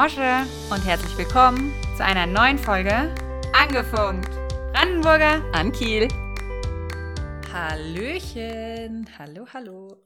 Mosche 0.00 0.46
und 0.70 0.86
herzlich 0.86 1.18
willkommen 1.18 1.74
zu 1.96 2.04
einer 2.04 2.24
neuen 2.24 2.56
Folge 2.56 3.12
Angefunkt. 3.52 4.30
Brandenburger 4.72 5.42
An 5.52 5.72
Kiel. 5.72 6.06
Hallöchen. 7.52 9.08
Hallo, 9.18 9.44
hallo. 9.52 10.00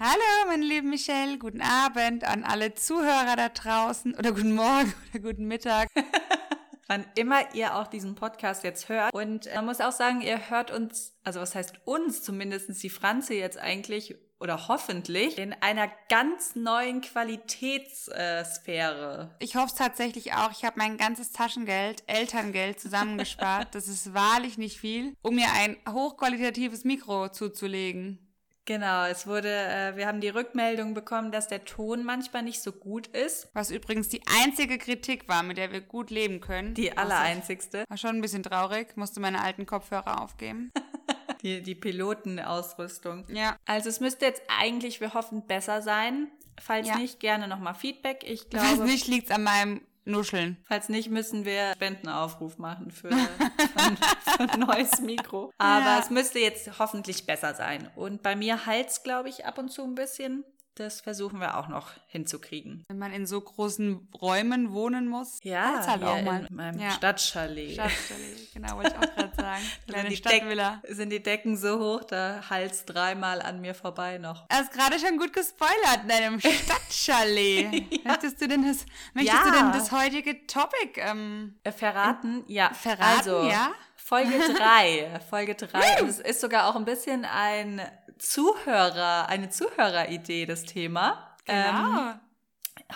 Hallo, 0.00 0.48
meine 0.48 0.64
lieben 0.64 0.90
Michelle. 0.90 1.38
Guten 1.38 1.60
Abend 1.60 2.24
an 2.24 2.42
alle 2.42 2.74
Zuhörer 2.74 3.36
da 3.36 3.48
draußen 3.50 4.16
oder 4.16 4.32
guten 4.32 4.56
Morgen 4.56 4.92
oder 5.14 5.22
guten 5.22 5.46
Mittag. 5.46 5.90
Wann 6.88 7.04
immer 7.14 7.54
ihr 7.54 7.76
auch 7.76 7.86
diesen 7.86 8.16
Podcast 8.16 8.64
jetzt 8.64 8.88
hört. 8.88 9.14
Und 9.14 9.48
man 9.54 9.66
muss 9.66 9.80
auch 9.80 9.92
sagen, 9.92 10.22
ihr 10.22 10.50
hört 10.50 10.72
uns, 10.72 11.14
also 11.22 11.38
was 11.38 11.54
heißt 11.54 11.82
uns, 11.84 12.24
zumindest 12.24 12.82
die 12.82 12.90
Franze 12.90 13.34
jetzt 13.34 13.58
eigentlich 13.58 14.16
oder 14.38 14.68
hoffentlich 14.68 15.38
in 15.38 15.54
einer 15.54 15.90
ganz 16.08 16.54
neuen 16.56 17.00
Qualitätssphäre. 17.00 19.34
Ich 19.38 19.56
hoffe 19.56 19.68
es 19.68 19.74
tatsächlich 19.74 20.34
auch. 20.34 20.50
Ich 20.52 20.62
habe 20.64 20.78
mein 20.78 20.98
ganzes 20.98 21.32
Taschengeld, 21.32 22.02
Elterngeld 22.06 22.78
zusammengespart. 22.80 23.68
das 23.74 23.88
ist 23.88 24.12
wahrlich 24.14 24.58
nicht 24.58 24.78
viel, 24.78 25.14
um 25.22 25.36
mir 25.36 25.46
ein 25.54 25.78
hochqualitatives 25.88 26.84
Mikro 26.84 27.28
zuzulegen. 27.28 28.18
Genau, 28.66 29.04
es 29.04 29.28
wurde, 29.28 29.48
äh, 29.48 29.96
wir 29.96 30.08
haben 30.08 30.20
die 30.20 30.28
Rückmeldung 30.28 30.92
bekommen, 30.92 31.30
dass 31.30 31.46
der 31.46 31.64
Ton 31.64 32.02
manchmal 32.02 32.42
nicht 32.42 32.60
so 32.60 32.72
gut 32.72 33.06
ist. 33.06 33.48
Was 33.54 33.70
übrigens 33.70 34.08
die 34.08 34.22
einzige 34.42 34.76
Kritik 34.76 35.28
war, 35.28 35.44
mit 35.44 35.56
der 35.56 35.70
wir 35.70 35.80
gut 35.80 36.10
leben 36.10 36.40
können. 36.40 36.74
Die 36.74 36.98
allereinzigste. 36.98 37.84
War 37.88 37.96
schon 37.96 38.16
ein 38.16 38.20
bisschen 38.20 38.42
traurig, 38.42 38.96
musste 38.96 39.20
meine 39.20 39.40
alten 39.40 39.66
Kopfhörer 39.66 40.20
aufgeben. 40.20 40.72
die, 41.42 41.62
die 41.62 41.74
Pilotenausrüstung. 41.74 43.24
Ja. 43.28 43.56
Also 43.66 43.88
es 43.88 44.00
müsste 44.00 44.24
jetzt 44.26 44.42
eigentlich, 44.60 45.00
wir 45.00 45.14
hoffen, 45.14 45.46
besser 45.46 45.82
sein. 45.82 46.28
Falls 46.60 46.88
Ja. 46.88 46.96
nicht, 46.96 47.20
gerne 47.20 47.48
nochmal 47.48 47.74
Feedback. 47.74 48.22
Ich 48.24 48.46
Falls 48.50 48.74
glaube, 48.76 48.84
nicht, 48.90 49.06
liegt's 49.08 49.30
an 49.30 49.42
meinem 49.42 49.80
Nuscheln. 50.08 50.56
falls 50.68 50.88
nicht, 50.88 51.10
müssen 51.10 51.44
wir 51.44 51.72
Spendenaufruf 51.74 52.58
machen 52.58 52.90
für, 52.92 53.10
für, 53.10 54.36
für 54.36 54.50
ein 54.52 54.60
neues 54.60 55.00
Mikro. 55.00 55.52
Aber 55.58 55.84
Ja. 55.86 55.98
es 55.98 56.10
müsste 56.10 56.38
jetzt 56.38 56.78
hoffentlich 56.78 57.26
besser 57.26 57.54
sein. 57.54 57.90
Und 57.96 58.22
bei 58.22 58.36
mir 58.36 58.66
halt's, 58.66 59.02
glaube 59.02 59.28
ich, 59.28 59.44
ab 59.46 59.58
und 59.58 59.70
zu 59.70 59.82
ein 59.82 59.94
bisschen. 59.96 60.44
Das 60.78 61.00
versuchen 61.00 61.40
wir 61.40 61.56
auch 61.56 61.68
noch 61.68 61.88
hinzukriegen. 62.06 62.84
Wenn 62.88 62.98
man 62.98 63.10
in 63.10 63.26
so 63.26 63.40
großen 63.40 64.08
Räumen 64.20 64.74
wohnen 64.74 65.08
muss. 65.08 65.38
halt's 65.42 65.88
halt 65.88 66.02
auch 66.04 66.20
mal. 66.20 66.44
in 66.50 66.54
meinem 66.54 66.78
Ja. 66.78 66.90
Stadtchalet. 66.90 67.72
Stadtstelle, 67.72 68.20
genau, 68.52 68.76
wollte 68.76 68.90
ich 68.90 68.96
auch 68.96 69.14
gerade 69.14 69.34
sagen. 69.40 69.62
Kleine 69.86 70.02
sind 70.02 70.10
die, 70.12 70.16
Stadtvilla. 70.16 70.80
Deck, 70.84 70.94
sind 70.94 71.10
die 71.10 71.22
Decken 71.22 71.56
so 71.56 71.78
hoch, 71.78 72.04
da 72.04 72.42
halt's 72.50 72.84
dreimal 72.84 73.40
an 73.40 73.62
mir 73.62 73.74
vorbei 73.74 74.18
noch. 74.18 74.46
Du 74.48 74.54
hast 74.54 74.70
gerade 74.70 74.98
schon 74.98 75.16
gut 75.16 75.32
gespoilert 75.32 76.00
in 76.02 76.08
deinem 76.08 76.40
Stadtchalet. 77.00 78.04
Möchtest 78.04 78.40
du 78.42 78.46
denn 78.48 78.62
das, 78.66 78.84
möchtest 79.14 79.34
Ja. 79.36 79.44
du 79.44 79.50
denn 79.58 79.72
das 79.72 79.90
heutige 79.92 80.46
Topic 80.46 81.00
ähm, 81.00 81.54
Äh, 81.64 81.72
verraten? 81.72 82.44
Ja. 82.48 82.72
verraten? 82.74 83.02
Also, 83.18 83.48
ja? 83.48 83.70
Folge 83.96 84.38
3. 84.38 85.20
Folge 85.30 85.54
3. 85.54 86.02
Und 86.02 86.08
es 86.08 86.20
ist 86.20 86.40
sogar 86.40 86.68
auch 86.68 86.76
ein 86.76 86.84
bisschen 86.84 87.24
ein 87.24 87.80
Zuhörer, 88.18 89.28
eine 89.28 89.50
Zuhöreridee, 89.50 90.46
das 90.46 90.64
Thema. 90.64 91.36
Ähm, 91.46 91.64
Genau. 91.64 92.14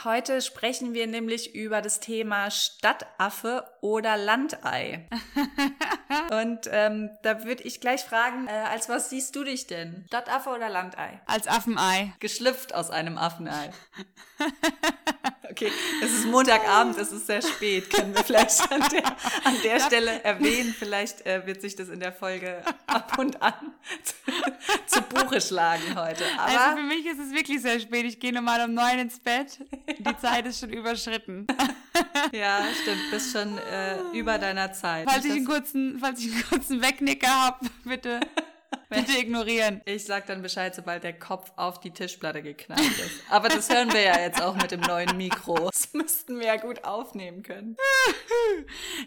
heute 0.05 0.41
sprechen 0.43 0.95
wir 0.95 1.07
nämlich 1.07 1.55
über 1.55 1.83
das 1.83 2.01
Thema 2.01 2.51
Stadtaffe 2.51 3.65
oder 3.81 4.17
Landei. 4.17 5.09
Und 6.31 6.69
ähm, 6.71 7.11
da 7.23 7.45
würde 7.45 7.63
ich 7.65 7.81
gleich 7.81 8.03
fragen, 8.03 8.49
äh, 8.49 8.51
als 8.51 8.89
was 8.89 9.11
siehst 9.11 9.37
du 9.37 9.45
dich 9.45 9.67
denn? 9.67 10.05
Stadtaffe 10.09 10.51
oder 10.51 10.69
Landei? 10.69 11.21
Als 11.27 11.47
Affenei. 11.47 12.13
Geschlüpft 12.21 12.75
aus 12.75 12.91
einem 12.91 13.19
Affenei. 13.19 13.71
Okay, 15.51 15.73
es 16.01 16.13
ist 16.13 16.27
Montagabend, 16.27 16.97
es 16.99 17.11
ist 17.11 17.27
sehr 17.27 17.43
spät. 17.43 17.91
Können 17.91 18.15
wir 18.15 18.23
vielleicht 18.23 18.71
an 18.71 18.83
der, 18.93 19.05
an 19.45 19.57
der 19.65 19.81
Stelle 19.81 20.23
erwähnen. 20.23 20.75
Vielleicht 20.79 21.27
äh, 21.27 21.45
wird 21.45 21.61
sich 21.61 21.75
das 21.75 21.89
in 21.89 21.99
der 21.99 22.13
Folge 22.13 22.63
ab 22.87 23.19
und 23.19 23.43
an 23.43 23.73
zu, 24.05 24.15
zu 24.87 25.03
Buche 25.03 25.41
schlagen 25.41 25.97
heute. 25.97 26.25
Also 26.39 26.59
Aber 26.59 26.77
für 26.77 26.83
mich 26.85 27.05
ist 27.05 27.19
es 27.19 27.33
wirklich 27.33 27.61
sehr 27.63 27.81
spät. 27.81 28.05
Ich 28.05 28.21
gehe 28.21 28.33
normal 28.33 28.69
um 28.69 28.75
neun 28.75 29.01
ins 29.01 29.19
Bett. 29.19 29.59
Die 29.99 30.17
Zeit 30.19 30.47
ist 30.47 30.61
schon 30.61 30.71
überschritten. 30.71 31.47
ja, 32.33 32.63
stimmt, 32.83 33.11
bist 33.11 33.33
schon 33.33 33.59
äh, 33.59 33.99
über 34.13 34.39
deiner 34.39 34.73
Zeit. 34.73 35.09
Falls 35.11 35.25
ich 35.25 35.33
einen 35.33 35.47
kurzen, 35.47 35.99
falls 35.99 36.21
ich 36.21 36.33
einen 36.33 36.49
kurzen 36.49 36.81
Wegnicker 36.81 37.29
habe, 37.29 37.67
bitte, 37.85 38.21
bitte 38.91 39.19
ignorieren. 39.19 39.81
ich 39.85 40.05
sag 40.05 40.27
dann 40.27 40.43
Bescheid, 40.43 40.75
sobald 40.75 41.05
der 41.05 41.19
Kopf 41.19 41.53
auf 41.57 41.81
die 41.81 41.91
Tischplatte 41.91 42.43
geknallt 42.43 42.81
ist. 42.81 43.23
Aber 43.31 43.49
das 43.49 43.69
hören 43.69 43.93
wir 43.93 44.03
ja 44.03 44.21
jetzt 44.21 44.43
auch 44.43 44.57
mit 44.57 44.71
dem 44.71 44.81
neuen 44.81 45.17
Mikro. 45.17 45.71
Das 45.71 45.93
müssten 45.95 46.39
wir 46.39 46.47
ja 46.47 46.57
gut 46.57 46.85
aufnehmen 46.85 47.43
können. 47.43 47.77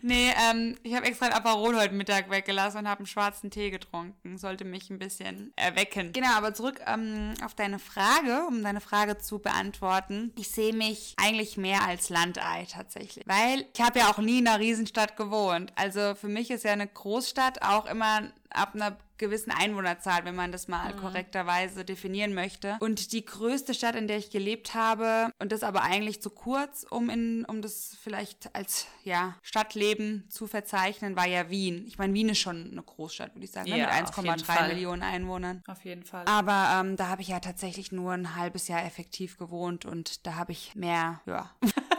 Nee, 0.01 0.31
ähm, 0.49 0.75
ich 0.83 0.95
habe 0.95 1.05
extra 1.05 1.27
ein 1.27 1.33
Aperol 1.33 1.79
heute 1.79 1.93
Mittag 1.93 2.29
weggelassen 2.29 2.79
und 2.79 2.89
habe 2.89 2.99
einen 2.99 3.07
schwarzen 3.07 3.51
Tee 3.51 3.69
getrunken. 3.69 4.37
Sollte 4.37 4.65
mich 4.65 4.89
ein 4.89 4.99
bisschen 4.99 5.53
erwecken. 5.55 6.11
Genau, 6.13 6.33
aber 6.35 6.53
zurück 6.53 6.81
ähm, 6.85 7.33
auf 7.43 7.53
deine 7.53 7.79
Frage, 7.79 8.45
um 8.47 8.63
deine 8.63 8.81
Frage 8.81 9.17
zu 9.17 9.39
beantworten. 9.39 10.33
Ich 10.37 10.49
sehe 10.49 10.73
mich 10.73 11.13
eigentlich 11.17 11.57
mehr 11.57 11.83
als 11.83 12.09
Landei 12.09 12.67
tatsächlich. 12.69 13.25
Weil 13.27 13.65
ich 13.73 13.81
habe 13.81 13.99
ja 13.99 14.09
auch 14.09 14.17
nie 14.17 14.39
in 14.39 14.47
einer 14.47 14.59
Riesenstadt 14.59 15.15
gewohnt. 15.15 15.71
Also 15.75 16.15
für 16.15 16.27
mich 16.27 16.51
ist 16.51 16.63
ja 16.63 16.71
eine 16.71 16.87
Großstadt 16.87 17.61
auch 17.61 17.85
immer 17.85 18.31
ab 18.49 18.71
einer 18.73 18.97
gewissen 19.17 19.51
Einwohnerzahl, 19.51 20.25
wenn 20.25 20.35
man 20.35 20.51
das 20.51 20.67
mal 20.67 20.95
korrekterweise 20.95 21.85
definieren 21.85 22.33
möchte. 22.33 22.77
Und 22.79 23.11
die 23.11 23.25
größte 23.25 23.73
Stadt, 23.73 23.95
in 23.95 24.07
der 24.07 24.17
ich 24.17 24.29
gelebt 24.29 24.73
habe, 24.73 25.31
und 25.39 25.51
das 25.51 25.63
aber 25.63 25.83
eigentlich 25.83 26.21
zu 26.21 26.29
kurz, 26.29 26.85
um 26.89 27.09
in, 27.09 27.45
um 27.45 27.61
das 27.61 27.97
vielleicht 28.01 28.55
als 28.55 28.87
ja, 29.03 29.35
Stadtleben 29.41 30.25
zu 30.29 30.47
verzeichnen, 30.47 31.15
war 31.15 31.27
ja 31.27 31.49
Wien. 31.49 31.85
Ich 31.87 31.97
meine, 31.97 32.13
Wien 32.13 32.29
ist 32.29 32.39
schon 32.39 32.71
eine 32.71 32.81
Großstadt, 32.81 33.35
würde 33.35 33.45
ich 33.45 33.51
sagen, 33.51 33.69
ne? 33.69 33.77
Ja, 33.77 33.87
mit 33.87 34.09
auf 34.09 34.17
jeden 34.17 34.29
1,3 34.29 34.45
Fall. 34.45 34.67
Millionen 34.69 35.03
Einwohnern. 35.03 35.63
Auf 35.67 35.83
jeden 35.85 36.03
Fall. 36.03 36.25
Aber 36.25 36.79
ähm, 36.79 36.95
da 36.95 37.07
habe 37.07 37.21
ich 37.21 37.27
ja 37.27 37.39
tatsächlich 37.39 37.91
nur 37.91 38.13
ein 38.13 38.35
halbes 38.35 38.67
Jahr 38.67 38.83
effektiv 38.85 39.37
gewohnt 39.37 39.85
und 39.85 40.25
da 40.25 40.35
habe 40.35 40.51
ich 40.51 40.75
mehr, 40.75 41.21
ja, 41.25 41.51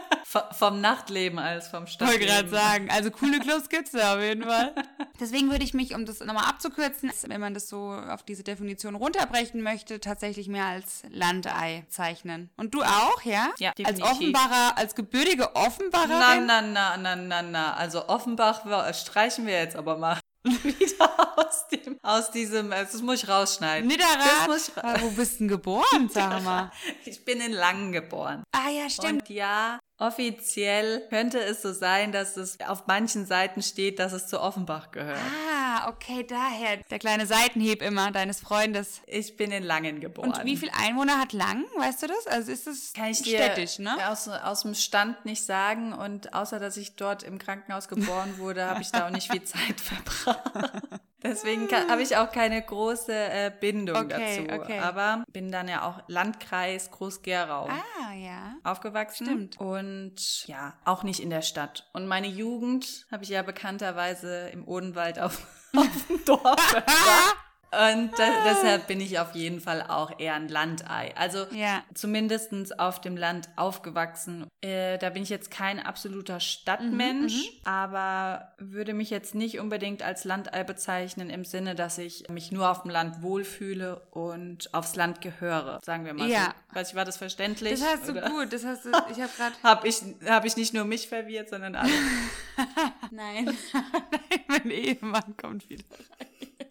vom 0.51 0.81
Nachtleben 0.81 1.39
als 1.39 1.67
vom 1.67 1.81
wollte 1.81 1.91
Stadtleben. 1.93 2.27
gerade 2.27 2.49
sagen. 2.49 2.89
Also 2.91 3.11
coole 3.11 3.39
Clubs 3.39 3.69
gibt's 3.69 3.91
da 3.91 4.15
auf 4.15 4.21
jeden 4.21 4.43
Fall. 4.43 4.73
Deswegen 5.19 5.49
würde 5.49 5.63
ich 5.63 5.73
mich, 5.73 5.93
um 5.95 6.05
das 6.05 6.19
nochmal 6.19 6.45
abzukürzen, 6.49 7.11
wenn 7.27 7.39
man 7.41 7.53
das 7.53 7.69
so 7.69 7.91
auf 7.91 8.23
diese 8.23 8.43
Definition 8.43 8.95
runterbrechen 8.95 9.61
möchte, 9.61 9.99
tatsächlich 9.99 10.47
mehr 10.47 10.65
als 10.65 11.03
Landei 11.09 11.85
zeichnen. 11.89 12.49
Und 12.57 12.73
du 12.73 12.83
auch, 12.83 13.21
ja? 13.23 13.49
Ja, 13.59 13.69
Als 13.69 13.77
definitiv. 13.77 14.05
Offenbarer, 14.11 14.77
als 14.77 14.95
gebürtige 14.95 15.49
Na, 15.53 15.61
Offenbarerin? 15.65 16.45
na, 16.45 16.61
na, 16.61 16.97
na, 16.97 17.15
na, 17.15 17.41
na. 17.41 17.73
Also 17.75 18.07
Offenbach 18.09 18.93
streichen 18.93 19.45
wir 19.47 19.53
jetzt 19.59 19.75
aber 19.75 19.97
mal 19.97 20.19
wieder 20.43 21.37
aus 21.39 21.67
dem, 21.69 21.97
aus 22.03 22.29
diesem, 22.31 22.69
das 22.69 23.01
muss 23.01 23.23
ich 23.23 23.29
rausschneiden. 23.29 23.89
Das 23.89 23.97
Niederrad? 23.97 24.47
muss 24.47 24.67
ich, 24.69 24.77
ra- 24.77 24.95
Wo 25.01 25.09
bist 25.09 25.35
du 25.35 25.37
denn 25.39 25.47
geboren, 25.47 26.09
sag 26.13 26.43
mal? 26.43 26.71
ich 27.05 27.23
bin 27.25 27.41
in 27.41 27.51
Langen 27.51 27.91
geboren. 27.91 28.43
Ah 28.51 28.69
ja, 28.69 28.87
stimmt. 28.89 29.23
Und 29.23 29.29
ja, 29.29 29.79
offiziell 29.97 31.07
könnte 31.09 31.39
es 31.39 31.61
so 31.61 31.71
sein, 31.71 32.11
dass 32.11 32.37
es 32.37 32.59
auf 32.61 32.87
manchen 32.87 33.25
Seiten 33.25 33.61
steht, 33.61 33.99
dass 33.99 34.13
es 34.13 34.27
zu 34.27 34.41
Offenbach 34.41 34.91
gehört. 34.91 35.19
Ah, 35.53 35.89
okay, 35.89 36.25
daher. 36.27 36.77
Der 36.89 36.99
kleine 36.99 37.25
Seitenhieb 37.25 37.81
immer 37.81 38.11
deines 38.11 38.39
Freundes. 38.39 39.01
Ich 39.07 39.37
bin 39.37 39.51
in 39.51 39.63
Langen 39.63 39.99
geboren. 39.99 40.31
Und 40.31 40.45
wie 40.45 40.57
viel 40.57 40.69
Einwohner 40.77 41.19
hat 41.19 41.33
Lang? 41.33 41.65
Weißt 41.77 42.03
du 42.03 42.07
das? 42.07 42.27
Also 42.27 42.51
ist 42.51 42.67
das 42.67 42.93
Kann 42.93 43.09
ich 43.09 43.21
dir 43.21 43.37
städtisch, 43.37 43.79
ne? 43.79 43.95
aus, 44.09 44.27
aus 44.27 44.63
dem 44.63 44.73
Stand 44.73 45.25
nicht 45.25 45.45
sagen. 45.45 45.93
Und 45.93 46.33
außer, 46.33 46.59
dass 46.59 46.77
ich 46.77 46.95
dort 46.95 47.23
im 47.23 47.37
Krankenhaus 47.37 47.87
geboren 47.87 48.37
wurde, 48.37 48.65
habe 48.65 48.81
ich 48.81 48.91
da 48.91 49.07
auch 49.07 49.11
nicht 49.11 49.31
viel 49.31 49.43
Zeit 49.43 49.79
verbracht. 49.79 50.81
Deswegen 51.25 51.67
kann- 51.67 51.89
habe 51.89 52.01
ich 52.01 52.15
auch 52.17 52.31
keine 52.31 52.61
große 52.61 53.11
äh, 53.13 53.51
Bindung 53.59 53.95
Okay, 53.97 54.45
dazu. 54.47 54.61
okay. 54.61 54.79
Aber 54.79 55.23
bin 55.31 55.51
dann 55.51 55.67
ja 55.67 55.87
auch 55.87 56.03
Landkreis 56.07 56.91
Groß-Gerau. 56.91 57.67
Ah, 57.69 58.13
ja. 58.13 58.53
aufgewachsen. 58.63 59.25
Stimmt. 59.25 59.59
Und 59.59 60.47
ja, 60.47 60.73
auch 60.85 61.03
nicht 61.03 61.19
in 61.19 61.29
der 61.29 61.41
Stadt. 61.41 61.89
Und 61.93 62.07
meine 62.07 62.27
Jugend 62.27 63.05
habe 63.11 63.23
ich 63.23 63.29
ja 63.29 63.41
bekannterweise 63.41 64.49
im 64.49 64.67
Odenwald 64.67 65.19
auf, 65.19 65.45
auf 65.75 65.87
dem 66.07 66.23
Dorf 66.25 66.59
verbracht. 66.61 67.35
Und 67.71 68.11
da, 68.17 68.29
deshalb 68.45 68.87
bin 68.87 69.01
ich 69.01 69.19
auf 69.19 69.35
jeden 69.35 69.59
Fall 69.59 69.81
auch 69.81 70.17
eher 70.19 70.35
ein 70.35 70.47
Landei. 70.47 71.13
Also 71.17 71.45
Ja. 71.51 71.83
zumindestens 71.93 72.71
auf 72.71 73.01
dem 73.01 73.17
Land 73.17 73.49
aufgewachsen. 73.57 74.47
Äh, 74.61 74.97
da 74.97 75.09
bin 75.09 75.23
ich 75.23 75.29
jetzt 75.29 75.51
kein 75.51 75.79
absoluter 75.85 76.39
Stadtmensch, 76.39 77.49
aber 77.65 78.53
würde 78.59 78.93
mich 78.93 79.09
jetzt 79.09 79.35
nicht 79.35 79.59
unbedingt 79.59 80.03
als 80.03 80.23
Landei 80.23 80.63
bezeichnen 80.63 81.29
im 81.29 81.43
Sinne, 81.43 81.75
dass 81.75 81.97
ich 81.97 82.29
mich 82.29 82.51
nur 82.51 82.69
auf 82.71 82.83
dem 82.83 82.91
Land 82.91 83.21
wohlfühle 83.21 84.07
und 84.11 84.73
aufs 84.73 84.95
Land 84.95 85.19
gehöre, 85.19 85.79
sagen 85.83 86.05
wir 86.05 86.13
mal 86.13 86.29
Ja. 86.29 86.53
so. 86.71 86.75
Weiß 86.79 86.89
ich, 86.91 86.95
war 86.95 87.05
das 87.05 87.17
verständlich? 87.17 87.79
Das 87.79 87.87
hast 87.89 88.07
du 88.07 88.11
oder? 88.13 88.29
gut. 88.29 88.53
Das 88.53 88.63
hast 88.65 88.85
du. 88.85 88.89
Ich 89.11 89.19
habe 89.21 89.31
gerade. 89.37 89.55
Habe 89.63 89.87
ich, 89.87 90.01
hab 90.27 90.45
ich 90.45 90.55
nicht 90.55 90.73
nur 90.73 90.85
mich 90.85 91.07
verwirrt, 91.09 91.49
sondern 91.49 91.75
alle. 91.75 91.91
Nein. 93.11 93.45
Nein, 93.73 94.41
mein 94.47 94.71
Ehemann 94.71 95.35
kommt 95.37 95.69
wieder 95.69 95.83
rein. 96.19 96.67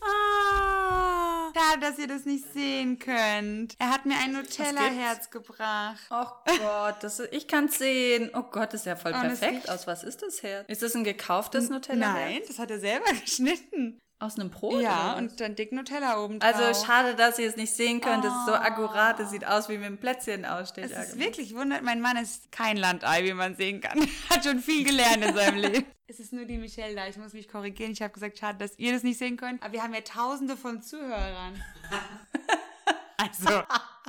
Ah, 0.00 1.52
Schade, 1.54 1.80
dass 1.80 1.98
ihr 1.98 2.06
das 2.08 2.24
nicht 2.24 2.44
sehen 2.52 2.98
könnt. 2.98 3.74
Er 3.78 3.90
hat 3.90 4.06
mir 4.06 4.16
ein 4.16 4.32
Nutella-Herz 4.32 5.30
gebracht. 5.30 6.00
Oh 6.10 6.26
Gott, 6.58 6.96
das 7.02 7.20
ist, 7.20 7.32
ich 7.32 7.48
kann 7.48 7.66
es 7.66 7.78
sehen. 7.78 8.30
Oh 8.34 8.42
Gott, 8.42 8.72
das 8.72 8.82
ist 8.82 8.86
ja 8.86 8.96
voll 8.96 9.12
Oh, 9.14 9.20
perfekt. 9.20 9.68
Aus 9.68 9.86
was 9.86 10.02
ist 10.04 10.22
das 10.22 10.42
Herz? 10.42 10.68
Ist 10.68 10.82
das 10.82 10.94
ein 10.94 11.04
gekauftes 11.04 11.68
Nutella? 11.70 12.12
Nein, 12.14 12.40
das 12.46 12.58
hat 12.58 12.70
er 12.70 12.78
selber 12.78 13.12
geschnitten. 13.20 13.98
Aus 14.20 14.38
einem 14.38 14.50
Brot? 14.50 14.82
ja, 14.82 15.14
und 15.14 15.40
dann 15.40 15.56
dick 15.56 15.72
Nutella 15.72 16.22
oben 16.22 16.40
drauf. 16.40 16.54
Also 16.54 16.84
schade, 16.86 17.14
dass 17.14 17.38
ihr 17.38 17.48
es 17.48 17.56
nicht 17.56 17.74
sehen 17.74 18.02
könnt. 18.02 18.22
Das 18.22 18.34
ist 18.34 18.46
so 18.46 18.52
akkurat. 18.52 19.18
Das 19.18 19.30
sieht 19.30 19.46
aus, 19.46 19.70
wie 19.70 19.78
mit 19.78 19.86
einem 19.86 19.96
Plätzchen 19.96 20.44
aussteht. 20.44 20.90
Es 20.90 21.08
ist 21.08 21.18
wirklich 21.18 21.54
wundert. 21.54 21.82
Mein 21.82 22.02
Mann 22.02 22.18
ist 22.18 22.52
kein 22.52 22.76
Landei, 22.76 23.24
wie 23.24 23.32
man 23.32 23.56
sehen 23.56 23.80
kann. 23.80 23.98
Hat 24.30 24.44
schon 24.44 24.58
viel 24.58 24.84
gelernt 24.84 25.24
in 25.24 25.34
seinem 25.34 25.56
Leben. 25.58 25.86
Es 26.10 26.18
ist 26.18 26.32
nur 26.32 26.44
die 26.44 26.58
Michelle 26.58 26.96
da. 26.96 27.06
Ich 27.06 27.16
muss 27.16 27.34
mich 27.34 27.48
korrigieren. 27.48 27.92
Ich 27.92 28.02
habe 28.02 28.12
gesagt, 28.12 28.36
schade, 28.36 28.58
dass 28.58 28.76
ihr 28.80 28.92
das 28.92 29.04
nicht 29.04 29.16
sehen 29.16 29.36
könnt. 29.36 29.62
Aber 29.62 29.72
wir 29.72 29.80
haben 29.80 29.94
ja 29.94 30.00
tausende 30.00 30.56
von 30.56 30.82
Zuhörern. 30.82 31.62
Also, 33.16 33.62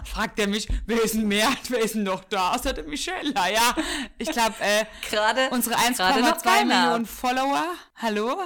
fragt 0.05 0.39
er 0.39 0.47
mich, 0.47 0.67
wer 0.85 1.01
ist 1.03 1.15
denn 1.15 1.27
mehr? 1.27 1.49
Wer 1.69 1.79
ist 1.79 1.95
denn 1.95 2.03
noch 2.03 2.23
da? 2.25 2.53
Außer 2.53 2.73
der 2.73 2.83
Michelle. 2.85 3.33
Ja, 3.33 3.75
ich 4.17 4.29
glaube, 4.29 4.55
äh, 4.59 4.85
Gerade 5.09 5.49
unsere 5.51 5.75
gerade 5.75 6.21
noch 6.21 6.37
1,2 6.37 6.43
keiner. 6.43 6.81
Millionen 6.83 7.05
Follower. 7.05 7.65
Hallo? 7.95 8.41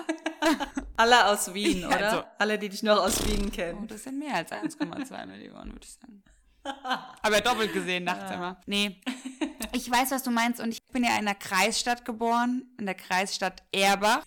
Alle 0.98 1.25
aus 1.28 1.54
Wien, 1.54 1.81
Ja, 1.81 1.88
oder? 1.88 2.06
also- 2.12 2.24
Alle, 2.38 2.60
die 2.60 2.69
dich 2.69 2.84
noch 2.84 2.98
aus 3.00 3.25
Wien 3.28 3.46
Oh, 3.48 3.56
kennen. 3.56 3.88
das 3.88 4.04
sind 4.04 4.19
mehr 4.19 4.36
als 4.36 4.52
1,2 4.52 5.25
Millionen, 5.28 5.74
würde 5.74 5.86
ich 5.86 5.94
sagen. 5.94 6.24
Aber 7.22 7.42
doppelt 7.42 7.74
gesehen 7.74 8.06
nachts 8.06 8.31
immer. 8.34 8.60
Nee. 8.66 9.00
Ich 9.72 9.90
weiß, 9.92 10.10
was 10.10 10.24
du 10.24 10.31
meinst 10.31 10.60
und 10.60 10.72
ich 10.72 10.80
bin 10.92 11.04
ja 11.04 11.12
in 11.12 11.18
einer 11.28 11.36
Kreisstadt 11.36 12.06
geboren, 12.06 12.63
in 12.80 12.88
der 12.88 12.96
Kreisstadt 12.96 13.62
Erbach. 13.72 14.24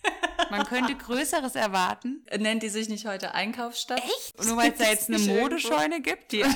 Man 0.49 0.65
könnte 0.65 0.95
Größeres 0.95 1.55
erwarten. 1.55 2.25
Nennt 2.37 2.63
die 2.63 2.69
sich 2.69 2.87
nicht 2.87 3.05
heute 3.05 3.33
Einkaufsstadt? 3.33 4.01
Echt? 4.01 4.41
Nur 4.45 4.55
weil 4.55 4.71
es 4.71 4.77
da 4.77 4.85
jetzt 4.85 5.09
eine 5.09 5.17
Nicht 5.17 5.27
irgendwo? 5.27 5.43
Modescheune 5.49 6.01
gibt? 6.01 6.31
Die, 6.31 6.37
ja, 6.39 6.47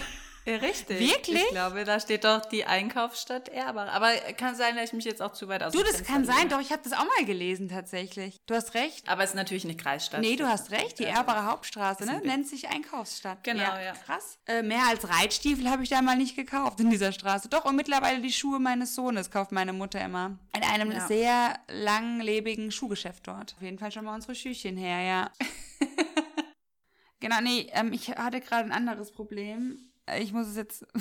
richtig. 0.45 1.00
Wirklich? 1.00 1.42
Ich 1.42 1.50
glaube, 1.50 1.84
da 1.86 2.00
steht 2.00 2.24
doch 2.24 2.45
die 2.45 2.66
Einkaufsstadt 2.66 3.50
Erbach. 3.50 3.94
Aber 3.94 4.12
kann 4.38 4.56
sein, 4.56 4.75
dass 4.75 4.86
ich 4.86 4.94
mich 4.94 5.06
jetzt 5.06 5.22
auch 5.22 5.34
zu 5.34 5.48
weit 5.48 5.63
aus 5.63 5.74
Du, 5.74 5.81
das 5.84 6.04
kann 6.04 6.25
sein. 6.25 6.50
Doch, 6.50 6.60
ich 6.60 6.72
habe 6.72 6.81
das 6.84 6.94
auch 6.94 7.06
mal 7.06 7.25
gelesen 7.25 7.69
tatsächlich. 7.69 8.42
Du 8.45 8.54
hast 8.56 8.74
recht. 8.74 9.07
Aber 9.07 9.24
es 9.24 9.31
ist 9.31 9.36
natürlich 9.36 9.63
eine 9.63 9.75
Kreisstadt. 9.75 10.22
Nee, 10.22 10.36
du 10.36 10.48
hast 10.48 10.72
recht. 10.72 11.00
Die 11.00 11.04
Ja. 11.04 11.18
Erbacher 11.18 11.45
Hauptstraße, 11.45 12.06
ne? 12.06 12.22
Nennt 12.24 12.48
sich 12.48 12.68
Einkaufsstadt. 12.69 13.44
Genau, 13.44 13.62
ja. 13.62 13.94
Krass. 14.06 14.38
Äh, 14.45 14.63
mehr 14.63 14.84
als 14.88 15.07
Reitstiefel 15.10 15.69
habe 15.69 15.84
ich 15.84 15.90
da 15.90 16.01
mal 16.01 16.18
nicht 16.18 16.36
gekauft 16.36 16.80
in 16.80 16.89
dieser 16.89 17.12
Straße. 17.12 17.48
Doch, 17.50 17.66
und 17.66 17.75
mittlerweile 17.75 18.22
die 18.22 18.31
Schuhe 18.34 18.60
meines 18.60 18.96
Sohnes 18.96 19.31
kauft 19.31 19.51
meine 19.51 19.74
Mutter 19.74 20.01
immer. 20.04 20.38
In 20.56 20.63
einem 20.63 20.92
Ja. 20.92 21.07
sehr 21.07 21.60
langlebigen 21.69 22.72
Schuhgeschäft 22.72 23.28
dort. 23.28 23.54
Auf 23.56 23.62
jeden 23.62 23.80
Fall 23.80 23.92
schon 23.92 24.06
mal 24.06 24.13
unsere 24.16 24.36
Schüchchen 24.36 24.78
her, 24.78 25.01
ja. 25.01 25.31
genau, 27.19 27.39
nee, 27.42 27.68
ähm, 27.74 27.94
ich 27.94 28.10
hatte 28.10 28.42
gerade 28.42 28.66
ein 28.66 28.72
anderes 28.72 29.12
Problem. 29.12 29.89
Ich 30.20 30.34
muss 30.34 30.48
es 30.48 30.56
jetzt. 30.56 30.86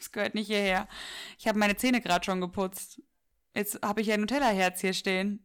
Es 0.00 0.12
gehört 0.12 0.34
nicht 0.34 0.48
hierher. 0.48 0.86
Ich 1.38 1.48
habe 1.48 1.58
meine 1.58 1.76
Zähne 1.76 2.02
gerade 2.02 2.22
schon 2.22 2.38
geputzt. 2.42 3.00
Jetzt 3.54 3.78
habe 3.82 4.02
ich 4.02 4.08
ja 4.08 4.14
ein 4.14 4.20
Nutella-Herz 4.20 4.82
hier 4.82 4.92
stehen. 4.92 5.42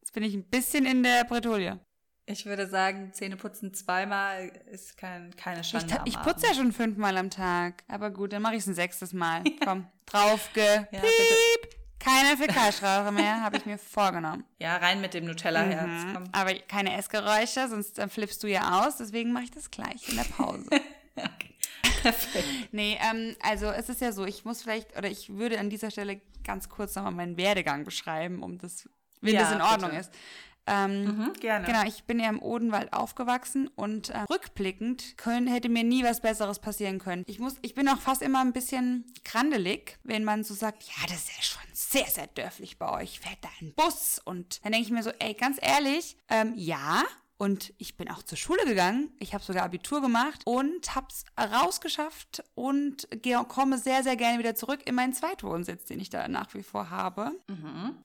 Jetzt 0.00 0.12
bin 0.12 0.22
ich 0.22 0.34
ein 0.34 0.44
bisschen 0.44 0.84
in 0.84 1.02
der 1.02 1.24
Bretouille. 1.24 1.80
Ich 2.26 2.44
würde 2.44 2.66
sagen, 2.66 3.10
Zähneputzen 3.14 3.72
zweimal 3.72 4.52
ist 4.70 4.98
kein, 4.98 5.34
keine 5.34 5.62
Ich, 5.62 5.68
Schande. 5.68 5.98
am 5.98 6.06
ich 6.06 6.20
putze 6.20 6.46
ja 6.46 6.52
schon 6.52 6.72
fünfmal 6.72 7.16
am 7.16 7.30
Tag. 7.30 7.84
Aber 7.88 8.10
gut, 8.10 8.34
dann 8.34 8.42
mache 8.42 8.52
ich 8.56 8.60
es 8.60 8.66
ein 8.66 8.74
sechstes 8.74 9.14
Mal. 9.14 9.42
Komm, 9.64 9.86
draufge. 10.04 10.86
Ja, 10.92 11.00
Piep. 11.00 11.74
Keine 11.98 12.36
Fäkalstrafe 12.36 13.12
mehr, 13.12 13.40
habe 13.40 13.56
ich 13.56 13.64
mir 13.64 13.78
vorgenommen. 13.78 14.44
Ja, 14.58 14.76
rein 14.76 15.00
mit 15.00 15.14
dem 15.14 15.24
Nutella-Herz. 15.24 16.18
Mhm. 16.18 16.24
Aber 16.32 16.52
keine 16.68 16.94
Essgeräusche, 16.98 17.66
sonst 17.66 17.98
flippst 18.10 18.42
du 18.42 18.46
ja 18.46 18.84
aus. 18.86 18.98
Deswegen 18.98 19.32
mache 19.32 19.44
ich 19.44 19.50
das 19.52 19.70
gleich 19.70 20.06
in 20.10 20.16
der 20.16 20.24
Pause. 20.24 20.68
Okay. 21.16 21.56
Perfekt. 22.02 22.46
nee, 22.72 22.98
ähm, 23.10 23.36
also 23.40 23.66
es 23.66 23.88
ist 23.88 24.00
ja 24.00 24.12
so, 24.12 24.24
ich 24.24 24.44
muss 24.44 24.62
vielleicht, 24.62 24.96
oder 24.96 25.10
ich 25.10 25.30
würde 25.36 25.58
an 25.58 25.70
dieser 25.70 25.90
Stelle 25.90 26.20
ganz 26.44 26.68
kurz 26.68 26.94
nochmal 26.94 27.12
meinen 27.12 27.36
Werdegang 27.36 27.84
beschreiben, 27.84 28.42
um 28.42 28.58
das, 28.58 28.88
wenn 29.20 29.34
Ja, 29.34 29.40
das 29.42 29.52
in 29.52 29.60
Ordnung 29.60 29.90
bitte. 29.90 30.00
ist. 30.00 30.12
Ähm, 30.70 31.04
Mhm, 31.04 31.32
gerne. 31.40 31.64
Genau, 31.66 31.82
ich 31.86 32.04
bin 32.04 32.20
ja 32.20 32.28
im 32.28 32.42
Odenwald 32.42 32.92
aufgewachsen 32.92 33.68
und 33.68 34.10
äh, 34.10 34.18
rückblickend 34.30 35.16
können, 35.16 35.46
hätte 35.46 35.70
mir 35.70 35.82
nie 35.82 36.04
was 36.04 36.20
Besseres 36.20 36.58
passieren 36.58 36.98
können. 36.98 37.22
Ich 37.26 37.38
muss, 37.38 37.54
ich 37.62 37.74
bin 37.74 37.88
auch 37.88 37.98
fast 37.98 38.20
immer 38.20 38.42
ein 38.42 38.52
bisschen 38.52 39.06
grandelig, 39.24 39.98
wenn 40.04 40.24
man 40.24 40.44
so 40.44 40.52
sagt, 40.52 40.82
ja, 40.82 41.06
das 41.06 41.24
ist 41.24 41.36
ja 41.36 41.42
schon 41.42 41.62
sehr, 41.72 42.04
sehr 42.06 42.26
dörflich 42.26 42.76
bei 42.78 42.90
euch, 43.00 43.18
fährt 43.18 43.38
da 43.40 43.48
ein 43.62 43.72
Bus 43.74 44.20
und 44.22 44.62
dann 44.62 44.72
denke 44.72 44.86
ich 44.86 44.92
mir 44.92 45.02
so, 45.02 45.10
ey, 45.20 45.32
ganz 45.32 45.58
ehrlich, 45.62 46.18
ähm, 46.28 46.52
ja. 46.54 47.02
Und 47.38 47.72
ich 47.78 47.96
bin 47.96 48.10
auch 48.10 48.22
zur 48.24 48.36
Schule 48.36 48.64
gegangen. 48.66 49.12
Ich 49.20 49.32
habe 49.32 49.44
sogar 49.44 49.62
Abitur 49.64 50.00
gemacht 50.00 50.42
und 50.44 50.94
habe 50.96 51.06
es 51.08 51.24
rausgeschafft 51.38 52.42
und 52.56 53.08
komme 53.48 53.78
sehr, 53.78 54.02
sehr 54.02 54.16
gerne 54.16 54.40
wieder 54.40 54.56
zurück 54.56 54.80
in 54.86 54.96
meinen 54.96 55.12
Zweitwohnsitz, 55.12 55.84
den 55.86 56.00
ich 56.00 56.10
da 56.10 56.26
nach 56.26 56.52
wie 56.54 56.64
vor 56.64 56.90
habe. 56.90 57.30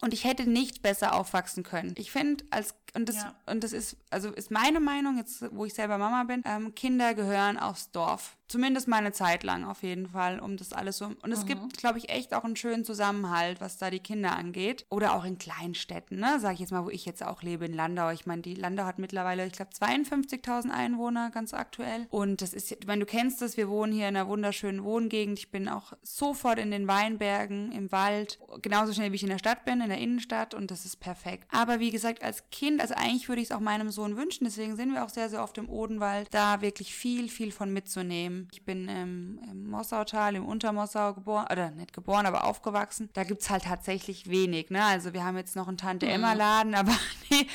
Und 0.01 0.13
ich 0.13 0.24
hätte 0.24 0.47
nicht 0.50 0.83
besser 0.83 1.13
aufwachsen 1.15 1.63
können. 1.63 1.95
Ich 1.97 2.12
finde, 2.12 2.45
als 2.51 2.75
und 2.95 3.09
das 3.09 3.15
Ja. 3.15 3.33
und 3.47 3.63
das 3.63 3.74
ist 3.74 3.97
also 4.12 4.30
ist 4.31 4.51
meine 4.51 4.80
Meinung 4.80 5.18
jetzt, 5.18 5.44
wo 5.51 5.65
ich 5.65 5.74
selber 5.74 5.97
Mama 5.97 6.24
bin. 6.25 6.44
Ähm, 6.45 6.75
Kinder 6.75 7.15
gehören 7.15 7.57
aufs 7.57 7.89
Dorf. 7.89 8.38
Zumindest 8.48 8.88
mal 8.88 8.98
eine 8.98 9.12
Zeit 9.12 9.44
lang 9.44 9.63
auf 9.63 9.84
jeden 9.84 10.07
Fall, 10.07 10.40
um 10.40 10.57
das 10.57 10.74
alles 10.74 10.98
so. 10.98 11.06
Und 11.06 11.31
es 11.31 11.45
gibt, 11.45 11.78
glaube 11.78 11.98
ich, 11.98 12.10
echt 12.10 12.34
auch 12.34 12.44
einen 12.44 12.56
schönen 12.56 12.84
Zusammenhalt, 12.86 13.62
was 13.62 13.78
da 13.78 13.90
die 13.90 14.00
Kinder 14.00 14.36
angeht. 14.36 14.86
Oder 14.90 15.16
auch 15.16 15.24
in 15.24 15.38
Kleinstädten, 15.38 16.19
ne? 16.19 16.40
Sag 16.40 16.54
ich 16.54 16.60
jetzt 16.60 16.72
mal, 16.72 16.86
wo 16.86 16.90
ich 16.90 17.06
jetzt 17.06 17.24
auch 17.24 17.42
lebe 17.42 17.66
in 17.66 17.74
Landau. 17.74 18.12
Ich 18.12 18.25
meine, 18.25 18.42
die 18.42 18.54
Landau 18.54 18.84
hat 18.84 19.00
mittlerweile, 19.00 19.45
ich 19.48 19.54
glaube, 19.54 19.72
52.000 19.72 20.69
Einwohner 20.69 21.31
ganz 21.31 21.54
aktuell. 21.54 22.06
Und 22.10 22.42
das 22.42 22.54
ist, 22.54 22.72
ich 22.72 22.86
meine, 22.86 23.00
du 23.00 23.06
kennst 23.06 23.42
das. 23.42 23.57
Wir 23.57 23.69
wohnen 23.69 23.94
hier 23.94 24.07
in 24.07 24.16
einer 24.16 24.28
wunderschönen 24.28 24.84
Wohngegend. 24.84 25.39
Ich 25.39 25.50
bin 25.50 25.68
auch 25.69 25.94
sofort 26.01 26.60
in 26.60 26.69
den 26.69 26.88
Weinbergen, 26.88 27.72
im 27.72 27.92
Wald, 27.92 28.39
genauso 28.62 28.94
schnell 28.94 29.12
wie 29.12 29.16
ich 29.16 29.24
in 29.24 29.30
der 29.30 29.39
Stadt 29.39 29.66
bin, 29.66 29.81
in 29.81 29.89
der 29.89 30.00
Innenstadt. 30.00 30.54
Und 30.54 30.69
das 30.69 30.86
ist 30.86 31.00
perfekt. 31.00 31.48
Aber 31.51 31.80
wie 31.80 31.92
gesagt, 31.92 32.22
als 32.22 32.44
Kind, 32.51 32.81
also 32.81 32.94
eigentlich 32.96 33.30
würde 33.30 33.42
ich 33.42 33.50
es 33.50 33.56
auch 33.56 33.62
meinem 33.62 33.89
Sohn 33.89 34.18
wünschen. 34.18 34.44
Deswegen 34.44 34.75
sind 34.75 34.94
wir 34.94 35.04
auch 35.04 35.10
sehr, 35.10 35.30
sehr 35.30 35.42
oft 35.42 35.57
im 35.57 35.69
Odenwald, 35.69 36.28
da 36.31 36.62
wirklich 36.62 36.94
viel, 36.94 37.30
viel 37.30 37.51
von 37.51 37.72
mitzunehmen. 37.72 38.32
Ich 38.51 38.65
bin 38.65 38.88
ähm, 38.89 39.39
im 39.50 39.69
Mossautal, 39.69 40.35
im 40.35 40.45
Untermossau 40.45 41.13
geboren, 41.13 41.47
oder 41.51 41.71
nicht 41.71 41.94
geboren, 41.94 42.25
aber 42.25 42.44
aufgewachsen. 42.45 43.09
Da 43.13 43.24
gibt's 43.24 43.50
halt 43.50 43.63
tatsächlich 43.63 44.29
wenig. 44.29 44.69
Ne? 44.69 44.84
Also 44.84 45.13
wir 45.13 45.24
haben 45.24 45.38
jetzt 45.38 45.55
noch 45.55 45.67
einen 45.67 45.77
Tante-Emma-Laden, 45.77 46.75
aber 46.75 46.91
nee, 47.29 47.48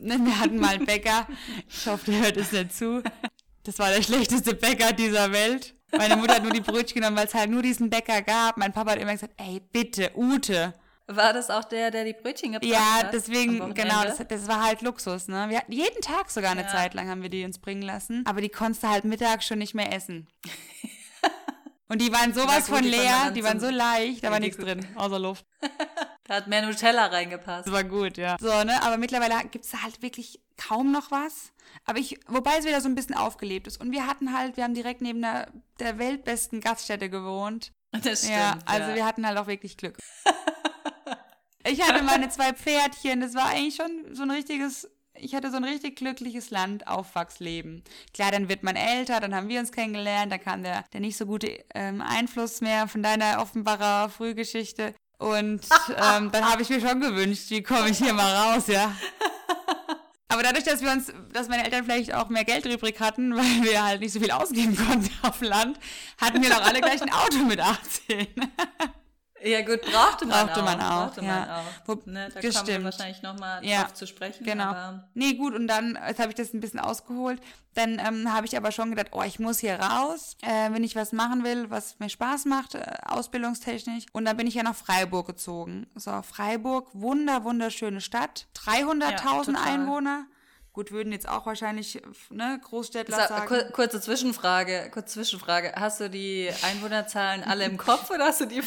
ne, 0.00 0.18
wir 0.24 0.40
hatten 0.40 0.58
mal 0.58 0.74
einen 0.74 0.86
Bäcker. 0.86 1.26
Ich 1.68 1.86
hoffe, 1.86 2.10
der 2.10 2.22
hört 2.22 2.36
es 2.36 2.52
nicht 2.52 2.74
zu. 2.74 3.02
Das 3.64 3.78
war 3.78 3.90
der 3.90 4.02
schlechteste 4.02 4.54
Bäcker 4.54 4.92
dieser 4.92 5.32
Welt. 5.32 5.74
Meine 5.96 6.16
Mutter 6.16 6.36
hat 6.36 6.42
nur 6.42 6.52
die 6.52 6.60
Brötchen 6.60 7.00
genommen, 7.00 7.16
weil 7.16 7.26
es 7.26 7.34
halt 7.34 7.50
nur 7.50 7.62
diesen 7.62 7.90
Bäcker 7.90 8.22
gab. 8.22 8.56
Mein 8.56 8.72
Papa 8.72 8.92
hat 8.92 8.98
immer 8.98 9.12
gesagt, 9.12 9.34
ey, 9.36 9.60
bitte, 9.72 10.10
Ute, 10.16 10.74
War 11.08 11.32
das 11.32 11.50
auch 11.50 11.64
der, 11.64 11.90
der 11.90 12.04
die 12.04 12.12
Brötchen 12.14 12.52
gebracht 12.52 12.70
ja, 12.70 12.94
hat? 12.94 13.04
am 13.06 13.10
deswegen, 13.12 13.74
genau, 13.74 14.04
das, 14.04 14.18
das 14.28 14.46
war 14.48 14.64
halt 14.64 14.82
Luxus, 14.82 15.28
ne? 15.28 15.46
Wir 15.48 15.58
hatten 15.58 15.72
jeden 15.72 16.00
Tag 16.00 16.30
sogar 16.30 16.52
eine 16.52 16.62
Ja. 16.62 16.68
Zeit 16.68 16.94
lang 16.94 17.08
haben 17.08 17.22
wir 17.22 17.28
die 17.28 17.44
uns 17.44 17.58
bringen 17.58 17.82
lassen, 17.82 18.24
aber 18.26 18.40
die 18.40 18.48
konntest 18.48 18.82
du 18.84 18.88
halt 18.88 19.04
mittags 19.04 19.46
schon 19.46 19.58
nicht 19.58 19.74
mehr 19.74 19.92
essen. 19.92 20.28
Und 21.88 22.00
die 22.00 22.10
waren 22.12 22.32
sowas 22.32 22.66
gut, 22.66 22.76
von 22.76 22.82
die 22.84 22.88
leer, 22.90 23.32
die 23.34 23.44
waren 23.44 23.60
zum- 23.60 23.68
so 23.68 23.74
leicht, 23.74 24.22
da 24.22 24.28
Ja, 24.28 24.32
war 24.32 24.40
die 24.40 24.46
nichts 24.46 24.62
drin, 24.62 24.86
außer 24.96 25.18
Luft. 25.18 25.44
Da 26.24 26.36
hat 26.36 26.46
mehr 26.46 26.62
Nutella 26.64 27.06
reingepasst. 27.06 27.66
Das 27.66 27.74
war 27.74 27.82
gut, 27.82 28.16
ja. 28.16 28.36
So, 28.40 28.46
ne, 28.62 28.80
aber 28.84 28.96
mittlerweile 28.96 29.34
gibt's 29.50 29.72
da 29.72 29.82
halt 29.82 30.00
wirklich 30.02 30.40
kaum 30.56 30.92
noch 30.92 31.10
was. 31.10 31.52
Aber 31.84 31.98
ich, 31.98 32.16
wobei 32.28 32.58
es 32.58 32.64
wieder 32.64 32.80
so 32.80 32.88
ein 32.88 32.94
bisschen 32.94 33.16
aufgelebt 33.16 33.66
ist. 33.66 33.80
Und 33.80 33.90
wir 33.90 34.06
hatten 34.06 34.32
halt, 34.32 34.56
wir 34.56 34.62
haben 34.62 34.72
direkt 34.72 35.02
neben 35.02 35.20
der, 35.20 35.48
der 35.80 35.98
weltbesten 35.98 36.60
Gaststätte 36.60 37.10
gewohnt. 37.10 37.72
Das 37.90 38.20
stimmt. 38.20 38.36
ja, 38.36 38.56
also 38.66 38.94
wir 38.94 39.04
hatten 39.04 39.26
halt 39.26 39.36
auch 39.36 39.48
wirklich 39.48 39.76
Glück. 39.76 39.98
ich 41.64 41.82
hatte 41.82 42.02
meine 42.02 42.28
zwei 42.28 42.52
Pferdchen, 42.52 43.20
das 43.20 43.34
war 43.34 43.46
eigentlich 43.46 43.76
schon 43.76 44.14
so 44.14 44.22
ein 44.22 44.30
richtiges, 44.30 44.90
ich 45.14 45.34
hatte 45.34 45.50
so 45.50 45.56
ein 45.56 45.64
richtig 45.64 45.96
glückliches 45.96 46.50
Landaufwachsleben. 46.50 47.82
Klar, 48.14 48.30
dann 48.30 48.48
wird 48.48 48.62
man 48.62 48.76
älter, 48.76 49.20
dann 49.20 49.34
haben 49.34 49.48
wir 49.48 49.60
uns 49.60 49.72
kennengelernt, 49.72 50.32
dann 50.32 50.40
kam 50.40 50.62
der, 50.62 50.84
der 50.92 51.00
nicht 51.00 51.16
so 51.16 51.26
gute 51.26 51.64
ähm, 51.74 52.00
Einfluss 52.00 52.60
mehr 52.60 52.88
von 52.88 53.02
deiner 53.02 53.40
Offenbarer 53.40 54.08
Frühgeschichte. 54.08 54.94
Und 55.18 55.60
ähm, 55.88 56.30
dann 56.32 56.50
habe 56.50 56.62
ich 56.62 56.68
mir 56.68 56.80
schon 56.80 57.00
gewünscht, 57.00 57.50
wie 57.50 57.62
komme 57.62 57.90
ich 57.90 57.98
hier 57.98 58.12
mal 58.12 58.34
raus, 58.34 58.66
ja. 58.66 58.92
Aber 60.28 60.42
dadurch, 60.42 60.64
dass 60.64 60.80
wir 60.80 60.90
uns, 60.90 61.12
dass 61.32 61.48
meine 61.48 61.64
Eltern 61.64 61.84
vielleicht 61.84 62.14
auch 62.14 62.30
mehr 62.30 62.44
Geld 62.44 62.64
übrig 62.64 62.98
hatten, 63.00 63.36
weil 63.36 63.62
wir 63.62 63.84
halt 63.84 64.00
nicht 64.00 64.12
so 64.12 64.18
viel 64.18 64.30
ausgeben 64.30 64.76
konnten 64.76 65.10
auf 65.22 65.42
Land, 65.42 65.78
hatten 66.18 66.42
wir 66.42 66.48
doch 66.48 66.62
alle 66.62 66.80
gleich 66.80 67.02
ein 67.02 67.12
Auto 67.12 67.38
mit 67.38 67.60
18. 67.60 68.28
Ja 69.44 69.62
gut, 69.62 69.80
brauchte 69.82 70.26
man 70.26 70.46
Brauchte 70.46 70.60
auch. 70.60 70.64
man 70.64 70.80
auch, 70.80 71.06
Brauchte 71.06 71.24
ja. 71.24 71.26
man 71.40 71.50
auch. 71.50 71.62
Wo- 71.86 72.10
ne, 72.10 72.28
da 72.32 72.40
das 72.40 72.54
kommen 72.54 72.66
wir 72.68 72.84
wahrscheinlich 72.84 73.22
nochmal 73.22 73.64
Ja, 73.64 73.82
drauf 73.82 73.94
zu 73.94 74.06
sprechen. 74.06 74.44
Genau. 74.44 74.64
Aber 74.64 75.08
Nee, 75.14 75.34
gut, 75.34 75.54
und 75.54 75.66
dann, 75.68 75.98
jetzt 76.06 76.18
habe 76.20 76.28
ich 76.30 76.34
das 76.36 76.52
ein 76.54 76.60
bisschen 76.60 76.80
ausgeholt. 76.80 77.40
Dann 77.74 77.98
ähm, 77.98 78.32
habe 78.32 78.44
ich 78.46 78.56
aber 78.56 78.70
schon 78.70 78.90
gedacht, 78.90 79.08
oh, 79.12 79.22
ich 79.22 79.38
muss 79.38 79.58
hier 79.58 79.76
raus, 79.80 80.36
äh, 80.42 80.70
wenn 80.72 80.84
ich 80.84 80.94
was 80.94 81.12
machen 81.12 81.42
will, 81.42 81.70
was 81.70 81.98
mir 81.98 82.10
Spaß 82.10 82.44
macht, 82.44 82.74
äh, 82.74 82.82
ausbildungstechnisch. 83.06 84.04
Und 84.12 84.26
dann 84.26 84.36
bin 84.36 84.46
ich 84.46 84.54
ja 84.54 84.62
nach 84.62 84.74
Freiburg 84.76 85.26
gezogen. 85.26 85.86
So, 85.96 86.20
Freiburg, 86.22 86.88
wunder, 86.92 87.44
wunderschöne 87.44 88.00
Stadt. 88.02 88.46
300.000 88.54 89.54
Ja. 89.54 89.62
Einwohner. 89.64 90.26
Gut, 90.74 90.90
würden 90.90 91.12
jetzt 91.12 91.28
auch 91.28 91.44
wahrscheinlich 91.44 92.00
ne, 92.30 92.58
Großstädtler 92.64 93.16
Sa- 93.16 93.28
sagen. 93.28 93.46
kur- 93.46 93.64
Kurze 93.72 94.00
Zwischenfrage, 94.00 94.90
kurze 94.90 95.12
Zwischenfrage. 95.14 95.72
Hast 95.76 96.00
du 96.00 96.08
die 96.08 96.50
Einwohnerzahlen 96.62 97.44
alle 97.44 97.64
im 97.66 97.76
Kopf 97.76 98.10
oder 98.10 98.24
hast 98.26 98.40
du 98.40 98.46
die 98.46 98.62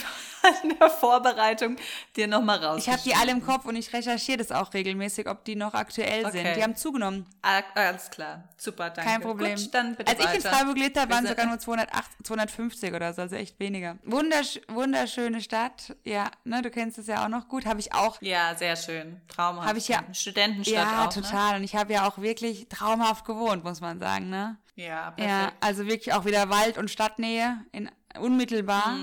in 0.64 0.78
der 0.78 0.90
Vorbereitung 0.90 1.78
dir 2.16 2.28
nochmal 2.28 2.64
raus? 2.64 2.82
Ich 2.82 2.90
habe 2.90 3.02
die 3.04 3.14
alle 3.16 3.32
im 3.32 3.46
Kopf 3.46 3.66
und 3.66 3.75
ich 3.75 3.92
recherchiere 3.94 4.38
das 4.38 4.52
auch 4.52 4.74
regelmäßig, 4.74 5.28
ob 5.30 5.44
die 5.46 5.56
noch 5.56 5.74
aktuell 5.74 6.25
Okay. 6.25 6.44
sind. 6.44 6.56
Die 6.58 6.64
haben 6.64 6.75
zugenommen. 6.75 7.25
Ah, 7.42 7.62
Alles 7.75 8.10
klar, 8.10 8.44
super, 8.58 8.90
danke. 8.90 9.10
Kein 9.12 9.22
Problem. 9.22 9.56
Gut, 9.56 9.74
dann 9.74 9.96
bitte 9.96 10.12
Als 10.12 10.20
ich 10.20 10.25
in 10.25 10.44
weiter. 10.44 10.50
Freiburg 10.56 10.75
gelebt 10.75 11.00
habe, 11.00 11.14
waren 11.14 11.24
Wir 11.24 11.30
sogar 11.32 11.46
nur 11.48 11.60
208, 11.60 12.06
250 12.24 12.94
oder 12.94 13.14
so, 13.14 13.22
also 13.24 13.36
echt 13.36 13.60
weniger. 13.60 13.98
Wundersch 14.04 14.60
wunderschöne 14.68 15.42
Stadt. 15.42 15.96
Ja, 16.04 16.30
ne, 16.44 16.62
du 16.62 16.70
kennst 16.70 16.98
es 16.98 17.08
ja 17.08 17.24
auch 17.24 17.30
noch 17.30 17.48
gut. 17.48 17.66
Habe 17.66 17.80
ich 17.80 17.94
auch. 17.94 18.22
Ja, 18.22 18.56
sehr 18.56 18.75
schön. 18.75 19.22
Traumhaft. 19.28 19.68
Hab 19.70 19.78
ich 19.78 19.88
ja- 19.88 20.04
Studentenstadt 20.14 20.75
ja, 20.75 21.06
auch, 21.08 21.16
Ne? 21.16 21.22
total. 21.22 21.56
Und 21.58 21.64
ich 21.64 21.75
habe 21.75 21.94
ja 21.94 22.08
auch 22.08 22.18
wirklich 22.20 22.68
traumhaft 22.70 23.25
gewohnt, 23.25 23.64
muss 23.64 23.82
man 23.82 24.00
sagen, 24.00 24.30
ne? 24.30 24.58
Ja, 24.75 25.12
perfekt. 25.12 25.30
Ja, 25.30 25.52
also 25.62 25.86
wirklich 25.88 26.14
auch 26.14 26.25
wieder 26.25 26.50
Wald- 26.50 26.78
und 26.78 26.90
Stadtnähe 26.92 27.64
in 27.72 27.90
unmittelbar. 28.20 28.96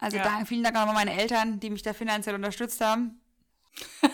Also 0.00 0.16
Ja. 0.16 0.24
da, 0.24 0.44
vielen 0.44 0.62
Dank 0.64 0.76
auch 0.76 0.86
nochmal 0.86 1.04
meine 1.04 1.18
Eltern, 1.20 1.60
die 1.60 1.70
mich 1.70 1.82
da 1.82 1.92
finanziell 1.92 2.34
unterstützt 2.34 2.80
haben. 2.80 3.20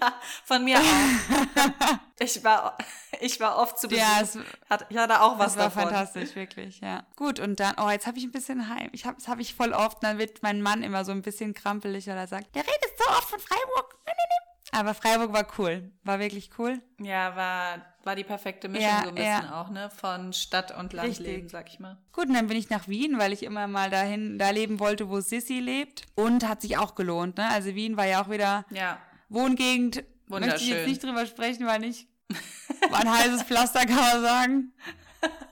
Ja, 0.00 0.12
von 0.44 0.64
mir 0.64 0.78
auch. 0.78 0.82
ich, 2.18 2.42
war, 2.42 2.76
ich 3.20 3.38
war 3.38 3.58
oft 3.58 3.78
zu 3.78 3.86
Besuch. 3.88 4.00
Ja, 4.02 4.20
es- 4.20 4.36
Hat, 4.68 4.86
ich 4.88 4.96
hatte 4.96 5.20
auch 5.20 5.38
was 5.38 5.54
Das 5.54 5.56
war 5.56 5.64
davon. 5.66 5.82
fantastisch, 5.84 6.34
wirklich, 6.34 6.80
ja. 6.80 7.04
Gut, 7.16 7.38
und 7.38 7.60
dann, 7.60 7.76
oh, 7.80 7.88
jetzt 7.88 8.06
habe 8.08 8.18
ich 8.18 8.24
ein 8.24 8.32
bisschen 8.32 8.68
Heim. 8.68 8.88
Ich 8.92 9.06
hab, 9.06 9.16
das 9.18 9.28
habe 9.28 9.40
ich 9.40 9.54
voll 9.54 9.72
oft, 9.72 10.02
dann 10.02 10.18
wird 10.18 10.42
mein 10.42 10.62
Mann 10.62 10.82
immer 10.82 11.04
so 11.04 11.12
ein 11.12 11.22
bisschen 11.22 11.54
krampelig 11.54 12.08
oder 12.08 12.26
sagt, 12.26 12.54
der 12.56 12.62
redet 12.62 12.98
so 12.98 13.08
oft 13.10 13.30
von 13.30 13.38
Freiburg. 13.38 13.96
Nee, 14.06 14.12
nee, 14.16 14.24
nee. 14.28 14.41
Aber 14.74 14.94
Freiburg 14.94 15.32
war 15.34 15.46
cool, 15.58 15.90
war 16.02 16.18
wirklich 16.18 16.50
cool. 16.58 16.80
Ja, 16.98 17.36
war, 17.36 17.84
war 18.04 18.16
die 18.16 18.24
perfekte 18.24 18.68
Mischung 18.70 18.88
Ja, 18.88 19.02
so 19.02 19.08
ein 19.10 19.14
bisschen 19.14 19.44
ja. 19.44 19.60
auch, 19.60 19.68
ne? 19.68 19.90
Von 19.90 20.32
Stadt 20.32 20.76
und 20.76 20.94
Landleben, 20.94 21.24
Richtig. 21.42 21.50
sag 21.50 21.68
ich 21.68 21.78
mal. 21.78 21.98
Gut, 22.12 22.28
und 22.28 22.34
dann 22.34 22.46
bin 22.46 22.56
ich 22.56 22.70
nach 22.70 22.88
Wien, 22.88 23.18
weil 23.18 23.34
ich 23.34 23.42
immer 23.42 23.66
mal 23.66 23.90
dahin, 23.90 24.38
da 24.38 24.48
leben 24.48 24.80
wollte, 24.80 25.10
wo 25.10 25.20
Sissy 25.20 25.60
lebt. 25.60 26.04
Und 26.14 26.48
hat 26.48 26.62
sich 26.62 26.78
auch 26.78 26.94
gelohnt, 26.94 27.36
ne? 27.36 27.48
Also 27.50 27.74
Wien 27.74 27.98
war 27.98 28.06
ja 28.06 28.22
auch 28.24 28.30
wieder 28.30 28.64
Ja. 28.70 28.98
Wohngegend. 29.28 29.96
Möchte 29.96 30.06
ich 30.06 30.30
Wunderschön. 30.30 30.68
jetzt 30.68 30.86
nicht 30.88 31.04
drüber 31.04 31.26
sprechen, 31.26 31.66
weil 31.66 31.80
nicht, 31.80 32.08
war 32.90 33.00
ein 33.00 33.10
heißes 33.12 33.42
Pflaster, 33.42 33.80
kann 33.84 33.96
man 33.96 34.22
sagen. 34.22 34.72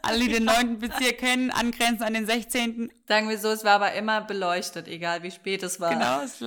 Alle, 0.02 0.18
die 0.20 0.28
den 0.28 0.44
neunten 0.44 0.78
Bezirk 0.78 1.18
kennen, 1.18 1.50
angrenzend 1.50 2.02
an 2.02 2.14
den 2.14 2.24
16. 2.26 2.90
Sagen 3.06 3.28
wir 3.28 3.38
so, 3.38 3.50
es 3.50 3.62
war 3.64 3.72
aber 3.74 3.92
immer 3.92 4.22
beleuchtet, 4.22 4.88
egal 4.88 5.22
wie 5.22 5.30
spät 5.30 5.62
es 5.62 5.78
war. 5.78 5.90
Genau, 5.90 6.22
es 6.22 6.40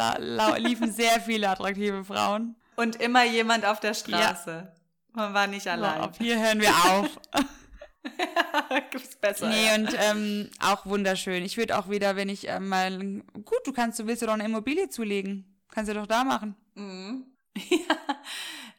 liefen 0.59 0.91
sehr 0.91 1.21
viele 1.21 1.49
attraktive 1.49 2.03
Frauen. 2.03 2.55
Und 2.75 2.95
immer 2.97 3.23
jemand 3.25 3.65
auf 3.65 3.79
der 3.79 3.93
Straße. 3.93 4.71
Man 5.13 5.33
war 5.33 5.47
nicht 5.47 5.67
allein. 5.67 6.01
ab 6.01 6.15
hier 6.17 6.39
hören 6.39 6.59
wir 6.59 6.69
auf. 6.69 7.19
Gibt's 8.91 9.15
besser. 9.15 9.47
nee, 9.47 9.67
ja. 9.67 9.75
und 9.75 9.95
ähm, 9.97 10.49
auch 10.59 10.85
wunderschön. 10.85 11.43
Ich 11.43 11.57
würde 11.57 11.77
auch 11.77 11.89
wieder, 11.89 12.15
wenn 12.15 12.29
ich 12.29 12.47
ähm, 12.47 12.67
mal. 12.67 12.97
Gut, 13.33 13.61
du 13.65 13.71
kannst, 13.73 13.99
du 13.99 14.07
willst 14.07 14.21
dir 14.21 14.25
doch 14.27 14.33
eine 14.33 14.45
Immobilie 14.45 14.89
zulegen. 14.89 15.61
Kannst 15.69 15.89
du 15.89 15.95
doch 15.95 16.07
da 16.07 16.23
machen. 16.23 16.55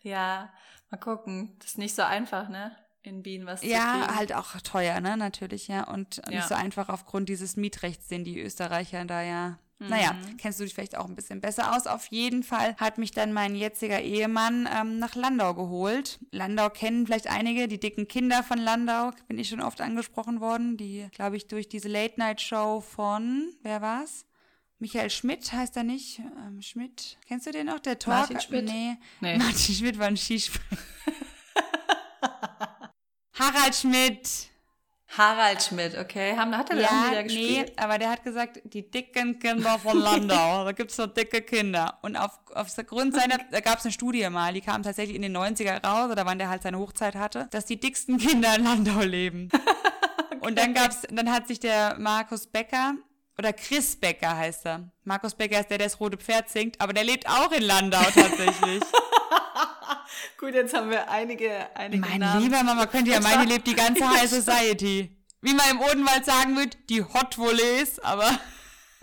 ja, 0.03 0.53
mal 0.91 0.97
gucken. 0.99 1.57
Das 1.59 1.71
ist 1.71 1.79
nicht 1.79 1.95
so 1.95 2.03
einfach, 2.03 2.49
ne? 2.49 2.77
In 3.03 3.25
Wien 3.25 3.47
was 3.47 3.61
zu 3.61 3.67
Ja, 3.67 4.01
kriegen. 4.05 4.17
halt 4.17 4.33
auch 4.35 4.61
teuer, 4.63 5.01
ne? 5.01 5.17
Natürlich, 5.17 5.69
ja. 5.69 5.85
Und 5.89 6.17
Ja. 6.29 6.31
nicht 6.31 6.49
so 6.49 6.55
einfach 6.55 6.89
aufgrund 6.89 7.29
dieses 7.29 7.57
Mietrechts, 7.57 8.09
den 8.09 8.25
die 8.25 8.41
Österreicher 8.41 9.05
da 9.05 9.23
ja. 9.23 9.59
Naja, 9.79 10.17
kennst 10.39 10.61
du 10.61 10.65
dich 10.65 10.73
vielleicht 10.73 10.97
auch 10.97 11.07
ein 11.07 11.15
bisschen 11.15 11.41
besser 11.41 11.77
aus. 11.77 11.87
Auf 11.87 12.07
jeden 12.07 12.43
Fall 12.43 12.77
hat 12.77 12.97
mich 12.97 13.11
dann 13.11 13.33
mein 13.33 13.55
jetziger 13.55 14.01
Ehemann 14.01 14.69
ähm, 14.73 14.99
nach 14.99 15.15
Landau 15.15 15.53
geholt. 15.55 16.21
Landau 16.31 16.71
kennen 16.71 17.07
vielleicht 17.07 17.27
einige, 17.27 17.69
die 17.69 17.81
dicken 17.81 18.09
Kinder 18.09 18.43
von 18.43 18.59
Landau, 18.59 19.11
bin 19.27 19.39
ich 19.39 19.49
schon 19.49 19.61
oft 19.61 19.81
angesprochen 19.81 20.41
worden, 20.41 20.77
die, 20.77 21.09
glaube 21.13 21.37
ich, 21.37 21.49
durch 21.49 21.69
diese 21.69 21.89
Late-Night-Show 21.89 22.81
von, 22.81 23.53
wer 23.63 23.83
war's? 23.83 24.27
Michael 24.79 25.11
Schmidt 25.11 25.53
heißt 25.53 25.77
er 25.77 25.85
nicht? 25.85 26.21
Ähm, 26.47 26.61
Schmidt. 26.61 27.19
Kennst 27.27 27.47
du 27.47 27.53
den 27.53 27.67
noch? 27.67 27.81
Der 27.81 27.99
Talk? 27.99 28.31
Martin 28.31 28.41
Schmidt? 28.41 28.65
Nee. 28.67 28.97
Nee. 29.21 29.39
Martin 29.39 29.75
Schmidt 29.75 29.99
war 29.99 30.07
ein 30.07 30.17
Skispringer. 30.17 30.63
Harald 33.39 33.75
Schmidt. 33.75 34.51
Harald 35.17 35.63
Schmidt, 35.63 35.97
okay. 35.97 36.37
Haben, 36.37 36.57
hat 36.57 36.71
er 36.71 36.77
da 36.77 36.87
auch 36.87 37.11
wieder 37.11 37.23
gespielt? 37.23 37.69
nee, 37.69 37.73
aber 37.77 37.99
der 37.99 38.11
hat 38.11 38.25
gesagt, 38.25 38.61
die 38.65 38.91
dicken 38.91 39.39
Kinder 39.39 39.79
von 39.79 39.99
Landau, 39.99 40.65
da 40.65 40.73
gibt's 40.73 40.97
so 40.97 41.07
dicke 41.07 41.43
Kinder. 41.43 41.99
Und 42.03 42.17
auf, 42.17 42.41
auf 42.55 42.75
der 42.75 42.85
Grund 42.85 43.15
seiner, 43.15 43.39
da 43.51 43.61
gab's 43.61 43.85
eine 43.85 43.93
Studie 43.93 44.29
mal, 44.29 44.53
die 44.53 44.61
kam 44.61 44.83
tatsächlich 44.83 45.15
in 45.15 45.23
den 45.23 45.37
90er 45.37 45.87
raus, 45.87 46.11
oder 46.11 46.27
wann 46.27 46.39
der 46.39 46.49
halt 46.49 46.63
seine 46.63 46.79
Hochzeit 46.79 47.15
hatte, 47.15 47.47
dass 47.51 47.65
die 47.65 47.79
dicksten 47.79 48.19
Kinder 48.19 48.57
in 48.57 48.65
Landau 48.65 49.01
leben. 49.01 49.51
Und 50.41 50.59
dann 50.59 50.75
gab's, 50.75 51.03
dann 51.11 51.31
hat 51.33 51.47
sich 51.47 51.61
der 51.61 51.97
Markus 51.99 52.47
Becker, 52.47 52.95
oder 53.39 53.53
Chris 53.53 53.97
Becker 53.97 54.37
heißt 54.37 54.67
er. 54.67 54.91
Markus 55.05 55.35
Becker 55.35 55.61
ist 55.61 55.71
der, 55.71 55.79
der 55.79 55.89
das 55.89 56.01
rote 56.01 56.17
Pferd 56.17 56.49
singt, 56.49 56.81
aber 56.81 56.93
der 56.93 57.05
lebt 57.05 57.29
auch 57.29 57.53
in 57.53 57.63
Landau 57.63 58.03
tatsächlich. 58.03 58.83
Gut, 60.39 60.55
jetzt 60.55 60.75
haben 60.75 60.91
wir 60.91 61.11
einige, 61.11 61.69
einige 61.77 62.01
Mein 62.01 62.21
Namen. 62.21 62.43
lieber 62.43 62.63
Mama, 62.63 62.87
könnt 62.87 63.09
ihr 63.09 63.15
ja 63.15 63.21
meinen, 63.21 63.41
hier 63.41 63.55
lebt 63.55 63.67
die 63.67 63.75
ganze 63.75 64.09
High 64.11 64.29
Society. 64.29 65.17
Wie 65.41 65.55
man 65.55 65.71
im 65.71 65.81
Odenwald 65.81 66.25
sagen 66.25 66.57
wird, 66.57 66.77
die 66.89 67.03
Hot 67.03 67.37
Volleys, 67.37 67.99
aber 67.99 68.31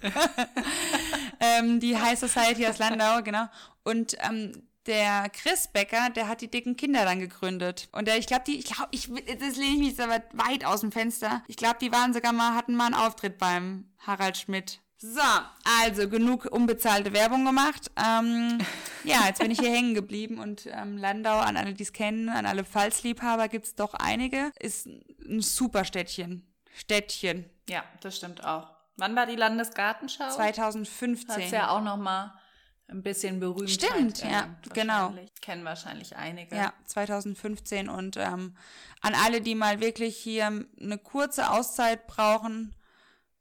ähm, 1.39 1.79
die 1.79 1.97
High 1.97 2.17
Society 2.17 2.65
aus 2.67 2.79
Landau, 2.79 3.21
genau. 3.21 3.47
Und 3.83 4.17
ähm, 4.21 4.67
der 4.87 5.29
Chris 5.29 5.67
Becker, 5.67 6.09
der 6.09 6.27
hat 6.27 6.41
die 6.41 6.49
dicken 6.49 6.75
Kinder 6.75 7.05
dann 7.05 7.19
gegründet. 7.19 7.89
Und 7.91 8.07
der, 8.07 8.17
ich 8.17 8.25
glaube, 8.25 8.43
die, 8.47 8.57
ich 8.57 8.65
glaube, 8.65 8.89
ich, 8.91 9.07
das 9.07 9.55
lehne 9.55 9.73
ich 9.73 9.77
mich 9.77 9.87
jetzt 9.89 10.01
aber 10.01 10.23
weit 10.33 10.65
aus 10.65 10.81
dem 10.81 10.91
Fenster. 10.91 11.43
Ich 11.47 11.55
glaube, 11.55 11.77
die 11.79 11.91
waren 11.91 12.13
sogar 12.13 12.33
mal, 12.33 12.55
hatten 12.55 12.75
mal 12.75 12.87
einen 12.87 12.95
Auftritt 12.95 13.37
beim 13.37 13.85
Harald 13.99 14.37
Schmidt. 14.37 14.81
So, 15.03 15.19
also 15.63 16.07
genug 16.07 16.45
unbezahlte 16.45 17.11
Werbung 17.11 17.43
gemacht. 17.43 17.89
Ähm, 17.97 18.59
ja, 19.03 19.25
jetzt 19.25 19.41
bin 19.41 19.49
ich 19.49 19.59
hier 19.59 19.71
hängen 19.71 19.95
geblieben 19.95 20.37
und 20.37 20.67
ähm, 20.67 20.95
Landau, 20.95 21.39
an 21.39 21.57
alle, 21.57 21.73
die 21.73 21.81
es 21.81 21.91
kennen, 21.91 22.29
an 22.29 22.45
alle 22.45 22.63
Pfalzliebhaber 22.63 23.47
gibt's 23.47 23.73
doch 23.73 23.95
einige, 23.95 24.51
ist 24.59 24.85
ein 24.85 25.41
super 25.41 25.85
Städtchen. 25.85 26.47
Städtchen. 26.75 27.49
Ja, 27.67 27.83
das 28.01 28.17
stimmt 28.17 28.43
auch. 28.43 28.69
Wann 28.95 29.15
war 29.15 29.25
die 29.25 29.35
Landesgartenschau? 29.35 30.29
2015. 30.29 31.35
Hat's 31.35 31.51
ja 31.51 31.69
auch 31.71 31.81
noch 31.81 31.97
mal 31.97 32.39
ein 32.87 33.01
bisschen 33.01 33.39
berühmt. 33.39 33.71
Stimmt, 33.71 34.21
ja, 34.21 34.55
genau. 34.71 35.15
Kennen 35.41 35.65
wahrscheinlich 35.65 36.15
einige. 36.15 36.55
Ja, 36.55 36.73
2015. 36.85 37.89
Und 37.89 38.17
ähm, 38.17 38.55
an 39.01 39.15
alle, 39.15 39.41
die 39.41 39.55
mal 39.55 39.79
wirklich 39.79 40.15
hier 40.15 40.45
eine 40.45 40.97
kurze 40.99 41.49
Auszeit 41.49 42.05
brauchen, 42.05 42.75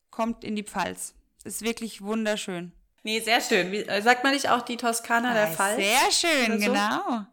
kommt 0.09 0.43
in 0.43 0.57
die 0.57 0.65
Pfalz. 0.65 1.15
Ist 1.45 1.63
wirklich 1.63 2.03
wunderschön. 2.03 2.73
Nee, 3.03 3.21
sehr 3.21 3.41
schön. 3.41 3.73
Wie, 3.73 3.79
äh, 3.79 4.03
sagt 4.03 4.25
man 4.25 4.35
nicht 4.35 4.51
auch 4.51 4.63
die 4.63 4.77
Toskana 4.77 5.33
der 5.33 5.49
Ah, 5.49 5.53
Pfalz? 5.53 5.77
Sehr 5.77 6.11
schön, 6.11 6.61
so? 6.61 6.67
genau. 6.67 7.27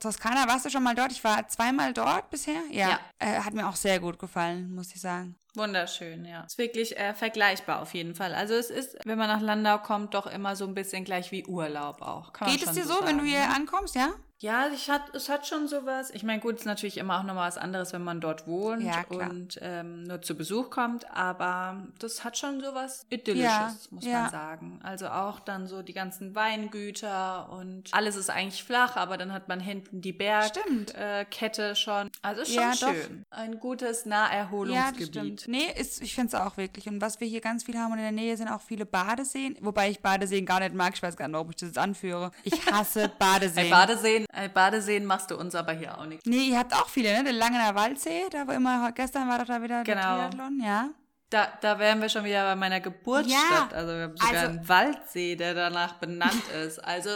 Toskana, 0.00 0.46
warst 0.46 0.66
du 0.66 0.70
schon 0.70 0.82
mal 0.82 0.94
dort? 0.94 1.12
Ich 1.12 1.24
war 1.24 1.46
zweimal 1.48 1.92
dort 1.92 2.28
bisher. 2.28 2.60
Ja. 2.70 2.90
Ja. 2.90 3.00
Äh, 3.18 3.40
hat 3.40 3.54
mir 3.54 3.66
auch 3.68 3.76
sehr 3.76 3.98
gut 4.00 4.18
gefallen, 4.18 4.74
muss 4.74 4.94
ich 4.94 5.00
sagen. 5.00 5.36
Wunderschön, 5.54 6.26
ja. 6.26 6.42
Ist 6.42 6.58
wirklich 6.58 6.98
äh, 6.98 7.14
vergleichbar 7.14 7.80
auf 7.80 7.94
jeden 7.94 8.14
Fall. 8.14 8.34
Also 8.34 8.54
es 8.54 8.68
ist, 8.68 8.98
wenn 9.04 9.16
man 9.16 9.28
nach 9.28 9.40
Landau 9.40 9.78
kommt, 9.78 10.12
doch 10.12 10.26
immer 10.26 10.54
so 10.54 10.66
ein 10.66 10.74
bisschen 10.74 11.04
gleich 11.04 11.32
wie 11.32 11.46
Urlaub 11.46 12.02
auch. 12.02 12.32
Geht 12.34 12.62
es 12.62 12.72
dir 12.72 12.84
so, 12.84 12.98
wenn 13.04 13.16
du 13.18 13.24
hier 13.24 13.46
ne? 13.46 13.54
ankommst, 13.54 13.94
ja? 13.94 14.10
Ja, 14.38 14.66
ich 14.74 14.90
hat, 14.90 15.14
es 15.14 15.28
hat 15.28 15.46
schon 15.46 15.66
sowas. 15.66 16.10
Ich 16.10 16.22
meine, 16.22 16.40
gut, 16.40 16.54
es 16.56 16.60
ist 16.60 16.66
natürlich 16.66 16.98
immer 16.98 17.18
auch 17.18 17.22
nochmal 17.22 17.48
was 17.48 17.56
anderes, 17.58 17.92
wenn 17.92 18.04
man 18.04 18.20
dort 18.20 18.46
wohnt 18.46 18.82
Ja, 18.82 19.04
und 19.08 19.58
ähm, 19.62 20.02
nur 20.04 20.20
zu 20.20 20.34
Besuch 20.36 20.68
kommt, 20.70 21.10
aber 21.10 21.86
das 21.98 22.22
hat 22.24 22.36
schon 22.36 22.60
sowas 22.60 23.06
Idyllisches, 23.08 23.44
Ja, 23.46 23.74
muss 23.90 24.04
ja. 24.04 24.20
man 24.22 24.30
sagen. 24.30 24.80
Also 24.82 25.08
auch 25.08 25.40
dann 25.40 25.66
so 25.66 25.80
die 25.82 25.94
ganzen 25.94 26.34
Weingüter 26.34 27.50
und 27.50 27.92
alles 27.94 28.16
ist 28.16 28.30
eigentlich 28.30 28.62
flach, 28.62 28.96
aber 28.96 29.16
dann 29.16 29.32
hat 29.32 29.48
man 29.48 29.60
hinten 29.60 30.00
die 30.00 30.10
Stimmt. 30.12 30.92
Bergkette 30.92 30.98
äh, 30.98 31.24
Kette 31.24 31.76
schon. 31.76 32.10
Also 32.22 32.42
ist 32.42 32.52
schon 32.52 32.62
Ja, 32.62 32.72
doch. 32.78 32.92
schön. 32.92 33.24
Ein 33.30 33.58
gutes 33.58 34.04
Ja, 34.04 34.10
Naherholungsgebiet. 34.10 35.08
stimmt. 35.08 35.48
Nee, 35.48 35.66
ist, 35.78 36.02
ich 36.02 36.14
finde 36.14 36.28
es 36.28 36.34
auch 36.34 36.56
wirklich. 36.56 36.88
Und 36.88 37.00
was 37.00 37.20
wir 37.20 37.26
hier 37.26 37.40
ganz 37.40 37.64
viel 37.64 37.78
haben 37.78 37.92
und 37.92 37.98
in 37.98 38.04
der 38.04 38.12
Nähe 38.12 38.36
sind 38.36 38.48
auch 38.48 38.60
viele 38.60 38.84
Badeseen. 38.86 39.56
Wobei 39.60 39.90
ich 39.90 40.00
Badeseen 40.00 40.44
gar 40.46 40.60
nicht 40.60 40.74
mag. 40.74 40.92
Ich 40.94 41.02
weiß 41.02 41.16
gar 41.16 41.28
nicht, 41.28 41.36
ob 41.36 41.50
ich 41.50 41.56
das 41.56 41.68
jetzt 41.70 41.78
anführe. 41.78 42.30
Ich 42.44 42.66
hasse 42.70 43.10
Badeseen. 43.18 43.70
Badeseen, 43.70 44.25
ein 44.32 44.52
Badeseen 44.52 45.04
machst 45.04 45.30
du 45.30 45.36
uns 45.36 45.54
aber 45.54 45.72
hier 45.72 45.98
auch 45.98 46.06
nicht. 46.06 46.26
nee, 46.26 46.48
ihr 46.50 46.58
habt 46.58 46.72
auch 46.74 46.88
viele, 46.88 47.12
ne? 47.16 47.24
Der 47.24 47.32
Langener 47.32 47.74
Waldsee, 47.74 48.22
da 48.30 48.46
wo 48.46 48.52
immer, 48.52 48.92
gestern 48.92 49.28
war 49.28 49.38
doch 49.38 49.46
da 49.46 49.62
wieder 49.62 49.82
der 49.84 49.94
Genau. 49.94 50.16
Triathlon, 50.16 50.60
ja. 50.62 50.90
Da, 51.30 51.48
da 51.60 51.78
wären 51.78 52.00
wir 52.00 52.08
schon 52.08 52.24
wieder 52.24 52.44
bei 52.44 52.54
meiner 52.56 52.80
Geburtsstadt. 52.80 53.72
Ja, 53.72 53.76
also 53.76 53.92
wir 53.94 54.02
haben 54.04 54.16
sogar 54.16 54.34
also- 54.34 54.46
einen 54.48 54.68
Waldsee, 54.68 55.36
der 55.36 55.54
danach 55.54 55.94
benannt 55.94 56.48
ist. 56.64 56.78
Also 56.78 57.10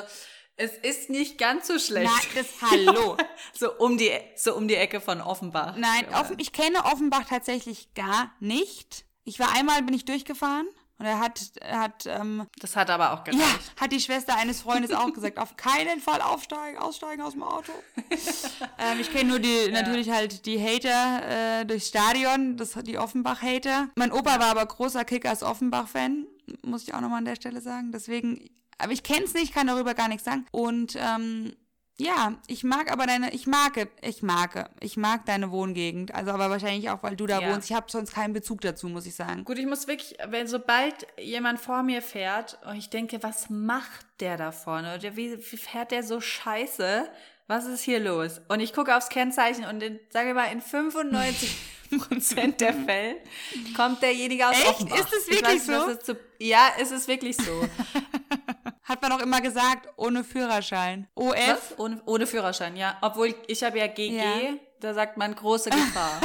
es 0.56 0.72
ist 0.76 1.08
nicht 1.10 1.38
ganz 1.38 1.68
so 1.68 1.78
schlecht. 1.78 2.10
Na, 2.34 2.40
das 2.42 2.70
Hallo. 2.70 3.16
so 3.54 3.72
um 3.78 3.96
die 3.96 4.10
so 4.36 4.54
um 4.56 4.66
die 4.68 4.74
Ecke 4.74 5.00
von 5.00 5.20
Offenbach. 5.20 5.76
Nein, 5.76 6.04
offen, 6.14 6.36
ich 6.38 6.52
kenne 6.52 6.84
Offenbach 6.84 7.24
tatsächlich 7.28 7.94
gar 7.94 8.32
nicht. 8.40 9.04
Ich 9.24 9.38
war 9.38 9.54
einmal, 9.54 9.82
bin 9.82 9.94
ich 9.94 10.04
durchgefahren 10.04 10.66
Und 11.00 11.06
er 11.06 11.18
hat, 11.18 11.40
hat, 11.64 12.04
ähm, 12.04 12.46
Das 12.58 12.76
hat 12.76 12.90
aber 12.90 13.14
auch 13.14 13.24
gereicht. 13.24 13.40
ja, 13.42 13.80
hat 13.80 13.90
die 13.90 14.00
Schwester 14.00 14.36
eines 14.36 14.60
Freundes 14.60 14.92
auch 14.92 15.10
gesagt, 15.14 15.38
auf 15.38 15.56
keinen 15.56 15.98
Fall 15.98 16.20
aufsteigen, 16.20 16.76
aussteigen 16.76 17.22
aus 17.22 17.32
dem 17.32 17.42
Auto. 17.42 17.72
ähm, 18.78 19.00
ich 19.00 19.10
kenne 19.10 19.30
nur 19.30 19.38
die, 19.38 19.70
natürlich 19.72 20.10
halt 20.10 20.44
die 20.44 20.62
Hater 20.62 21.60
äh, 21.60 21.64
durchs 21.64 21.88
Stadion, 21.88 22.58
das, 22.58 22.74
die 22.82 22.98
Offenbach-Hater. 22.98 23.88
Mein 23.96 24.12
Opa 24.12 24.38
war 24.40 24.48
aber 24.48 24.66
großer 24.66 25.06
Kickers-Offenbach-Fan, 25.06 26.26
muss 26.66 26.82
ich 26.82 26.92
auch 26.92 27.00
nochmal 27.00 27.20
an 27.20 27.24
der 27.24 27.36
Stelle 27.36 27.62
sagen. 27.62 27.92
Deswegen, 27.92 28.50
aber 28.76 28.92
ich 28.92 29.02
kenne 29.02 29.24
es 29.24 29.32
nicht, 29.32 29.54
kann 29.54 29.68
darüber 29.68 29.94
gar 29.94 30.08
nichts 30.08 30.24
sagen. 30.24 30.44
Und, 30.52 30.98
ähm, 30.98 31.56
ja, 32.00 32.34
ich 32.46 32.64
mag 32.64 32.90
aber 32.90 33.06
deine, 33.06 33.32
ich 33.32 33.46
mag, 33.46 33.88
ich 34.02 34.22
mag, 34.22 34.70
ich 34.80 34.96
mag 34.96 35.26
deine 35.26 35.50
Wohngegend. 35.50 36.14
Also 36.14 36.30
aber 36.32 36.50
wahrscheinlich 36.50 36.88
auch, 36.90 37.02
weil 37.02 37.16
du 37.16 37.26
da 37.26 37.40
Ja. 37.40 37.52
wohnst. 37.52 37.70
Ich 37.70 37.76
habe 37.76 37.86
sonst 37.90 38.14
keinen 38.14 38.32
Bezug 38.32 38.60
dazu, 38.62 38.88
muss 38.88 39.06
ich 39.06 39.14
sagen. 39.14 39.44
Gut, 39.44 39.58
ich 39.58 39.66
muss 39.66 39.86
wirklich, 39.86 40.16
wenn 40.28 40.46
sobald 40.46 40.94
jemand 41.18 41.60
vor 41.60 41.82
mir 41.82 42.02
fährt 42.02 42.58
und 42.66 42.76
ich 42.76 42.90
denke, 42.90 43.22
was 43.22 43.50
macht 43.50 44.06
der 44.20 44.36
da 44.36 44.50
vorne? 44.52 44.94
Oder 44.96 45.16
wie, 45.16 45.36
wie 45.38 45.56
fährt 45.56 45.90
der 45.90 46.02
so 46.02 46.20
scheiße? 46.20 47.08
Was 47.46 47.66
ist 47.66 47.82
hier 47.82 47.98
los? 48.00 48.40
Und 48.48 48.60
ich 48.60 48.72
gucke 48.72 48.96
aufs 48.96 49.08
Kennzeichen 49.08 49.64
und 49.64 49.82
in, 49.82 49.98
sage 50.10 50.34
mal, 50.34 50.52
in 50.52 50.60
95 50.60 51.56
Prozent 52.08 52.60
der 52.60 52.72
Fälle 52.72 53.16
kommt 53.76 54.00
derjenige 54.02 54.46
aus 54.48 54.54
Echt? 54.56 54.68
Offenbach. 54.68 54.98
Ist 55.00 55.12
es 55.12 55.28
Ich 55.28 55.34
wirklich 55.42 55.68
weiß 55.68 55.84
so? 55.84 55.90
es 55.90 55.98
zu, 56.00 56.16
ja, 56.38 56.68
es 56.80 56.92
ist 56.92 57.08
wirklich 57.08 57.36
so. 57.36 57.68
Hat 58.90 59.00
man 59.02 59.12
auch 59.12 59.20
immer 59.20 59.40
gesagt, 59.40 59.88
ohne 59.96 60.24
Führerschein. 60.24 61.06
OF? 61.14 61.36
Was? 61.36 61.78
Ohne, 61.78 62.02
ohne 62.06 62.26
Führerschein, 62.26 62.76
ja. 62.76 62.98
Obwohl 63.02 63.32
ich 63.46 63.62
habe 63.62 63.78
ja 63.78 63.86
GG, 63.86 64.16
Ja. 64.16 64.54
da 64.80 64.94
sagt 64.94 65.16
man 65.16 65.32
große 65.32 65.70
Gefahr. 65.70 66.10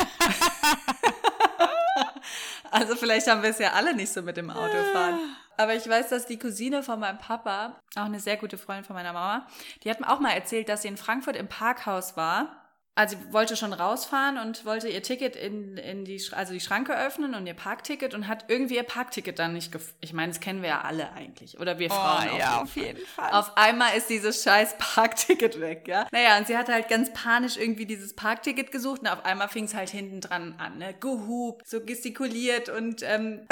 also 2.72 2.96
vielleicht 2.96 3.28
haben 3.28 3.44
wir 3.44 3.52
es 3.52 3.60
ja 3.60 3.74
alle 3.74 3.94
nicht 3.94 4.12
so 4.12 4.24
mit 4.24 4.36
dem 4.38 4.50
Autofahren. 4.50 5.20
Aber 5.58 5.76
ich 5.76 5.88
weiß, 5.88 6.10
dass 6.10 6.26
die 6.26 6.40
Cousine 6.40 6.82
von 6.82 7.00
meinem 7.00 7.20
Papa, 7.20 7.80
auch 7.96 8.06
eine 8.06 8.20
sehr 8.20 8.38
gute 8.38 8.58
Freundin 8.58 8.84
von 8.84 8.96
meiner 8.96 9.14
Mama, 9.14 9.46
die 9.84 9.92
hat 9.92 10.00
mir 10.00 10.10
auch 10.10 10.20
mal 10.20 10.32
erzählt, 10.32 10.68
dass 10.68 10.82
sie 10.82 10.88
in 10.88 10.98
Frankfurt 10.98 11.36
im 11.36 11.48
Parkhaus 11.48 12.18
war. 12.18 12.65
Also 12.98 13.18
sie 13.18 13.34
wollte 13.34 13.58
schon 13.58 13.74
rausfahren 13.74 14.38
und 14.38 14.66
wollte 14.66 14.88
ihr 14.88 15.04
Ticket 15.04 15.36
in, 15.36 15.76
in 15.76 16.06
die, 16.06 16.22
also 16.32 16.54
die 16.54 16.62
Schranke 16.62 16.98
öffnen 16.98 17.36
und 17.36 17.46
ihr 17.46 17.54
Parkticket 17.54 18.14
und 18.14 18.30
hat 18.30 18.46
irgendwie 18.48 18.78
ihr 18.78 18.84
Parkticket 18.84 19.38
dann 19.38 19.52
nicht 19.52 19.74
gef 19.74 19.94
Ich 20.00 20.14
meine, 20.14 20.32
das 20.32 20.40
kennen 20.40 20.62
wir 20.62 20.70
ja 20.70 20.82
alle 20.82 21.12
eigentlich. 21.12 21.60
Oder 21.60 21.78
wir 21.78 21.90
Frauen 21.90 22.30
auch. 22.30 22.34
Oh, 22.34 22.38
ja, 22.38 22.62
auf 22.62 22.76
jeden 22.78 23.06
Fall. 23.06 23.32
Auf 23.32 23.58
einmal 23.58 23.98
ist 23.98 24.10
dieses 24.10 24.44
scheiß 24.44 24.78
Parkticket 24.78 25.60
weg, 25.60 25.90
ja. 25.90 26.08
Naja, 26.12 26.38
und 26.38 26.48
sie 26.48 26.58
hat 26.58 26.70
halt 26.70 26.88
ganz 26.88 27.12
panisch 27.12 27.58
irgendwie 27.58 27.86
dieses 27.86 28.14
Parkticket 28.14 28.72
gesucht 28.72 29.02
und 29.02 29.08
auf 29.08 29.26
einmal 29.26 29.50
fing 29.50 29.66
es 29.66 29.76
halt 29.76 29.90
hinten 29.90 30.22
dran 30.22 30.56
an, 30.58 30.78
ne? 30.78 30.96
Gehupt, 30.98 31.68
so 31.68 31.82
gestikuliert 31.82 32.70
und 32.70 33.04
ähm, 33.04 33.46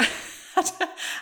hat, 0.56 0.74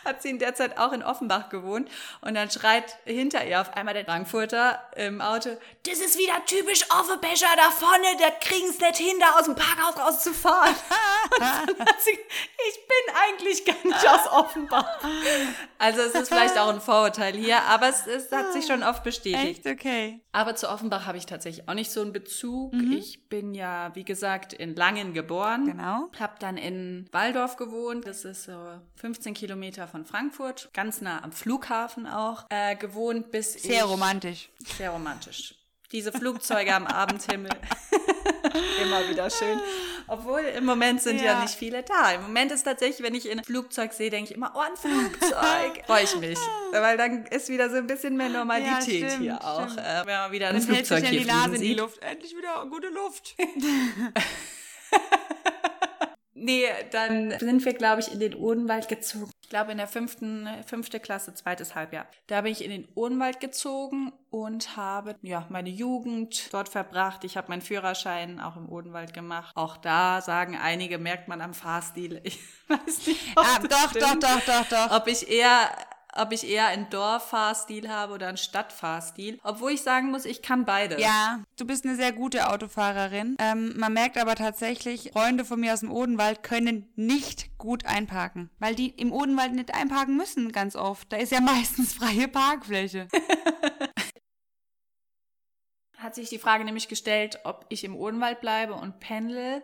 hat 0.05 0.23
sie 0.23 0.31
in 0.31 0.39
der 0.39 0.55
Zeit 0.55 0.79
auch 0.79 0.93
in 0.93 1.03
Offenbach 1.03 1.49
gewohnt 1.49 1.89
und 2.21 2.35
dann 2.35 2.51
schreit 2.51 2.97
hinter 3.05 3.45
ihr 3.45 3.61
auf 3.61 3.75
einmal 3.75 3.95
der 3.95 4.05
Frankfurter 4.05 4.81
im 4.97 5.21
Auto, 5.21 5.51
das 5.85 5.99
ist 5.99 6.19
wieder 6.19 6.45
typisch 6.47 6.85
Offenbecher 6.91 7.47
da 7.57 7.71
vorne, 7.71 8.05
da 8.19 8.31
kriegen 8.41 8.69
es 8.69 8.79
nicht 8.79 8.97
hin, 8.97 9.17
da 9.21 9.39
aus 9.39 9.47
dem 9.47 9.55
Parkhaus 9.55 9.99
rauszufahren. 9.99 10.75
und 11.33 11.41
dann 11.41 11.87
hat 11.87 12.01
sie, 12.01 12.11
ich 12.11 12.79
bin 12.87 13.15
eigentlich 13.15 13.65
gar 13.65 13.85
nicht 13.85 14.09
aus 14.09 14.33
Offenbach. 14.33 14.99
Also 15.79 16.01
es 16.03 16.15
ist 16.15 16.29
vielleicht 16.29 16.59
auch 16.59 16.69
ein 16.69 16.81
Vorurteil 16.81 17.35
hier, 17.35 17.63
aber 17.63 17.89
es, 17.89 18.07
es 18.07 18.31
hat 18.31 18.53
sich 18.53 18.67
schon 18.67 18.83
oft 18.83 19.03
bestätigt. 19.03 19.67
Echt? 19.67 19.67
Okay. 19.67 20.21
Aber 20.33 20.55
zu 20.55 20.69
Offenbach 20.69 21.07
habe 21.07 21.19
ich 21.19 21.27
tatsächlich 21.27 21.69
auch 21.69 21.75
nicht 21.75 21.91
so 21.91 22.01
einen 22.01 22.13
Bezug. 22.13 22.73
Mhm. 22.73 22.93
Ich 22.93 23.29
bin 23.29 23.55
ja, 23.55 23.95
wie 23.95 24.05
gesagt, 24.05 24.53
in 24.53 24.75
Langen 24.75 25.13
geboren. 25.13 25.67
Genau. 25.67 26.11
Hab 26.19 26.41
dann 26.41 26.57
in 26.57 27.09
Waldorf 27.13 27.57
gewohnt. 27.57 28.07
Das 28.07 28.25
ist 28.25 28.45
so 28.45 28.81
15 29.23 29.35
Kilometer 29.35 29.87
von 29.87 30.05
Frankfurt. 30.05 30.69
Ganz 30.75 31.01
nah 31.01 31.23
am 31.23 31.31
Flughafen 31.31 32.09
auch. 32.09 32.45
Äh, 32.51 32.75
gewohnt 32.75 33.31
bis 33.31 33.55
ich... 33.55 33.63
Sehr 33.63 33.85
romantisch. 33.85 34.49
Sehr 34.77 34.91
romantisch. 34.91 35.55
Diese 35.93 36.11
Flugzeuge 36.11 36.75
am 36.75 36.87
Abendhimmel. 36.89 37.53
Immer 38.83 39.09
wieder 39.09 39.31
schön. 39.31 39.61
Obwohl 40.09 40.41
im 40.41 40.65
Moment 40.65 41.03
sind 41.03 41.19
ja. 41.19 41.35
Ja. 41.35 41.43
nicht 41.43 41.55
viele 41.55 41.85
da. 41.85 42.15
Im 42.15 42.23
Moment 42.23 42.51
ist 42.51 42.65
tatsächlich, 42.65 43.07
wenn 43.07 43.15
ich 43.15 43.31
ein 43.31 43.45
Flugzeug 43.45 43.93
sehe, 43.93 44.11
denke 44.11 44.31
ich 44.33 44.37
immer, 44.37 44.53
oh, 44.57 44.59
ein 44.59 44.77
Flugzeug. 44.77 45.83
Freue 45.87 46.03
ich 46.03 46.17
mich. 46.17 46.39
Weil 46.73 46.97
dann 46.97 47.25
ist 47.27 47.49
wieder 47.49 47.71
so 47.71 47.77
ein 47.77 47.87
bisschen 47.87 48.17
mehr 48.17 48.29
Normalität 48.29 49.03
Ja, 49.03 49.09
stimmt, 49.09 49.23
hier 49.23 49.45
auch. 49.45 49.71
stimmt. 49.71 49.87
Äh, 49.87 50.07
wenn 50.07 50.17
man 50.17 50.33
wieder 50.33 50.49
ein 50.49 50.55
Dann 50.59 50.75
hält 50.75 50.87
sich 50.87 50.99
Flugzeug 50.99 51.05
ja 51.05 51.11
hier 51.11 51.21
die 51.21 51.27
Nase 51.27 51.55
in 51.55 51.61
die. 51.63 51.75
Luft. 51.75 52.03
Endlich 52.03 52.37
wieder 52.37 52.67
gute 52.69 52.89
Luft. 52.89 53.37
Nee, 56.43 56.65
dann 56.91 57.39
sind 57.39 57.65
wir, 57.65 57.75
glaube 57.75 58.01
ich, 58.01 58.13
in 58.13 58.21
den 58.21 58.35
Odenwald 58.35 58.89
gezogen. 58.89 59.31
Ich 59.43 59.49
glaube, 59.49 59.73
in 59.73 59.79
der 59.79 59.87
fünften, 59.87 60.49
fünfte 60.67 60.99
Klasse, 60.99 61.35
zweites 61.35 61.75
Halbjahr. 61.75 62.07
Da 62.27 62.41
bin 62.41 62.53
ich 62.53 62.65
in 62.65 62.71
den 62.71 62.89
Odenwald 62.95 63.39
gezogen 63.41 64.13
und 64.31 64.77
habe, 64.77 65.15
ja, 65.23 65.47
meine 65.51 65.69
Jugend 65.69 66.53
dort 66.53 66.69
verbracht. 66.69 67.25
Ich 67.25 67.37
habe 67.37 67.49
meinen 67.49 67.61
Führerschein 67.63 68.41
auch 68.41 68.57
im 68.57 68.69
Odenwald 68.71 69.13
gemacht. 69.15 69.53
Auch 69.55 69.77
da 69.77 70.21
sagen 70.23 70.57
einige, 70.57 70.99
merkt 70.99 71.29
man 71.29 71.41
am 71.41 71.55
Fahrstil. 71.55 72.21
Ich 72.33 72.39
weiß 72.69 73.07
nicht, 73.07 73.21
ob 73.37 73.45
Ah, 73.45 73.59
doch, 73.59 73.69
doch, 73.69 73.91
stimmt. 73.91 74.23
doch, 74.23 74.41
doch, 74.47 74.65
doch. 74.69 74.97
Ob 74.97 75.07
ich 75.09 75.29
eher 75.29 75.69
ob 76.17 76.33
ich 76.33 76.49
eher 76.49 76.67
einen 76.67 76.89
Dorffahrstil 76.91 77.89
habe 77.89 78.15
oder 78.15 78.29
einen 78.29 78.37
Stadtfahrstil. 78.37 79.39
Obwohl 79.43 79.73
ich 79.73 79.83
sagen 79.83 80.11
muss, 80.11 80.25
ich 80.25 80.43
kann 80.43 80.65
beides. 80.65 81.01
Ja, 81.01 81.43
du 81.57 81.67
bist 81.67 81.85
eine 81.85 81.97
sehr 81.97 82.13
gute 82.13 82.51
Autofahrerin. 82.51 83.37
Ähm, 83.39 83.75
man 83.77 83.93
merkt 83.93 84.19
aber 84.19 84.35
tatsächlich, 84.35 85.11
Freunde 85.13 85.45
von 85.45 85.61
mir 85.61 85.73
aus 85.73 85.81
dem 85.81 85.91
Odenwald 85.91 86.43
können 86.43 86.91
nicht 86.97 87.57
gut 87.59 87.87
einparken, 87.87 88.51
weil 88.59 88.75
die 88.75 88.89
im 88.89 89.13
Odenwald 89.13 89.53
nicht 89.53 89.75
einparken 89.75 90.17
müssen 90.17 90.53
ganz 90.53 90.77
oft. 90.77 91.13
Da 91.13 91.17
ist 91.17 91.33
ja 91.33 91.41
meistens 91.43 91.95
freie 91.95 92.29
Parkfläche. 92.29 93.09
hat 95.99 96.15
sich 96.15 96.29
die 96.29 96.39
Frage 96.39 96.65
nämlich 96.65 96.89
gestellt, 96.89 97.39
ob 97.45 97.65
ich 97.69 97.85
im 97.85 97.97
Odenwald 97.97 98.41
bleibe 98.41 98.75
und 98.75 98.99
pendel 98.99 99.63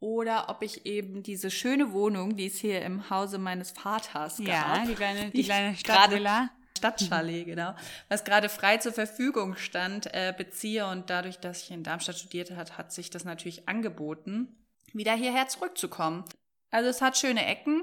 oder 0.00 0.48
ob 0.48 0.62
ich 0.62 0.86
eben 0.86 1.22
diese 1.22 1.50
schöne 1.50 1.92
Wohnung, 1.92 2.36
die 2.36 2.46
es 2.46 2.58
hier 2.58 2.82
im 2.82 3.10
Hause 3.10 3.38
meines 3.38 3.70
Vaters 3.72 4.38
Ja, 4.38 4.76
gab, 4.76 4.86
die 4.86 4.94
kleine, 4.94 5.30
die 5.30 5.42
kleine 5.42 5.76
Stadtvilla. 5.76 6.50
Stadtchalet, 6.76 7.44
genau, 7.44 7.74
was 8.08 8.24
gerade 8.24 8.48
frei 8.48 8.76
zur 8.76 8.92
Verfügung 8.92 9.56
stand, 9.56 10.14
äh, 10.14 10.32
beziehe 10.36 10.86
und 10.86 11.10
dadurch, 11.10 11.38
dass 11.40 11.62
ich 11.62 11.72
in 11.72 11.82
Darmstadt 11.82 12.18
studiert 12.18 12.52
hat, 12.52 12.78
hat 12.78 12.92
sich 12.92 13.10
das 13.10 13.24
natürlich 13.24 13.68
angeboten, 13.68 14.56
wieder 14.92 15.14
hierher 15.14 15.48
zurückzukommen. 15.48 16.24
Also 16.70 16.88
es 16.88 17.02
hat 17.02 17.18
schöne 17.18 17.44
Ecken, 17.44 17.82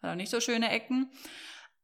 hat 0.00 0.12
auch 0.12 0.14
nicht 0.14 0.30
so 0.30 0.40
schöne 0.40 0.70
Ecken, 0.70 1.10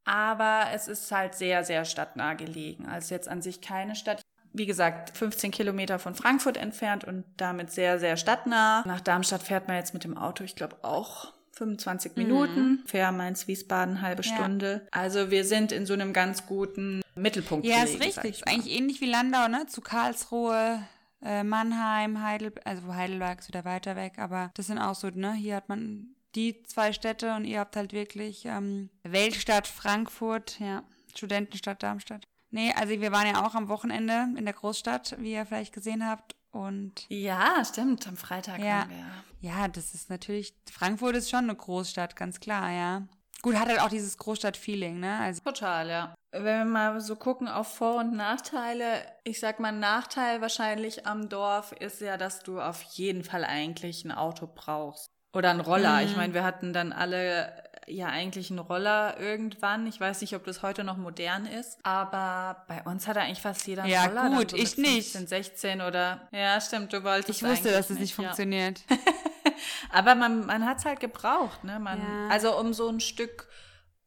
aber 0.04 0.68
es 0.72 0.88
ist 0.88 1.12
halt 1.12 1.34
sehr, 1.34 1.64
sehr 1.64 1.84
stadtnah 1.84 2.32
gelegen. 2.32 2.86
Also 2.86 3.14
jetzt 3.14 3.28
an 3.28 3.42
sich 3.42 3.60
keine 3.60 3.94
Stadt. 3.94 4.22
Wie 4.52 4.66
gesagt, 4.66 5.16
15 5.16 5.50
Kilometer 5.50 5.98
von 5.98 6.14
Frankfurt 6.14 6.56
entfernt 6.56 7.04
und 7.04 7.24
damit 7.36 7.70
sehr, 7.70 7.98
sehr 7.98 8.16
stadtnah. 8.16 8.82
Nach 8.86 9.00
Darmstadt 9.00 9.42
fährt 9.42 9.68
man 9.68 9.76
jetzt 9.76 9.94
mit 9.94 10.04
dem 10.04 10.16
Auto, 10.16 10.44
ich 10.44 10.56
glaube 10.56 10.76
auch 10.82 11.32
25 11.52 12.16
Minuten. 12.16 12.82
Fair 12.86 13.10
Mainz, 13.12 13.48
Wiesbaden, 13.48 14.00
halbe 14.00 14.22
Ja. 14.22 14.34
Stunde. 14.36 14.86
Also 14.92 15.30
wir 15.30 15.44
sind 15.44 15.72
in 15.72 15.86
so 15.86 15.92
einem 15.92 16.12
ganz 16.12 16.46
guten 16.46 17.02
Mittelpunkt 17.16 17.66
Ja, 17.66 17.82
ist 17.82 17.98
gelegen, 17.98 18.04
richtig. 18.04 18.30
ich 18.30 18.44
mal. 18.46 18.52
Eigentlich 18.52 18.74
ähnlich 18.76 19.00
wie 19.00 19.10
Landau, 19.10 19.48
ne? 19.48 19.66
Zu 19.66 19.80
Karlsruhe, 19.80 20.80
äh, 21.20 21.42
Mannheim, 21.42 22.22
Heidelberg, 22.22 22.64
also 22.64 22.94
Heidelberg 22.94 23.40
ist 23.40 23.48
wieder 23.48 23.64
weiter 23.64 23.96
weg, 23.96 24.14
aber 24.18 24.50
das 24.54 24.68
sind 24.68 24.78
auch 24.78 24.94
so, 24.94 25.08
ne? 25.08 25.34
Hier 25.34 25.56
hat 25.56 25.68
man 25.68 26.14
die 26.36 26.62
zwei 26.62 26.92
Städte 26.92 27.34
und 27.34 27.44
ihr 27.44 27.58
habt 27.58 27.74
halt 27.74 27.92
wirklich 27.92 28.44
ähm, 28.44 28.90
Weltstadt 29.02 29.66
Frankfurt, 29.66 30.60
ja, 30.60 30.84
Studentenstadt 31.14 31.82
Darmstadt. 31.82 32.28
Nee, 32.50 32.72
also 32.76 32.90
wir 33.00 33.12
waren 33.12 33.26
ja 33.26 33.44
auch 33.46 33.54
am 33.54 33.68
Wochenende 33.68 34.28
in 34.36 34.44
der 34.44 34.54
Großstadt, 34.54 35.16
wie 35.18 35.32
ihr 35.32 35.44
vielleicht 35.46 35.72
gesehen 35.74 36.06
habt. 36.06 36.34
Und 36.50 37.04
Ja, 37.08 37.62
stimmt. 37.64 38.06
Am 38.08 38.16
Freitag 38.16 38.58
Ja. 38.58 38.80
waren 38.80 38.90
wir. 38.90 39.50
ja, 39.50 39.68
das 39.68 39.94
ist 39.94 40.08
natürlich, 40.10 40.54
Frankfurt 40.72 41.14
ist 41.16 41.28
schon 41.30 41.44
eine 41.44 41.54
Großstadt, 41.54 42.16
ganz 42.16 42.40
klar, 42.40 42.70
ja. 42.70 43.02
Gut, 43.42 43.54
hat 43.54 43.68
halt 43.68 43.80
auch 43.80 43.90
dieses 43.90 44.16
Großstadt-Feeling, 44.16 44.98
ne? 44.98 45.18
Also 45.20 45.42
Total, 45.44 45.88
ja. 45.88 46.14
Wenn 46.32 46.44
wir 46.44 46.64
mal 46.64 47.00
so 47.00 47.14
gucken 47.16 47.46
auf 47.48 47.72
Vor- 47.76 47.96
und 47.96 48.14
Nachteile, 48.16 48.84
ich 49.24 49.38
sag 49.40 49.60
mal, 49.60 49.70
Nachteil 49.72 50.40
wahrscheinlich 50.40 51.06
am 51.06 51.28
Dorf 51.28 51.72
ist 51.72 52.00
ja, 52.00 52.16
dass 52.16 52.40
du 52.42 52.60
auf 52.60 52.82
jeden 52.82 53.22
Fall 53.22 53.44
eigentlich 53.44 54.04
ein 54.04 54.10
Auto 54.12 54.48
brauchst. 54.52 55.06
Oder 55.34 55.50
ein 55.50 55.60
Roller. 55.60 56.02
Ich 56.02 56.16
meine, 56.16 56.34
wir 56.34 56.42
hatten 56.42 56.72
dann 56.72 56.92
alle 56.92 57.52
ja 57.90 58.06
eigentlich 58.06 58.50
einen 58.50 58.58
Roller 58.58 59.18
irgendwann. 59.18 59.86
Ich 59.86 60.00
weiß 60.00 60.20
nicht, 60.20 60.34
ob 60.34 60.44
das 60.44 60.62
heute 60.62 60.84
noch 60.84 60.96
modern 60.96 61.46
ist, 61.46 61.78
aber 61.82 62.64
bei 62.68 62.82
uns 62.82 63.06
hat 63.06 63.16
eigentlich 63.16 63.40
fast 63.40 63.66
jeder 63.66 63.82
einen 63.82 63.92
Ja, 63.92 64.04
Roller. 64.04 64.14
dann 64.22 64.36
gut, 64.36 64.50
so 64.52 64.56
ich 64.56 64.76
mit 64.76 64.86
nicht. 64.86 65.12
15, 65.12 65.26
16 65.26 65.80
oder. 65.80 66.28
Ja, 66.32 66.60
stimmt, 66.60 66.92
du 66.92 67.02
wolltest 67.04 67.42
ich 67.42 67.48
wusste, 67.48 67.70
dass 67.70 67.90
es 67.90 67.98
nicht 67.98 68.16
ja. 68.16 68.24
funktioniert. 68.24 68.82
Aber 69.90 70.14
man, 70.14 70.46
man 70.46 70.66
hat 70.66 70.78
es 70.78 70.84
halt 70.84 71.00
gebraucht, 71.00 71.64
ne? 71.64 71.78
Man, 71.78 71.98
Ja. 71.98 72.28
Also 72.30 72.58
um 72.58 72.72
so 72.74 72.88
ein 72.88 73.00
Stück 73.00 73.48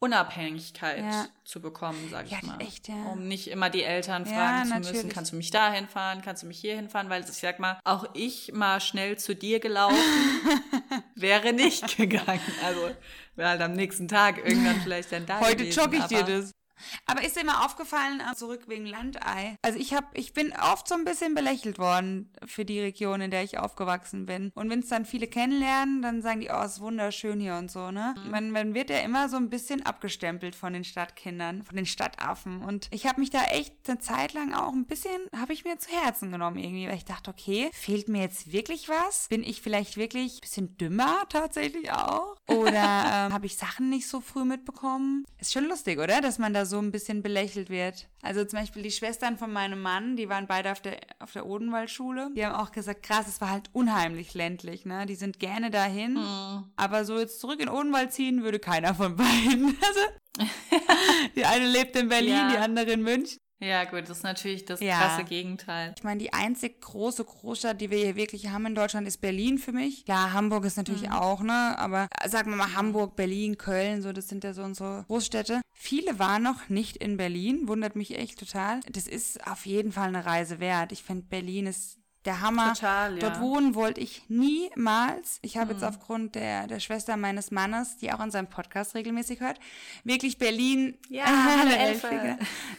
Unabhängigkeit 0.03 1.03
ja. 1.03 1.27
zu 1.45 1.61
bekommen, 1.61 2.09
sag 2.09 2.25
ich 2.25 2.31
ja, 2.31 2.39
mal. 2.41 2.59
Echt, 2.59 2.87
ja. 2.87 2.95
Um 3.11 3.27
nicht 3.27 3.47
immer 3.47 3.69
die 3.69 3.83
Eltern 3.83 4.25
fragen 4.25 4.63
zu 4.63 4.73
natürlich. 4.73 4.93
müssen, 4.93 5.09
kannst 5.09 5.31
du 5.31 5.35
mich 5.35 5.51
dahin 5.51 5.87
fahren, 5.87 6.23
kannst 6.23 6.41
du 6.41 6.47
mich 6.47 6.59
hierhin 6.59 6.89
fahren, 6.89 7.09
weil 7.11 7.21
ich 7.21 7.31
sag 7.33 7.59
mal, 7.59 7.79
auch 7.83 8.05
ich 8.15 8.51
mal 8.51 8.81
schnell 8.81 9.19
zu 9.19 9.35
dir 9.35 9.59
gelaufen 9.59 9.95
wäre 11.15 11.53
nicht 11.53 11.97
gegangen. 11.97 12.41
Also 12.65 12.89
wäre 13.35 13.49
halt 13.49 13.61
am 13.61 13.73
nächsten 13.73 14.07
Tag 14.07 14.39
irgendwann 14.39 14.81
vielleicht 14.81 15.11
dann 15.11 15.27
da 15.27 15.39
Heute 15.39 15.57
gewesen, 15.57 15.79
jogge 15.79 15.97
ich 15.97 16.05
dir 16.05 16.23
das. 16.23 16.51
Aber 17.05 17.23
ist 17.23 17.35
dir 17.35 17.45
mal 17.45 17.65
aufgefallen, 17.65 18.21
äh, 18.21 18.35
zurück 18.35 18.63
wegen 18.67 18.85
Landei? 18.85 19.57
Also 19.61 19.79
ich 19.79 19.93
habe, 19.93 20.07
ich 20.13 20.33
bin 20.33 20.53
oft 20.53 20.87
so 20.87 20.95
ein 20.95 21.05
bisschen 21.05 21.35
belächelt 21.35 21.79
worden 21.79 22.31
für 22.45 22.65
die 22.65 22.79
Region, 22.79 23.21
in 23.21 23.31
der 23.31 23.43
ich 23.43 23.57
aufgewachsen 23.57 24.25
bin. 24.25 24.51
Und 24.55 24.69
wenn 24.69 24.79
es 24.79 24.87
dann 24.87 25.05
viele 25.05 25.27
kennenlernen, 25.27 26.01
dann 26.01 26.21
sagen 26.21 26.41
die, 26.41 26.49
oh, 26.49 26.63
ist 26.63 26.81
wunderschön 26.81 27.39
hier 27.39 27.55
und 27.55 27.71
so, 27.71 27.91
ne? 27.91 28.15
Mhm. 28.23 28.31
Man, 28.31 28.51
man 28.51 28.73
wird 28.73 28.89
ja 28.89 28.99
immer 28.99 29.29
so 29.29 29.37
ein 29.37 29.49
bisschen 29.49 29.85
abgestempelt 29.85 30.55
von 30.55 30.73
den 30.73 30.83
Stadtkindern, 30.83 31.63
von 31.63 31.75
den 31.75 31.85
Stadtaffen. 31.85 32.61
Und 32.63 32.87
ich 32.91 33.05
habe 33.05 33.19
mich 33.19 33.29
da 33.29 33.43
echt 33.45 33.73
eine 33.87 33.99
Zeit 33.99 34.33
lang 34.33 34.53
auch 34.53 34.73
ein 34.73 34.85
bisschen, 34.85 35.21
habe 35.35 35.53
ich 35.53 35.65
mir 35.65 35.77
zu 35.77 35.89
Herzen 35.91 36.31
genommen 36.31 36.57
irgendwie, 36.57 36.87
weil 36.87 36.97
ich 36.97 37.05
dachte, 37.05 37.31
okay, 37.31 37.69
fehlt 37.73 38.07
mir 38.07 38.21
jetzt 38.21 38.51
wirklich 38.51 38.89
was? 38.89 39.27
Bin 39.29 39.43
ich 39.43 39.61
vielleicht 39.61 39.97
wirklich 39.97 40.37
ein 40.37 40.41
bisschen 40.41 40.77
dümmer 40.77 41.23
tatsächlich 41.29 41.91
auch? 41.91 42.35
Oder 42.47 42.71
ähm, 43.27 43.33
habe 43.33 43.45
ich 43.45 43.57
Sachen 43.57 43.89
nicht 43.89 44.07
so 44.07 44.21
früh 44.21 44.45
mitbekommen? 44.45 45.25
Ist 45.39 45.53
schon 45.53 45.65
lustig, 45.65 45.99
oder? 45.99 46.21
Dass 46.21 46.39
man 46.39 46.53
da 46.53 46.65
so 46.65 46.70
so 46.71 46.79
ein 46.79 46.91
bisschen 46.91 47.21
belächelt 47.21 47.69
wird. 47.69 48.09
Also 48.23 48.43
zum 48.43 48.59
Beispiel 48.59 48.81
die 48.81 48.89
Schwestern 48.89 49.37
von 49.37 49.53
meinem 49.53 49.79
Mann, 49.79 50.15
die 50.15 50.27
waren 50.27 50.47
beide 50.47 50.71
auf 50.71 50.81
der, 50.81 50.97
auf 51.19 51.33
der 51.33 51.45
Odenwaldschule. 51.45 52.31
Die 52.35 52.43
haben 52.43 52.55
auch 52.55 52.71
gesagt, 52.71 53.03
krass, 53.03 53.27
es 53.27 53.39
war 53.41 53.51
halt 53.51 53.69
unheimlich 53.73 54.33
ländlich, 54.33 54.85
ne? 54.85 55.05
Die 55.05 55.15
sind 55.15 55.39
gerne 55.39 55.69
dahin. 55.69 56.13
Mhm. 56.13 56.71
Aber 56.75 57.05
so 57.05 57.19
jetzt 57.19 57.39
zurück 57.39 57.59
in 57.59 57.69
Odenwald 57.69 58.11
ziehen 58.11 58.41
würde 58.43 58.57
keiner 58.57 58.95
von 58.95 59.15
beiden. 59.15 59.77
Also, 59.91 60.47
die 61.35 61.43
eine 61.43 61.67
lebt 61.67 61.93
in 61.97 62.07
Berlin, 62.07 62.29
ja. 62.29 62.51
die 62.51 62.57
andere 62.57 62.91
in 62.91 63.03
München. 63.03 63.37
Ja, 63.61 63.83
gut, 63.83 64.01
das 64.09 64.17
ist 64.17 64.23
natürlich 64.23 64.65
das 64.65 64.79
ja. 64.79 64.97
krasse 64.97 65.23
Gegenteil. 65.23 65.93
Ich 65.95 66.03
meine, 66.03 66.19
die 66.19 66.33
einzig 66.33 66.81
große 66.81 67.23
Großstadt, 67.23 67.79
die 67.79 67.91
wir 67.91 67.99
hier 67.99 68.15
wirklich 68.15 68.49
haben 68.49 68.65
in 68.65 68.73
Deutschland, 68.73 69.07
ist 69.07 69.21
Berlin 69.21 69.59
für 69.59 69.71
mich. 69.71 70.03
Ja, 70.07 70.33
Hamburg 70.33 70.65
ist 70.65 70.77
natürlich 70.77 71.03
mhm. 71.07 71.13
auch, 71.13 71.41
ne? 71.41 71.77
Aber 71.77 72.07
sagen 72.27 72.49
wir 72.49 72.57
mal 72.57 72.73
Hamburg, 72.73 73.15
Berlin, 73.15 73.59
Köln, 73.59 74.01
so, 74.01 74.13
das 74.13 74.27
sind 74.27 74.43
ja 74.43 74.53
so 74.53 74.63
unsere 74.63 75.05
Großstädte. 75.07 75.61
Viele 75.73 76.17
waren 76.17 76.41
noch 76.41 76.69
nicht 76.69 76.97
in 76.97 77.17
Berlin, 77.17 77.67
wundert 77.67 77.95
mich 77.95 78.17
echt 78.17 78.39
total. 78.39 78.79
Das 78.91 79.07
ist 79.07 79.45
auf 79.47 79.67
jeden 79.67 79.91
Fall 79.91 80.07
eine 80.07 80.25
Reise 80.25 80.59
wert. 80.59 80.91
Ich 80.91 81.03
finde, 81.03 81.25
Berlin 81.29 81.67
ist 81.67 82.00
der 82.25 82.41
Hammer. 82.41 82.73
Total, 82.73 83.13
ja. 83.13 83.19
Dort 83.19 83.39
wohnen 83.41 83.75
wollte 83.75 83.99
ich 83.99 84.23
niemals. 84.27 85.39
Ich 85.41 85.57
habe 85.57 85.73
mhm. 85.73 85.79
jetzt 85.79 85.83
aufgrund 85.83 86.35
der, 86.35 86.67
der 86.67 86.79
Schwester 86.79 87.17
meines 87.17 87.51
Mannes, 87.51 87.97
die 87.97 88.11
auch 88.11 88.19
an 88.19 88.31
seinem 88.31 88.47
Podcast 88.47 88.95
regelmäßig 88.95 89.39
hört, 89.39 89.59
wirklich 90.03 90.37
Berlin 90.37 90.97
ja, 91.09 91.25
äh, 91.65 91.93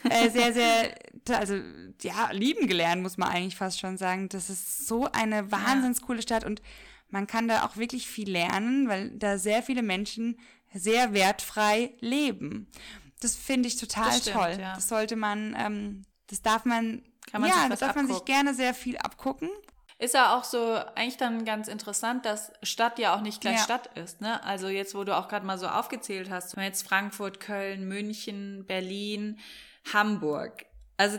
äh, 0.09 0.31
sehr, 0.31 0.53
sehr, 0.53 0.95
also 1.37 1.57
ja, 2.03 2.31
lieben 2.33 2.67
gelernt, 2.67 3.03
muss 3.03 3.19
man 3.19 3.31
eigentlich 3.31 3.57
fast 3.57 3.81
schon 3.81 3.97
sagen. 3.97 4.29
Das 4.29 4.49
ist 4.49 4.87
so 4.87 5.11
eine 5.11 5.51
wahnsinns 5.51 6.03
coole 6.03 6.23
Stadt 6.23 6.45
und 6.45 6.63
man 7.09 7.27
kann 7.27 7.49
da 7.49 7.65
auch 7.65 7.77
wirklich 7.77 8.07
viel 8.07 8.31
lernen, 8.31 8.89
weil 8.89 9.11
da 9.11 9.39
sehr 9.39 9.63
viele 9.63 9.83
Menschen 9.83 10.39
sehr 10.73 11.13
wertfrei 11.13 11.95
leben. 12.01 12.69
Das 13.21 13.37
finde 13.37 13.69
ich 13.69 13.77
total 13.77 14.07
das 14.07 14.21
stimmt, 14.23 14.37
toll. 14.37 14.57
Ja. 14.59 14.75
Das 14.75 14.89
sollte 14.89 15.17
man, 15.17 15.55
ähm, 15.59 16.05
das 16.29 16.43
darf 16.43 16.65
man 16.65 17.03
kann 17.33 17.41
man 17.41 17.51
ja, 17.51 17.63
sich 17.63 17.71
was 17.71 17.81
da 17.81 17.87
darf 17.87 17.97
abgucken. 17.97 18.09
man 18.09 18.17
sich 18.17 18.25
gerne 18.27 18.55
sehr 18.55 18.75
viel 18.75 18.99
abgucken. 18.99 19.51
Ist 19.99 20.15
ja 20.15 20.37
auch 20.37 20.45
so 20.45 20.75
eigentlich 20.95 21.17
dann 21.17 21.45
ganz 21.45 21.69
interessant, 21.69 22.27
dass 22.27 22.53
Stadt 22.63 22.99
ja 22.99 23.17
auch 23.17 23.21
nicht 23.21 23.41
gleich 23.41 23.57
ja. 23.57 23.63
Stadt 23.63 23.89
ist. 23.97 24.21
Ne? 24.21 24.43
Also 24.45 24.69
jetzt, 24.69 24.95
wo 24.95 25.05
du 25.05 25.17
auch 25.17 25.29
gerade 25.29 25.47
mal 25.47 25.59
so 25.59 25.67
aufgezählt 25.67 26.29
hast, 26.29 26.57
jetzt 26.57 26.87
Frankfurt, 26.87 27.41
Köln, 27.41 27.89
München, 27.89 28.67
Berlin, 28.67 29.39
Hamburg. 29.93 30.67
Also 30.97 31.19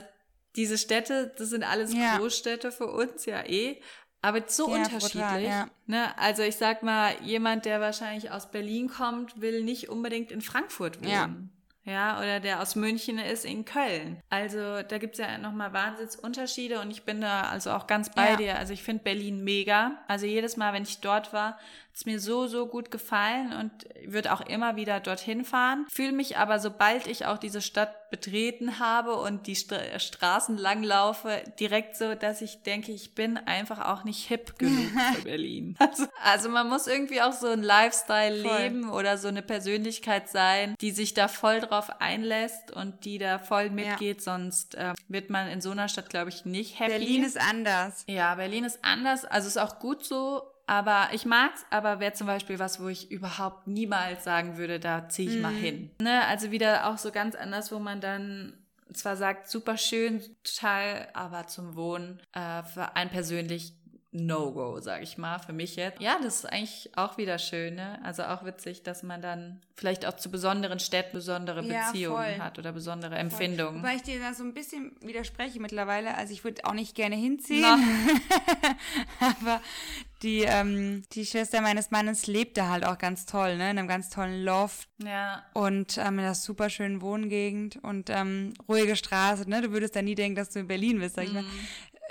diese 0.55 0.77
Städte, 0.77 1.33
das 1.37 1.49
sind 1.49 1.63
alles 1.63 1.93
ja. 1.93 2.17
Großstädte 2.17 2.71
für 2.71 2.87
uns 2.87 3.25
ja 3.25 3.43
eh, 3.43 3.81
aber 4.21 4.43
so 4.47 4.69
ja, 4.69 4.75
unterschiedlich. 4.75 5.11
Brutal, 5.23 5.43
ja. 5.43 5.67
ne? 5.85 6.17
Also 6.17 6.43
ich 6.43 6.55
sag 6.55 6.81
mal, 6.83 7.13
jemand, 7.23 7.65
der 7.65 7.81
wahrscheinlich 7.81 8.31
aus 8.31 8.51
Berlin 8.51 8.87
kommt, 8.87 9.41
will 9.41 9.63
nicht 9.63 9.89
unbedingt 9.89 10.31
in 10.31 10.41
Frankfurt 10.41 11.03
wohnen. 11.03 11.51
Ja 11.85 12.17
oder 12.19 12.39
der 12.39 12.61
aus 12.61 12.75
München 12.75 13.19
ist 13.19 13.43
in 13.43 13.65
Köln. 13.65 14.21
Also 14.29 14.83
da 14.83 14.97
gibt's 14.97 15.19
ja 15.19 15.37
nochmal 15.37 15.73
Wahnsinnsunterschiede 15.73 16.79
und 16.79 16.91
ich 16.91 17.03
bin 17.03 17.19
da 17.19 17.41
also 17.43 17.71
auch 17.71 17.87
ganz 17.87 18.09
bei 18.09 18.31
ja. 18.31 18.35
dir. 18.37 18.57
Also 18.57 18.71
ich 18.71 18.83
finde 18.83 19.03
Berlin 19.03 19.43
mega. 19.43 19.97
Also 20.07 20.25
jedes 20.25 20.55
Mal, 20.55 20.71
wenn 20.73 20.83
ich 20.83 21.01
dort 21.01 21.33
war, 21.33 21.59
hat's 21.93 22.07
mir 22.07 22.19
so, 22.19 22.47
so 22.47 22.65
gut 22.65 22.89
gefallen 22.89 23.53
und 23.53 23.71
würde 24.11 24.33
auch 24.33 24.41
immer 24.41 24.75
wieder 24.75 24.99
dorthin 24.99 25.45
fahren. 25.45 25.85
Fühle 25.91 26.11
mich 26.11 26.37
aber, 26.37 26.57
sobald 26.57 27.05
ich 27.05 27.27
auch 27.27 27.37
diese 27.37 27.61
Stadt 27.61 28.09
betreten 28.09 28.79
habe 28.79 29.15
und 29.15 29.45
die 29.45 29.53
St 29.53 29.75
Straßen 29.97 30.57
langlaufe, 30.57 31.43
direkt 31.59 31.95
so, 31.95 32.15
dass 32.15 32.41
ich 32.41 32.63
denke, 32.63 32.91
ich 32.91 33.13
bin 33.13 33.37
einfach 33.37 33.85
auch 33.85 34.05
nicht 34.05 34.27
hip 34.27 34.57
genug 34.57 34.89
für 35.15 35.21
Berlin. 35.21 35.75
Also, 35.77 36.05
also, 36.23 36.49
man 36.49 36.67
muss 36.67 36.87
irgendwie 36.87 37.21
auch 37.21 37.31
so 37.31 37.47
ein 37.47 37.61
Lifestyle 37.61 38.41
voll. 38.41 38.57
leben 38.57 38.89
oder 38.89 39.19
so 39.19 39.27
eine 39.27 39.43
Persönlichkeit 39.43 40.29
sein, 40.29 40.75
die 40.81 40.91
sich 40.91 41.13
da 41.13 41.27
voll 41.27 41.59
drauf 41.59 42.01
einlässt 42.01 42.71
und 42.71 43.05
die 43.05 43.19
da 43.19 43.37
voll 43.37 43.69
mitgeht, 43.69 44.17
ja. 44.17 44.23
sonst 44.23 44.75
äh, 44.75 44.93
wird 45.07 45.29
man 45.29 45.47
in 45.47 45.61
so 45.61 45.69
einer 45.69 45.89
Stadt, 45.89 46.09
glaube 46.09 46.29
ich, 46.29 46.45
nicht 46.45 46.79
happy. 46.79 46.91
Berlin 46.91 47.23
ist 47.23 47.39
anders. 47.39 48.03
Ja, 48.07 48.33
Berlin 48.33 48.63
ist 48.63 48.79
anders. 48.83 49.25
Also 49.25 49.47
ist 49.47 49.57
auch 49.57 49.79
gut 49.79 50.05
so, 50.05 50.52
aber 50.65 51.09
ich 51.11 51.25
mag's, 51.25 51.65
aber 51.69 51.99
wäre 51.99 52.13
zum 52.13 52.27
Beispiel 52.27 52.59
was, 52.59 52.81
wo 52.81 52.87
ich 52.87 53.11
überhaupt 53.11 53.67
niemals 53.67 54.23
sagen 54.23 54.57
würde, 54.57 54.79
da 54.79 55.09
ziehe 55.09 55.29
ich 55.29 55.35
mhm. 55.35 55.41
mal 55.41 55.53
hin. 55.53 55.91
Ne? 56.01 56.25
Also 56.27 56.51
wieder 56.51 56.87
auch 56.87 56.97
so 56.97 57.11
ganz 57.11 57.35
anders, 57.35 57.71
wo 57.71 57.79
man 57.79 57.99
dann 57.99 58.53
zwar 58.93 59.15
sagt, 59.15 59.49
super 59.49 59.77
schön, 59.77 60.21
total, 60.43 61.09
aber 61.13 61.47
zum 61.47 61.75
Wohnen 61.75 62.21
äh, 62.33 62.63
für 62.63 62.95
einen 62.95 63.09
persönlich 63.09 63.73
No-Go, 64.15 64.79
sag 64.79 65.01
ich 65.01 65.17
mal, 65.17 65.39
für 65.39 65.53
mich 65.53 65.75
jetzt. 65.75 65.99
Ja, 65.99 66.17
das 66.21 66.35
ist 66.35 66.45
eigentlich 66.45 66.91
auch 66.95 67.17
wieder 67.17 67.39
schön, 67.39 67.75
ne? 67.75 67.99
Also 68.03 68.23
auch 68.23 68.45
witzig, 68.45 68.83
dass 68.83 69.01
man 69.01 69.23
dann 69.23 69.59
vielleicht 69.75 70.05
auch 70.05 70.15
zu 70.15 70.29
besonderen 70.29 70.79
Städten 70.79 71.13
besondere 71.13 71.63
Beziehungen 71.63 72.37
ja, 72.37 72.45
hat 72.45 72.59
oder 72.59 72.71
besondere 72.71 73.11
voll. 73.11 73.19
Empfindungen. 73.19 73.81
Wobei 73.81 73.95
ich 73.95 74.03
dir 74.03 74.19
da 74.19 74.35
so 74.35 74.43
ein 74.43 74.53
bisschen 74.53 74.95
widerspreche 75.01 75.59
mittlerweile. 75.59 76.15
Also 76.15 76.31
ich 76.31 76.43
würde 76.43 76.63
auch 76.65 76.73
nicht 76.73 76.95
gerne 76.95 77.15
hinziehen. 77.15 77.65
Aber 79.19 79.59
die, 80.21 80.41
ähm, 80.41 81.03
die 81.13 81.25
Schwester 81.25 81.61
meines 81.61 81.89
Mannes 81.89 82.27
lebte 82.27 82.69
halt 82.69 82.85
auch 82.85 82.99
ganz 82.99 83.25
toll, 83.25 83.57
ne? 83.57 83.71
In 83.71 83.79
einem 83.79 83.87
ganz 83.87 84.11
tollen 84.11 84.43
Loft. 84.43 84.89
Ja. 85.03 85.43
Und 85.53 85.97
ähm, 85.97 86.19
in 86.19 86.19
einer 86.19 86.35
super 86.35 86.69
schönen 86.69 87.01
Wohngegend 87.01 87.77
und 87.81 88.11
ähm, 88.11 88.53
ruhige 88.69 88.95
Straße, 88.95 89.49
ne? 89.49 89.63
Du 89.63 89.71
würdest 89.71 89.95
da 89.95 90.03
nie 90.03 90.15
denken, 90.15 90.35
dass 90.35 90.51
du 90.51 90.59
in 90.59 90.67
Berlin 90.67 90.99
bist, 90.99 91.15
sag 91.15 91.25
ich 91.25 91.31
mm. 91.31 91.35
mal 91.35 91.45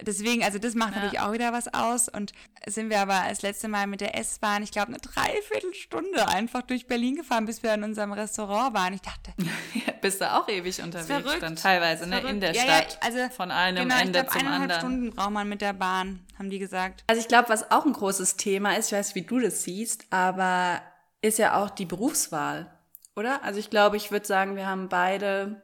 deswegen, 0.00 0.42
also 0.42 0.58
das 0.58 0.74
macht 0.74 0.90
ja. 0.90 0.96
natürlich 0.96 1.20
auch 1.20 1.32
wieder 1.32 1.52
was 1.52 1.72
aus. 1.72 2.08
Und 2.08 2.32
sind 2.66 2.90
wir 2.90 3.00
aber 3.00 3.22
das 3.28 3.42
letzte 3.42 3.68
Mal 3.68 3.86
mit 3.86 4.00
der 4.00 4.18
S-Bahn, 4.18 4.62
ich 4.62 4.72
glaube, 4.72 4.88
eine 4.88 4.98
Dreiviertelstunde 4.98 6.28
einfach 6.28 6.62
durch 6.62 6.86
Berlin 6.86 7.16
gefahren, 7.16 7.44
bis 7.46 7.62
wir 7.62 7.74
in 7.74 7.84
unserem 7.84 8.12
Restaurant 8.12 8.74
waren. 8.74 8.94
Ich 8.94 9.02
dachte. 9.02 9.32
Ja, 9.74 9.92
bist 10.00 10.20
du 10.20 10.30
auch 10.30 10.48
ewig 10.48 10.82
unterwegs 10.82 11.06
verrückt. 11.06 11.42
dann 11.42 11.56
teilweise, 11.56 12.06
ne? 12.06 12.20
In 12.20 12.40
der 12.40 12.52
ja, 12.52 12.62
Stadt. 12.62 12.92
Ja, 12.92 13.08
also 13.08 13.34
von 13.34 13.50
einem 13.50 13.88
genau, 13.88 14.00
Ende 14.00 14.18
ich 14.20 14.26
glaub, 14.26 14.38
zum 14.38 14.48
eineinhalb 14.48 14.80
Stunden 14.80 15.10
braucht 15.10 15.30
man 15.30 15.48
mit 15.48 15.60
der 15.60 15.72
Bahn, 15.72 16.20
haben 16.38 16.50
die 16.50 16.58
gesagt. 16.58 17.04
Also 17.06 17.20
ich 17.20 17.28
glaube, 17.28 17.48
was 17.48 17.70
auch 17.70 17.86
ein 17.86 17.92
großes 17.92 18.36
Thema 18.36 18.76
ist, 18.76 18.92
ich 18.92 18.98
weiß, 18.98 19.14
wie 19.14 19.22
du 19.22 19.40
das 19.40 19.62
siehst, 19.62 20.06
aber 20.10 20.82
ist 21.22 21.38
ja 21.38 21.62
auch 21.62 21.70
die 21.70 21.86
Berufswahl, 21.86 22.70
oder? 23.16 23.42
Also 23.44 23.60
ich 23.60 23.70
glaube, 23.70 23.96
ich 23.96 24.10
würde 24.10 24.26
sagen, 24.26 24.56
wir 24.56 24.66
haben 24.66 24.88
beide 24.88 25.62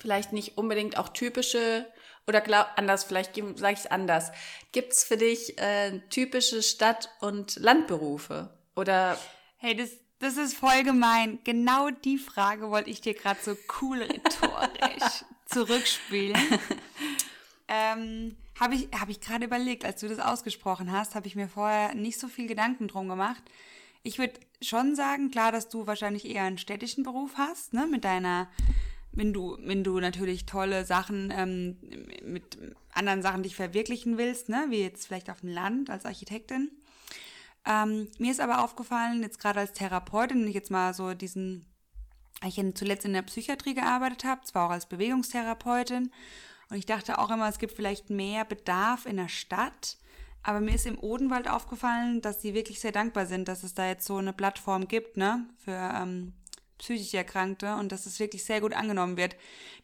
vielleicht 0.00 0.32
nicht 0.32 0.58
unbedingt 0.58 0.98
auch 0.98 1.08
typische 1.08 1.86
oder 2.26 2.40
glaub, 2.40 2.66
anders, 2.76 3.04
vielleicht 3.04 3.34
sage 3.34 3.72
ich 3.72 3.80
es 3.80 3.86
anders. 3.86 4.30
Gibt 4.70 4.92
es 4.92 5.04
für 5.04 5.16
dich 5.16 5.58
äh, 5.58 6.00
typische 6.10 6.62
Stadt- 6.62 7.10
und 7.20 7.56
Landberufe? 7.56 8.50
Oder. 8.76 9.18
Hey, 9.56 9.76
das, 9.76 9.90
das 10.18 10.36
ist 10.36 10.54
voll 10.54 10.84
gemein. 10.84 11.40
Genau 11.44 11.90
die 11.90 12.18
Frage 12.18 12.70
wollte 12.70 12.90
ich 12.90 13.00
dir 13.00 13.14
gerade 13.14 13.40
so 13.42 13.56
cool 13.80 14.02
rhetorisch 14.02 15.24
zurückspielen. 15.46 16.40
ähm, 17.68 18.36
habe 18.58 18.74
ich, 18.74 18.88
hab 18.98 19.08
ich 19.08 19.20
gerade 19.20 19.44
überlegt, 19.44 19.84
als 19.84 20.00
du 20.00 20.08
das 20.08 20.20
ausgesprochen 20.20 20.92
hast, 20.92 21.14
habe 21.14 21.26
ich 21.26 21.34
mir 21.34 21.48
vorher 21.48 21.94
nicht 21.94 22.20
so 22.20 22.28
viel 22.28 22.46
Gedanken 22.46 22.86
drum 22.86 23.08
gemacht. 23.08 23.42
Ich 24.04 24.18
würde 24.18 24.34
schon 24.60 24.94
sagen, 24.94 25.30
klar, 25.30 25.52
dass 25.52 25.68
du 25.68 25.86
wahrscheinlich 25.86 26.24
eher 26.24 26.44
einen 26.44 26.58
städtischen 26.58 27.02
Beruf 27.02 27.32
hast, 27.36 27.72
ne, 27.72 27.86
mit 27.86 28.04
deiner 28.04 28.48
wenn 29.12 29.32
du, 29.32 29.56
wenn 29.60 29.84
du 29.84 30.00
natürlich 30.00 30.46
tolle 30.46 30.84
Sachen 30.84 31.32
ähm, 31.36 31.76
mit 32.24 32.58
anderen 32.92 33.22
Sachen 33.22 33.42
dich 33.42 33.56
verwirklichen 33.56 34.18
willst, 34.18 34.48
ne, 34.48 34.66
wie 34.70 34.80
jetzt 34.80 35.06
vielleicht 35.06 35.30
auf 35.30 35.40
dem 35.40 35.50
Land 35.50 35.90
als 35.90 36.06
Architektin. 36.06 36.70
Ähm, 37.64 38.08
mir 38.18 38.30
ist 38.30 38.40
aber 38.40 38.64
aufgefallen, 38.64 39.22
jetzt 39.22 39.38
gerade 39.38 39.60
als 39.60 39.72
Therapeutin, 39.72 40.40
wenn 40.40 40.48
ich 40.48 40.54
jetzt 40.54 40.70
mal 40.70 40.94
so 40.94 41.14
diesen, 41.14 41.66
ich 42.44 42.60
zuletzt 42.74 43.04
in 43.04 43.12
der 43.12 43.22
Psychiatrie 43.22 43.74
gearbeitet 43.74 44.24
habe, 44.24 44.42
zwar 44.42 44.66
auch 44.66 44.72
als 44.72 44.86
Bewegungstherapeutin, 44.86 46.10
und 46.70 46.78
ich 46.78 46.86
dachte 46.86 47.18
auch 47.18 47.30
immer, 47.30 47.48
es 47.50 47.58
gibt 47.58 47.74
vielleicht 47.74 48.08
mehr 48.08 48.46
Bedarf 48.46 49.04
in 49.04 49.18
der 49.18 49.28
Stadt, 49.28 49.98
aber 50.42 50.60
mir 50.60 50.74
ist 50.74 50.86
im 50.86 50.98
Odenwald 50.98 51.46
aufgefallen, 51.46 52.22
dass 52.22 52.40
sie 52.40 52.54
wirklich 52.54 52.80
sehr 52.80 52.92
dankbar 52.92 53.26
sind, 53.26 53.46
dass 53.46 53.62
es 53.62 53.74
da 53.74 53.86
jetzt 53.86 54.06
so 54.06 54.16
eine 54.16 54.32
Plattform 54.32 54.88
gibt, 54.88 55.18
ne, 55.18 55.46
für 55.58 55.72
ähm, 55.94 56.32
psychisch 56.82 57.14
Erkrankte 57.14 57.76
und 57.76 57.92
dass 57.92 58.06
es 58.06 58.18
wirklich 58.18 58.44
sehr 58.44 58.60
gut 58.60 58.74
angenommen 58.74 59.16
wird. 59.16 59.36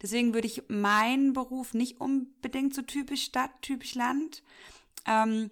Deswegen 0.02 0.34
würde 0.34 0.48
ich 0.48 0.64
meinen 0.68 1.32
Beruf 1.32 1.72
nicht 1.72 2.00
unbedingt 2.00 2.74
so 2.74 2.82
typisch 2.82 3.24
Stadt, 3.24 3.50
typisch 3.62 3.94
Land. 3.94 4.42
Ähm, 5.06 5.50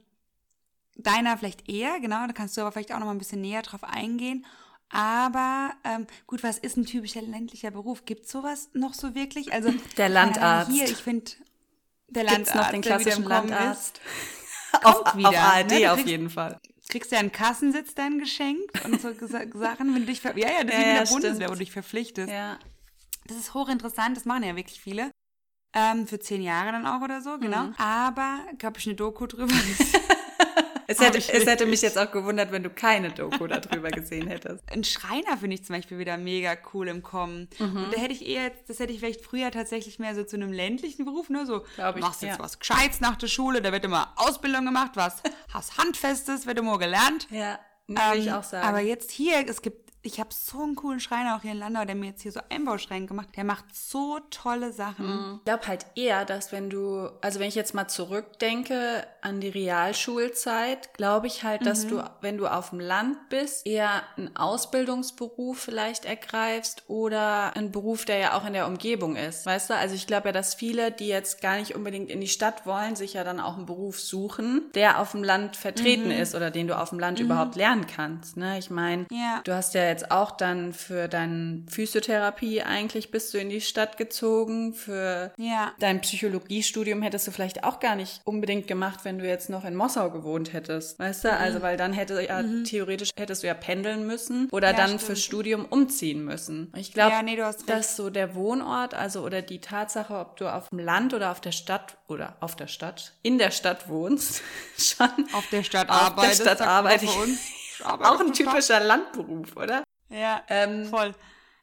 deiner 0.96 1.38
vielleicht 1.38 1.68
eher, 1.68 2.00
genau, 2.00 2.26
da 2.26 2.32
kannst 2.32 2.56
du 2.56 2.62
aber 2.62 2.72
vielleicht 2.72 2.92
auch 2.92 2.98
noch 2.98 3.06
mal 3.06 3.12
ein 3.12 3.18
bisschen 3.18 3.40
näher 3.40 3.62
drauf 3.62 3.84
eingehen. 3.84 4.44
Aber 4.88 5.72
ähm, 5.84 6.06
gut, 6.26 6.42
was 6.42 6.58
ist 6.58 6.76
ein 6.76 6.86
typischer 6.86 7.22
ländlicher 7.22 7.70
Beruf? 7.70 8.04
Gibt 8.04 8.28
sowas 8.28 8.68
noch 8.72 8.94
so 8.94 9.14
wirklich? 9.14 9.52
Also 9.52 9.72
der 9.96 10.08
Landarzt. 10.08 10.70
Hier, 10.70 10.84
ich 10.84 10.96
finde 10.96 11.30
der 12.08 12.24
Landarzt, 12.24 12.52
Gibt's 12.52 12.54
noch 12.54 12.70
den 12.70 12.82
klassischen 12.82 13.24
Landarzt. 13.24 14.00
auf, 14.82 15.16
wieder, 15.16 15.28
auf 15.28 15.36
ARD 15.36 15.70
ne? 15.70 15.92
auf 15.92 16.06
jeden 16.06 16.30
Fall. 16.30 16.60
Kriegst 16.88 17.10
du 17.10 17.16
ja 17.16 17.20
einen 17.20 17.32
Kassensitz 17.32 17.94
dann 17.94 18.18
geschenkt 18.18 18.84
und 18.84 19.00
so 19.00 19.12
Sachen, 19.54 19.94
wenn 19.94 20.00
du 20.00 20.06
dich 20.06 20.22
ja 20.22 20.32
ja, 20.36 20.64
das 20.64 20.72
ja, 20.74 20.80
ist 20.80 20.86
ja, 20.86 21.04
der 21.04 21.10
Bundeswehr, 21.10 21.48
wo 21.48 21.52
du 21.52 21.58
dich 21.58 21.72
verpflichtest. 21.72 22.30
Ja. 22.30 22.58
Das 23.26 23.36
ist 23.36 23.54
hochinteressant, 23.54 24.16
das 24.16 24.24
machen 24.24 24.44
ja 24.44 24.54
wirklich 24.54 24.80
viele. 24.80 25.10
Ähm, 25.74 26.06
für 26.06 26.18
zehn 26.18 26.42
Jahre 26.42 26.72
dann 26.72 26.86
auch 26.86 27.02
oder 27.02 27.20
so, 27.20 27.38
genau. 27.38 27.64
Mhm. 27.64 27.74
Aber, 27.76 28.38
glaube 28.58 28.78
ich, 28.78 28.86
eine 28.86 28.94
Doku 28.94 29.26
drüber. 29.26 29.52
Es 30.86 31.00
hätte, 31.00 31.18
es 31.18 31.46
hätte 31.46 31.66
mich 31.66 31.82
jetzt 31.82 31.98
auch 31.98 32.10
gewundert, 32.10 32.52
wenn 32.52 32.62
du 32.62 32.70
keine 32.70 33.10
Doku 33.10 33.46
darüber 33.46 33.90
gesehen 33.90 34.28
hättest. 34.28 34.62
Ein 34.70 34.84
Schreiner 34.84 35.36
finde 35.38 35.54
ich 35.54 35.64
zum 35.64 35.74
Beispiel 35.76 35.98
wieder 35.98 36.16
mega 36.16 36.56
cool 36.72 36.88
im 36.88 37.02
Kommen. 37.02 37.48
Mhm. 37.58 37.84
Und 37.84 37.94
da 37.94 38.00
hätte 38.00 38.12
ich 38.12 38.26
eher, 38.26 38.52
das 38.68 38.78
hätte 38.78 38.92
ich 38.92 39.00
vielleicht 39.00 39.20
früher 39.20 39.50
tatsächlich 39.50 39.98
mehr 39.98 40.14
so 40.14 40.24
zu 40.24 40.36
einem 40.36 40.52
ländlichen 40.52 41.04
Beruf, 41.04 41.28
ne? 41.28 41.44
So, 41.46 41.64
Glaub 41.74 41.96
ich, 41.96 42.02
machst 42.02 42.22
jetzt 42.22 42.38
ja. 42.38 42.42
was 42.42 42.58
Gescheites 42.58 43.00
nach 43.00 43.16
der 43.16 43.28
Schule, 43.28 43.62
da 43.62 43.72
wird 43.72 43.84
immer 43.84 44.12
Ausbildung 44.16 44.64
gemacht, 44.64 44.92
was 44.94 45.22
hast 45.52 45.76
Handfestes, 45.78 46.46
wird 46.46 46.58
immer 46.58 46.78
gelernt. 46.78 47.26
Ja. 47.30 47.58
Nee, 47.88 48.00
ähm, 48.12 48.18
ich 48.20 48.32
auch 48.32 48.42
sagen. 48.42 48.66
Aber 48.66 48.80
jetzt 48.80 49.10
hier, 49.10 49.44
es 49.48 49.62
gibt 49.62 49.85
ich 50.06 50.20
habe 50.20 50.30
so 50.32 50.62
einen 50.62 50.76
coolen 50.76 51.00
Schreiner 51.00 51.36
auch 51.36 51.42
hier 51.42 51.52
in 51.52 51.58
Landau, 51.58 51.84
der 51.84 51.94
mir 51.94 52.10
jetzt 52.10 52.22
hier 52.22 52.32
so 52.32 52.40
Einbauschränke 52.48 53.08
gemacht. 53.08 53.28
Der 53.36 53.44
macht 53.44 53.64
so 53.74 54.20
tolle 54.30 54.72
Sachen. 54.72 55.06
Mhm. 55.06 55.34
Ich 55.38 55.44
glaube 55.44 55.66
halt 55.66 55.86
eher, 55.96 56.24
dass 56.24 56.52
wenn 56.52 56.70
du, 56.70 57.10
also 57.20 57.40
wenn 57.40 57.48
ich 57.48 57.54
jetzt 57.54 57.74
mal 57.74 57.88
zurückdenke 57.88 59.06
an 59.20 59.40
die 59.40 59.48
Realschulzeit, 59.48 60.94
glaube 60.94 61.26
ich 61.26 61.42
halt, 61.42 61.66
dass 61.66 61.84
mhm. 61.84 61.88
du, 61.88 62.10
wenn 62.20 62.38
du 62.38 62.46
auf 62.46 62.70
dem 62.70 62.80
Land 62.80 63.28
bist, 63.28 63.66
eher 63.66 64.02
einen 64.16 64.36
Ausbildungsberuf 64.36 65.58
vielleicht 65.58 66.04
ergreifst 66.04 66.84
oder 66.88 67.56
einen 67.56 67.72
Beruf, 67.72 68.04
der 68.04 68.18
ja 68.18 68.38
auch 68.38 68.46
in 68.46 68.52
der 68.52 68.66
Umgebung 68.66 69.16
ist. 69.16 69.44
Weißt 69.44 69.70
du, 69.70 69.74
also 69.74 69.94
ich 69.94 70.06
glaube 70.06 70.28
ja, 70.28 70.32
dass 70.32 70.54
viele, 70.54 70.92
die 70.92 71.08
jetzt 71.08 71.40
gar 71.40 71.56
nicht 71.56 71.74
unbedingt 71.74 72.10
in 72.10 72.20
die 72.20 72.28
Stadt 72.28 72.64
wollen, 72.66 72.94
sich 72.94 73.14
ja 73.14 73.24
dann 73.24 73.40
auch 73.40 73.56
einen 73.56 73.66
Beruf 73.66 73.98
suchen, 73.98 74.70
der 74.74 75.00
auf 75.00 75.12
dem 75.12 75.24
Land 75.24 75.56
vertreten 75.56 76.06
mhm. 76.06 76.20
ist 76.20 76.34
oder 76.34 76.50
den 76.50 76.68
du 76.68 76.78
auf 76.78 76.90
dem 76.90 77.00
Land 77.00 77.18
mhm. 77.18 77.26
überhaupt 77.26 77.56
lernen 77.56 77.86
kannst. 77.86 78.36
Ne? 78.36 78.58
Ich 78.58 78.70
meine, 78.70 79.06
ja. 79.10 79.40
du 79.44 79.52
hast 79.52 79.74
ja 79.74 79.95
jetzt 79.96 80.10
auch 80.10 80.30
dann 80.30 80.72
für 80.72 81.08
deine 81.08 81.62
Physiotherapie 81.68 82.62
eigentlich 82.62 83.10
bist 83.10 83.32
du 83.32 83.38
in 83.38 83.48
die 83.48 83.60
Stadt 83.60 83.96
gezogen. 83.96 84.74
Für 84.74 85.32
ja. 85.38 85.72
dein 85.78 86.00
Psychologiestudium 86.00 87.02
hättest 87.02 87.26
du 87.26 87.30
vielleicht 87.30 87.64
auch 87.64 87.80
gar 87.80 87.96
nicht 87.96 88.20
unbedingt 88.24 88.66
gemacht, 88.66 89.00
wenn 89.04 89.18
du 89.18 89.26
jetzt 89.26 89.48
noch 89.48 89.64
in 89.64 89.74
Mossau 89.74 90.10
gewohnt 90.10 90.52
hättest. 90.52 90.98
Weißt 90.98 91.24
du? 91.24 91.28
Mhm. 91.28 91.34
Also, 91.34 91.62
weil 91.62 91.76
dann 91.76 91.92
hätte 91.92 92.20
ja 92.22 92.42
mhm. 92.42 92.64
theoretisch 92.64 93.10
hättest 93.16 93.42
du 93.42 93.46
ja 93.46 93.54
pendeln 93.54 94.06
müssen 94.06 94.48
oder 94.50 94.70
ja, 94.72 94.76
dann 94.76 94.88
stimmt. 94.88 95.02
fürs 95.02 95.22
Studium 95.22 95.64
umziehen 95.64 96.24
müssen. 96.24 96.72
Ich 96.76 96.92
glaube, 96.92 97.12
ja, 97.12 97.22
nee, 97.22 97.40
dass 97.66 97.96
so 97.96 98.10
der 98.10 98.34
Wohnort, 98.34 98.94
also 98.94 99.22
oder 99.22 99.40
die 99.40 99.60
Tatsache, 99.60 100.14
ob 100.14 100.36
du 100.36 100.52
auf 100.52 100.68
dem 100.68 100.78
Land 100.78 101.14
oder 101.14 101.30
auf 101.30 101.40
der 101.40 101.52
Stadt 101.52 101.96
oder 102.08 102.36
auf 102.40 102.56
der 102.56 102.66
Stadt, 102.66 103.12
in 103.22 103.38
der 103.38 103.50
Stadt 103.50 103.88
wohnst, 103.88 104.42
schon 104.78 105.08
auf 105.32 105.48
der 105.50 105.62
Stadt 105.62 105.88
arbeitest. 105.88 106.42
Auf 106.42 106.46
der 106.46 106.54
Stadt 106.54 106.68
arbeite 106.68 107.06
ich. 107.80 107.86
Auch 107.86 108.20
ein 108.20 108.32
typischer 108.32 108.80
Landberuf, 108.80 109.56
oder? 109.56 109.82
Ja, 110.08 110.42
ähm, 110.48 110.86
voll. 110.86 111.14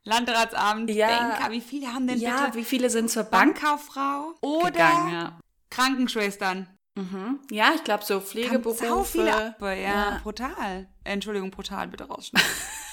Landratsamt, 0.05 0.89
ja, 0.89 1.07
Banker, 1.07 1.51
wie 1.51 1.61
viele 1.61 1.87
haben 1.87 2.07
denn 2.07 2.19
ja, 2.19 2.45
bitte? 2.45 2.57
wie 2.57 2.65
viele 2.65 2.89
sind 2.89 3.09
zur 3.09 3.23
Bankkauffrau 3.23 4.33
oder 4.41 4.71
gegangen, 4.71 5.13
ja. 5.13 5.39
Krankenschwestern? 5.69 6.67
Mhm. 6.95 7.39
Ja, 7.49 7.71
ich 7.73 7.85
glaube 7.85 8.03
so 8.03 8.19
Pflegeberufe. 8.19 8.85
So 8.85 9.03
viele 9.03 9.33
ab, 9.33 9.61
ja, 9.61 9.73
ja, 9.73 10.19
brutal. 10.21 10.89
Entschuldigung, 11.05 11.51
brutal 11.51 11.87
bitte 11.87 12.03
rausschneiden. 12.03 12.49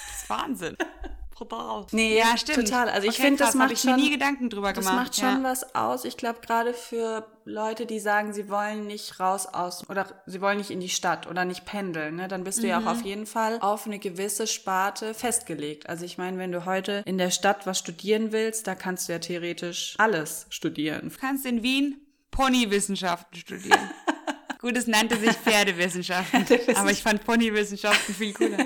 das 0.07 0.21
ist 0.21 0.29
Wahnsinn 0.29 0.77
brutal. 1.45 1.85
Nee, 1.91 2.17
ja, 2.17 2.37
stimmt. 2.37 2.67
Total. 2.67 2.89
Also 2.89 3.07
ich 3.07 3.15
okay, 3.15 3.23
finde, 3.23 3.43
das 3.43 3.55
macht 3.55 3.71
ich 3.71 3.81
schon, 3.81 3.95
mir 3.95 3.97
nie 3.97 4.11
Gedanken 4.11 4.49
drüber 4.49 4.73
das 4.73 4.85
gemacht. 4.85 5.09
Das 5.09 5.21
macht 5.21 5.33
schon 5.33 5.43
ja. 5.43 5.49
was 5.49 5.75
aus. 5.75 6.05
Ich 6.05 6.17
glaube, 6.17 6.39
gerade 6.41 6.73
für 6.73 7.27
Leute, 7.45 7.85
die 7.85 7.99
sagen, 7.99 8.33
sie 8.33 8.49
wollen 8.49 8.85
nicht 8.85 9.19
raus 9.19 9.47
aus 9.47 9.89
oder 9.89 10.07
sie 10.25 10.41
wollen 10.41 10.57
nicht 10.59 10.71
in 10.71 10.79
die 10.79 10.89
Stadt 10.89 11.27
oder 11.27 11.45
nicht 11.45 11.65
pendeln, 11.65 12.17
ne, 12.17 12.27
dann 12.27 12.43
bist 12.43 12.59
du 12.59 12.63
mhm. 12.63 12.69
ja 12.69 12.77
auch 12.77 12.81
mhm. 12.81 12.87
auf 12.87 13.01
jeden 13.01 13.25
Fall 13.25 13.57
auf 13.61 13.85
eine 13.85 13.99
gewisse 13.99 14.47
Sparte 14.47 15.13
festgelegt. 15.13 15.89
Also 15.89 16.05
ich 16.05 16.17
meine, 16.17 16.37
wenn 16.37 16.51
du 16.51 16.65
heute 16.65 17.03
in 17.05 17.17
der 17.17 17.31
Stadt 17.31 17.65
was 17.65 17.79
studieren 17.79 18.31
willst, 18.31 18.67
da 18.67 18.75
kannst 18.75 19.07
du 19.07 19.13
ja 19.13 19.19
theoretisch 19.19 19.95
alles 19.97 20.45
studieren. 20.49 21.09
Du 21.09 21.17
kannst 21.19 21.45
in 21.45 21.63
Wien 21.63 21.97
Ponywissenschaften 22.29 23.39
studieren. 23.39 23.79
Gut, 24.59 24.77
es 24.77 24.85
nannte 24.85 25.17
sich 25.17 25.31
Pferdewissenschaften, 25.31 26.45
aber 26.75 26.91
ich 26.91 27.01
fand 27.01 27.25
Ponywissenschaften 27.25 28.13
viel 28.13 28.31
cooler. 28.31 28.59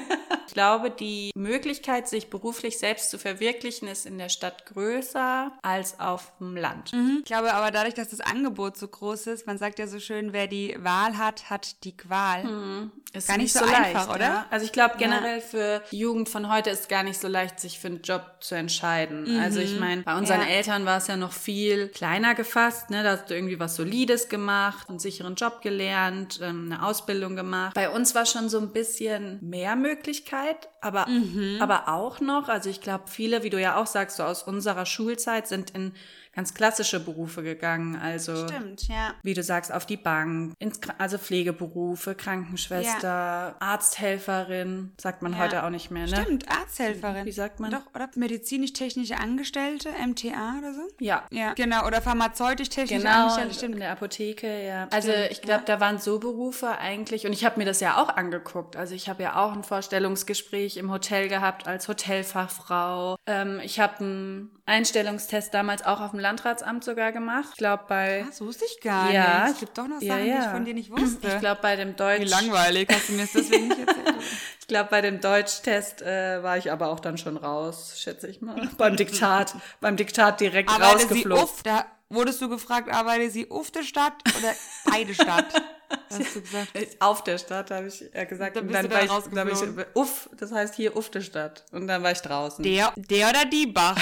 Ich 0.55 0.57
glaube, 0.57 0.89
die 0.89 1.31
Möglichkeit, 1.35 2.07
sich 2.07 2.29
beruflich 2.29 2.79
selbst 2.79 3.09
zu 3.09 3.19
verwirklichen, 3.19 3.89
ist 3.89 4.05
in 4.05 4.17
der 4.17 4.29
Stadt 4.29 4.65
größer 4.67 5.51
als 5.61 5.99
auf 5.99 6.31
dem 6.39 6.55
Land. 6.55 6.93
Mhm. 6.93 7.17
Ich 7.19 7.25
glaube 7.25 7.53
aber 7.53 7.71
dadurch, 7.71 7.93
dass 7.93 8.07
das 8.07 8.21
Angebot 8.21 8.77
so 8.77 8.87
groß 8.87 9.27
ist, 9.27 9.47
man 9.47 9.57
sagt 9.57 9.79
ja 9.79 9.87
so 9.87 9.99
schön, 9.99 10.31
wer 10.31 10.47
die 10.47 10.77
Wahl 10.79 11.17
hat, 11.17 11.49
hat 11.49 11.83
die 11.83 11.97
Qual. 11.97 12.45
Mhm. 12.45 12.91
Ist 13.11 13.27
gar 13.27 13.37
nicht, 13.37 13.53
so, 13.53 13.65
so 13.65 13.73
einfach, 13.73 14.09
oder? 14.09 14.19
Ja. 14.19 14.45
Also 14.49 14.65
ich 14.65 14.71
glaube 14.71 14.95
generell 14.97 15.39
ja. 15.39 15.45
für 15.45 15.81
die 15.91 15.99
Jugend 15.99 16.27
von 16.27 16.51
heute 16.51 16.69
ist 16.69 16.89
gar 16.89 17.03
nicht 17.03 17.19
so 17.19 17.27
leicht, 17.27 17.59
sich 17.59 17.79
für 17.79 17.87
einen 17.87 18.01
Job 18.01 18.37
zu 18.41 18.55
entscheiden. 18.55 19.23
Mhm. 19.23 19.39
Also 19.39 19.59
ich 19.59 19.79
meine, 19.79 20.03
bei 20.03 20.17
unseren 20.17 20.41
ja. 20.41 20.47
Eltern 20.47 20.85
war 20.85 20.97
es 20.97 21.07
ja 21.07 21.15
noch 21.15 21.31
viel 21.31 21.87
kleiner 21.89 22.35
gefasst. 22.35 22.89
Ne? 22.89 23.03
Da 23.03 23.11
hast 23.11 23.29
du 23.29 23.33
irgendwie 23.33 23.59
was 23.59 23.75
Solides 23.75 24.27
gemacht, 24.27 24.89
einen 24.89 24.99
sicheren 24.99 25.35
Job 25.35 25.61
gelernt, 25.61 26.39
ähm, 26.41 26.69
eine 26.71 26.85
Ausbildung 26.85 27.35
gemacht. 27.35 27.73
Bei 27.73 27.89
uns 27.89 28.15
war 28.15 28.25
schon 28.25 28.49
so 28.49 28.59
ein 28.59 28.73
bisschen 28.73 29.39
mehr 29.41 29.75
Möglichkeit, 29.75 30.44
aber, 30.81 31.07
mhm. 31.07 31.57
aber 31.61 31.87
auch 31.87 32.19
noch, 32.19 32.49
also 32.49 32.69
ich 32.69 32.81
glaube, 32.81 33.05
viele, 33.07 33.43
wie 33.43 33.49
du 33.49 33.59
ja 33.59 33.77
auch 33.77 33.87
sagst, 33.87 34.17
so 34.17 34.23
aus 34.23 34.43
unserer 34.43 34.85
Schulzeit 34.85 35.47
sind 35.47 35.71
in 35.71 35.93
ganz 36.35 36.53
klassische 36.53 36.99
Berufe 36.99 37.43
gegangen. 37.43 37.95
Also, 37.95 38.47
Stimmt, 38.47 38.87
ja. 38.87 39.13
wie 39.23 39.33
du 39.33 39.41
sagst, 39.41 39.71
auf 39.71 39.85
die 39.85 39.97
Bank, 39.97 40.53
ins, 40.59 40.79
also 40.97 41.17
Pflegeberufe, 41.17 42.13
Krankenschwester, 42.13 43.07
ja. 43.07 43.55
Arzthelferin, 43.59 44.91
sagt 44.97 45.21
man 45.21 45.33
ja. 45.33 45.39
heute 45.39 45.63
auch 45.63 45.69
nicht 45.69 45.91
mehr, 45.91 46.07
ne? 46.07 46.21
Stimmt, 46.21 46.49
Arzthelferin. 46.49 47.25
Wie 47.25 47.31
sagt 47.31 47.59
man? 47.59 47.71
Doch, 47.71 47.93
oder 47.95 48.09
medizinisch-technische 48.15 49.17
Angestellte, 49.17 49.89
MTA 49.89 50.57
oder 50.59 50.73
so? 50.73 50.81
Ja. 50.99 51.23
Ja, 51.31 51.53
genau. 51.53 51.85
Oder 51.87 52.01
pharmazeutisch-technische 52.01 53.01
genau, 53.01 53.23
Angestellte, 53.23 53.53
stimmt. 53.53 53.73
in 53.75 53.79
der 53.79 53.91
Apotheke, 53.91 54.65
ja. 54.65 54.87
Also 54.91 55.11
stimmt, 55.11 55.31
ich 55.31 55.41
glaube, 55.41 55.63
da 55.65 55.79
waren 55.79 55.99
so 55.99 56.19
Berufe 56.19 56.77
eigentlich, 56.77 57.25
und 57.25 57.33
ich 57.33 57.45
habe 57.45 57.59
mir 57.59 57.65
das 57.65 57.79
ja 57.79 58.01
auch 58.01 58.09
angeguckt. 58.09 58.75
Also 58.75 58.93
ich 58.93 59.07
habe 59.07 59.23
ja 59.23 59.37
auch 59.37 59.53
ein 59.53 59.63
Vorstellungsgespräch 59.63 60.75
im 60.75 60.91
Hotel 60.91 61.29
gehabt 61.29 61.67
als 61.67 61.87
Hotelfachfrau. 61.87 63.15
Ähm, 63.25 63.61
ich 63.63 63.79
habe 63.79 63.99
einen 63.99 64.51
Einstellungstest 64.65 65.53
damals 65.53 65.85
auch 65.85 66.01
auf 66.01 66.11
dem 66.11 66.19
Landratsamt 66.25 66.83
sogar 66.83 67.11
gemacht. 67.11 67.49
Ich 67.51 67.57
glaube 67.57 67.83
bei. 67.87 68.25
Das 68.27 68.41
wusste 68.41 68.65
ich 68.65 68.81
gar 68.81 69.11
ja, 69.11 69.43
nicht. 69.43 69.53
Es 69.53 69.59
gibt 69.59 69.77
doch 69.77 69.87
noch 69.87 70.01
Sachen, 70.01 70.07
ja, 70.07 70.17
ja. 70.17 70.37
die 70.37 70.45
ich 70.45 70.51
von 70.51 70.65
dir 70.65 70.73
nicht 70.73 70.89
wusste. 70.89 71.27
Ich 71.27 71.39
glaube 71.39 71.59
bei 71.61 71.75
dem 71.75 71.95
Deutsch. 71.95 72.21
Wie 72.21 72.25
langweilig, 72.25 72.89
hast 72.91 73.09
du 73.09 73.13
mir 73.13 73.21
das 73.21 73.33
deswegen 73.33 73.67
nicht 73.67 73.79
erzählt? 73.79 74.15
ich 74.59 74.67
glaube 74.67 74.89
bei 74.89 75.01
dem 75.01 75.21
Deutschtest 75.21 76.01
äh, 76.01 76.41
war 76.41 76.57
ich 76.57 76.71
aber 76.71 76.87
auch 76.87 76.99
dann 76.99 77.19
schon 77.19 77.37
raus, 77.37 77.99
schätze 77.99 78.27
ich 78.27 78.41
mal. 78.41 78.55
beim 78.77 78.95
Diktat, 78.95 79.55
beim 79.81 79.97
Diktat 79.97 80.41
direkt 80.41 80.71
Arbeite 80.71 81.03
rausgeflogen. 81.03 81.37
Sie 81.37 81.43
uff, 81.43 81.63
da 81.63 81.85
wurdest 82.09 82.41
du 82.41 82.49
gefragt, 82.49 82.91
arbeite 82.91 83.29
sie 83.29 83.51
auf 83.51 83.69
der 83.69 83.83
Stadt 83.83 84.15
oder 84.39 84.53
beide 84.85 85.13
Stadt? 85.13 85.45
Hast 86.09 86.35
du 86.35 86.41
gesagt? 86.41 86.71
Auf 86.99 87.23
der 87.23 87.37
Stadt, 87.37 87.69
habe 87.69 87.87
ich 87.87 88.03
ja 88.11 88.23
gesagt. 88.23 88.55
Dann, 88.55 88.65
und 88.65 88.73
dann, 88.73 88.89
dann 88.89 89.07
war 89.07 89.19
ich, 89.19 89.31
dann 89.31 89.47
ich, 89.47 89.85
uff, 89.95 90.27
das 90.35 90.51
heißt 90.51 90.73
hier 90.73 90.97
auf 90.97 91.11
der 91.11 91.21
Stadt. 91.21 91.63
Und 91.71 91.85
dann 91.85 92.01
war 92.01 92.11
ich 92.11 92.21
draußen. 92.21 92.63
Der, 92.63 92.91
der 92.95 93.29
oder 93.29 93.45
die 93.45 93.67
Bach? 93.67 93.95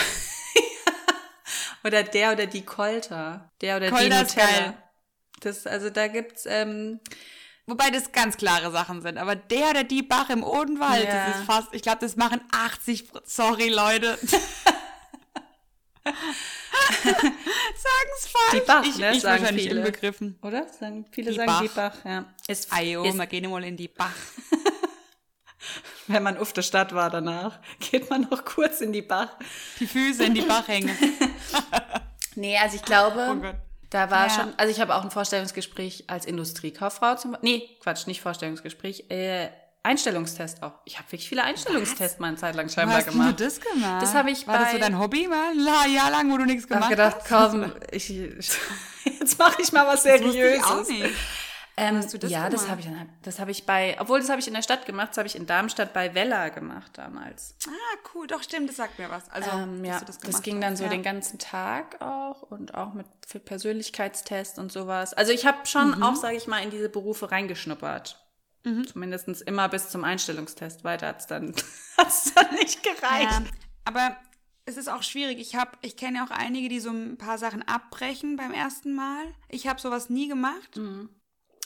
Oder 1.84 2.04
der 2.04 2.34
oder 2.34 2.46
die 2.46 2.64
Kolter. 2.64 3.52
Der 3.62 3.78
oder 3.78 3.90
Kolter 3.90 4.10
die 4.10 4.24
Nutella. 4.24 4.74
Das, 5.42 5.68
also 5.68 5.90
da 5.90 6.08
gibt's, 6.08 6.46
ähm, 6.46 7.00
Wobei 7.66 7.90
das 7.92 8.12
ganz 8.12 8.36
klare 8.36 8.72
Sachen 8.72 9.02
sind. 9.02 9.18
Aber 9.18 9.36
der 9.36 9.70
oder 9.70 9.86
die 9.86 10.04
Bach 10.04 10.30
im 10.30 10.44
Odenwald, 10.44 11.06
ja. 11.06 11.28
das 11.28 11.38
ist 11.38 11.46
fast, 11.46 11.70
ich 11.72 11.82
glaube, 11.82 12.00
das 12.02 12.18
machen 12.18 12.42
80, 12.52 13.06
sorry 13.24 13.70
Leute. 13.70 14.18
Sagen's 16.04 16.18
falsch. 18.28 18.52
Die 18.54 18.60
Bach, 18.68 18.86
ich, 18.86 18.98
ne, 18.98 19.14
ich 19.14 19.22
sagen 19.22 19.42
wahrscheinlich 19.42 19.68
viele. 19.68 19.80
inbegriffen. 19.80 20.38
Oder? 20.42 20.68
Sagen, 20.68 21.06
viele 21.12 21.32
die 21.32 21.38
sagen 21.38 21.48
Bach. 21.48 21.62
die 21.62 21.70
Bach, 21.70 21.96
ja. 22.04 22.26
Ist, 22.48 22.74
Ajo, 22.74 23.06
ist, 23.06 23.18
wir 23.18 23.28
gehen 23.28 23.50
mal 23.50 23.64
in 23.64 23.78
die 23.78 23.88
Bach. 23.88 24.12
Wenn 26.08 26.24
man 26.24 26.38
auf 26.38 26.54
der 26.54 26.62
Stadt 26.62 26.94
war 26.94 27.10
danach, 27.10 27.60
geht 27.80 28.10
man 28.10 28.28
noch 28.30 28.46
kurz 28.46 28.82
in 28.82 28.92
die 28.92 29.02
Bach. 29.02 29.30
Die 29.80 29.88
Füße 29.88 30.24
in 30.26 30.34
die 30.34 30.42
Bach 30.42 30.68
hängen. 30.68 30.96
nee, 32.36 32.58
also 32.58 32.76
ich 32.76 32.84
glaube, 32.84 33.38
oh 33.42 33.54
da 33.90 34.10
war 34.10 34.28
ja. 34.28 34.34
schon, 34.34 34.54
also 34.58 34.72
ich 34.72 34.82
habe 34.82 34.96
auch 34.96 35.04
ein 35.04 35.12
Vorstellungsgespräch 35.12 36.06
als 36.08 36.26
Industriekauffrau 36.26 37.16
zum 37.16 37.38
Nee, 37.42 37.70
Quatsch, 37.80 38.08
nicht 38.08 38.22
Vorstellungsgespräch, 38.22 39.10
äh, 39.10 39.50
Einstellungstest 39.86 40.64
auch. 40.64 40.72
Ich 40.86 40.98
habe 40.98 41.12
wirklich 41.12 41.28
viele 41.28 41.44
Einstellungstests 41.44 42.18
mal 42.20 42.30
eine 42.30 42.38
Zeit 42.38 42.56
lang 42.56 42.70
scheinbar 42.70 42.98
hast 42.98 43.10
gemacht. 43.10 43.38
du 43.38 43.44
das 43.44 43.60
gemacht? 43.60 44.02
Das 44.02 44.14
habe 44.16 44.32
ich 44.32 44.48
War 44.48 44.58
bei, 44.58 44.64
das 44.64 44.72
so 44.72 44.78
dein 44.80 44.98
Hobby 44.98 45.28
mal? 45.28 45.52
Ein 45.52 45.94
Jahr 45.94 46.10
lang, 46.10 46.32
wo 46.32 46.38
du 46.38 46.46
nichts 46.46 46.64
Ich 46.64 46.72
habe 46.72 46.80
gemacht 46.80 46.90
gedacht, 46.90 47.16
hast? 47.18 47.26
Carsten, 47.28 47.72
ich, 47.92 48.10
jetzt 48.10 49.38
mache 49.38 49.62
ich 49.62 49.72
mal 49.74 49.86
was 49.86 50.04
Das 50.04 50.24
wusste 50.24 50.54
ich 50.56 50.64
auch 50.64 50.84
Seriöses. 50.86 50.90
nicht. 50.90 51.16
Ähm, 51.76 51.98
Hast 51.98 52.14
du 52.14 52.20
das 52.20 52.30
ja, 52.30 52.50
das 52.50 52.62
gemacht? 52.66 52.70
habe 52.70 52.82
ich 52.82 52.86
dann, 52.88 53.10
das 53.24 53.40
habe 53.40 53.50
ich 53.50 53.66
bei, 53.66 53.98
obwohl 54.00 54.20
das 54.20 54.30
habe 54.30 54.40
ich 54.40 54.48
in 54.48 54.54
der 54.54 54.62
Stadt 54.62 54.86
gemacht, 54.86 55.10
das 55.10 55.18
habe 55.18 55.28
ich 55.28 55.36
in 55.36 55.48
Darmstadt 55.48 55.92
bei 55.92 56.14
Vella 56.14 56.50
gemacht 56.50 56.92
damals. 57.00 57.56
Ah, 57.68 57.98
cool. 58.14 58.28
Doch, 58.28 58.44
stimmt, 58.44 58.70
das 58.70 58.76
sagt 58.76 59.00
mir 59.00 59.10
was. 59.10 59.28
Also, 59.32 59.50
Ähm, 59.50 59.84
ja, 59.84 60.00
das, 60.02 60.20
gemacht 60.20 60.44
ging 60.44 60.62
dann 60.62 60.74
hast, 60.74 60.78
so 60.80 60.84
ja. 60.84 60.90
den 60.92 61.02
ganzen 61.02 61.40
Tag 61.40 62.00
auch 62.00 62.44
und 62.44 62.76
auch 62.76 62.94
mit 62.94 63.08
für 63.28 63.40
Persönlichkeitstest 63.40 64.60
und 64.60 64.72
sowas. 64.72 65.14
Also 65.16 65.32
ich 65.32 65.46
habe 65.48 65.66
schon 65.66 65.98
Mhm. 65.98 66.04
auch, 66.04 66.16
sage 66.16 66.36
ich 66.38 66.46
mal, 66.48 66.60
in 66.62 66.70
diese 66.70 66.90
Berufe 66.90 67.32
reingeschnuppert. 67.32 68.20
Mhm. 68.66 68.88
Zumindest 68.88 69.28
immer 69.42 69.68
bis 69.68 69.90
zum 69.90 70.04
Einstellungstest. 70.04 70.84
Weiter 70.84 71.08
hat's 71.08 71.26
dann, 71.28 71.54
hat's 71.98 72.34
dann 72.36 72.54
nicht 72.56 72.84
gereicht. 72.84 73.32
Ja, 73.32 73.44
aber 73.86 74.16
es 74.66 74.78
ist 74.78 74.90
auch 74.90 75.04
schwierig. 75.04 75.40
Ich 75.40 75.56
habe, 75.56 75.72
ich 75.82 75.98
kenne 75.98 76.20
ja 76.20 76.26
auch 76.26 76.32
einige, 76.32 76.70
die 76.70 76.80
so 76.80 76.92
ein 76.92 77.18
paar 77.18 77.38
Sachen 77.40 77.68
abbrechen 77.68 78.36
beim 78.38 78.54
ersten 78.54 78.94
Mal. 78.96 79.26
Ich 79.50 79.68
habe 79.68 79.82
sowas 79.82 80.10
nie 80.12 80.28
gemacht. 80.28 80.78
Mhm. 80.78 81.10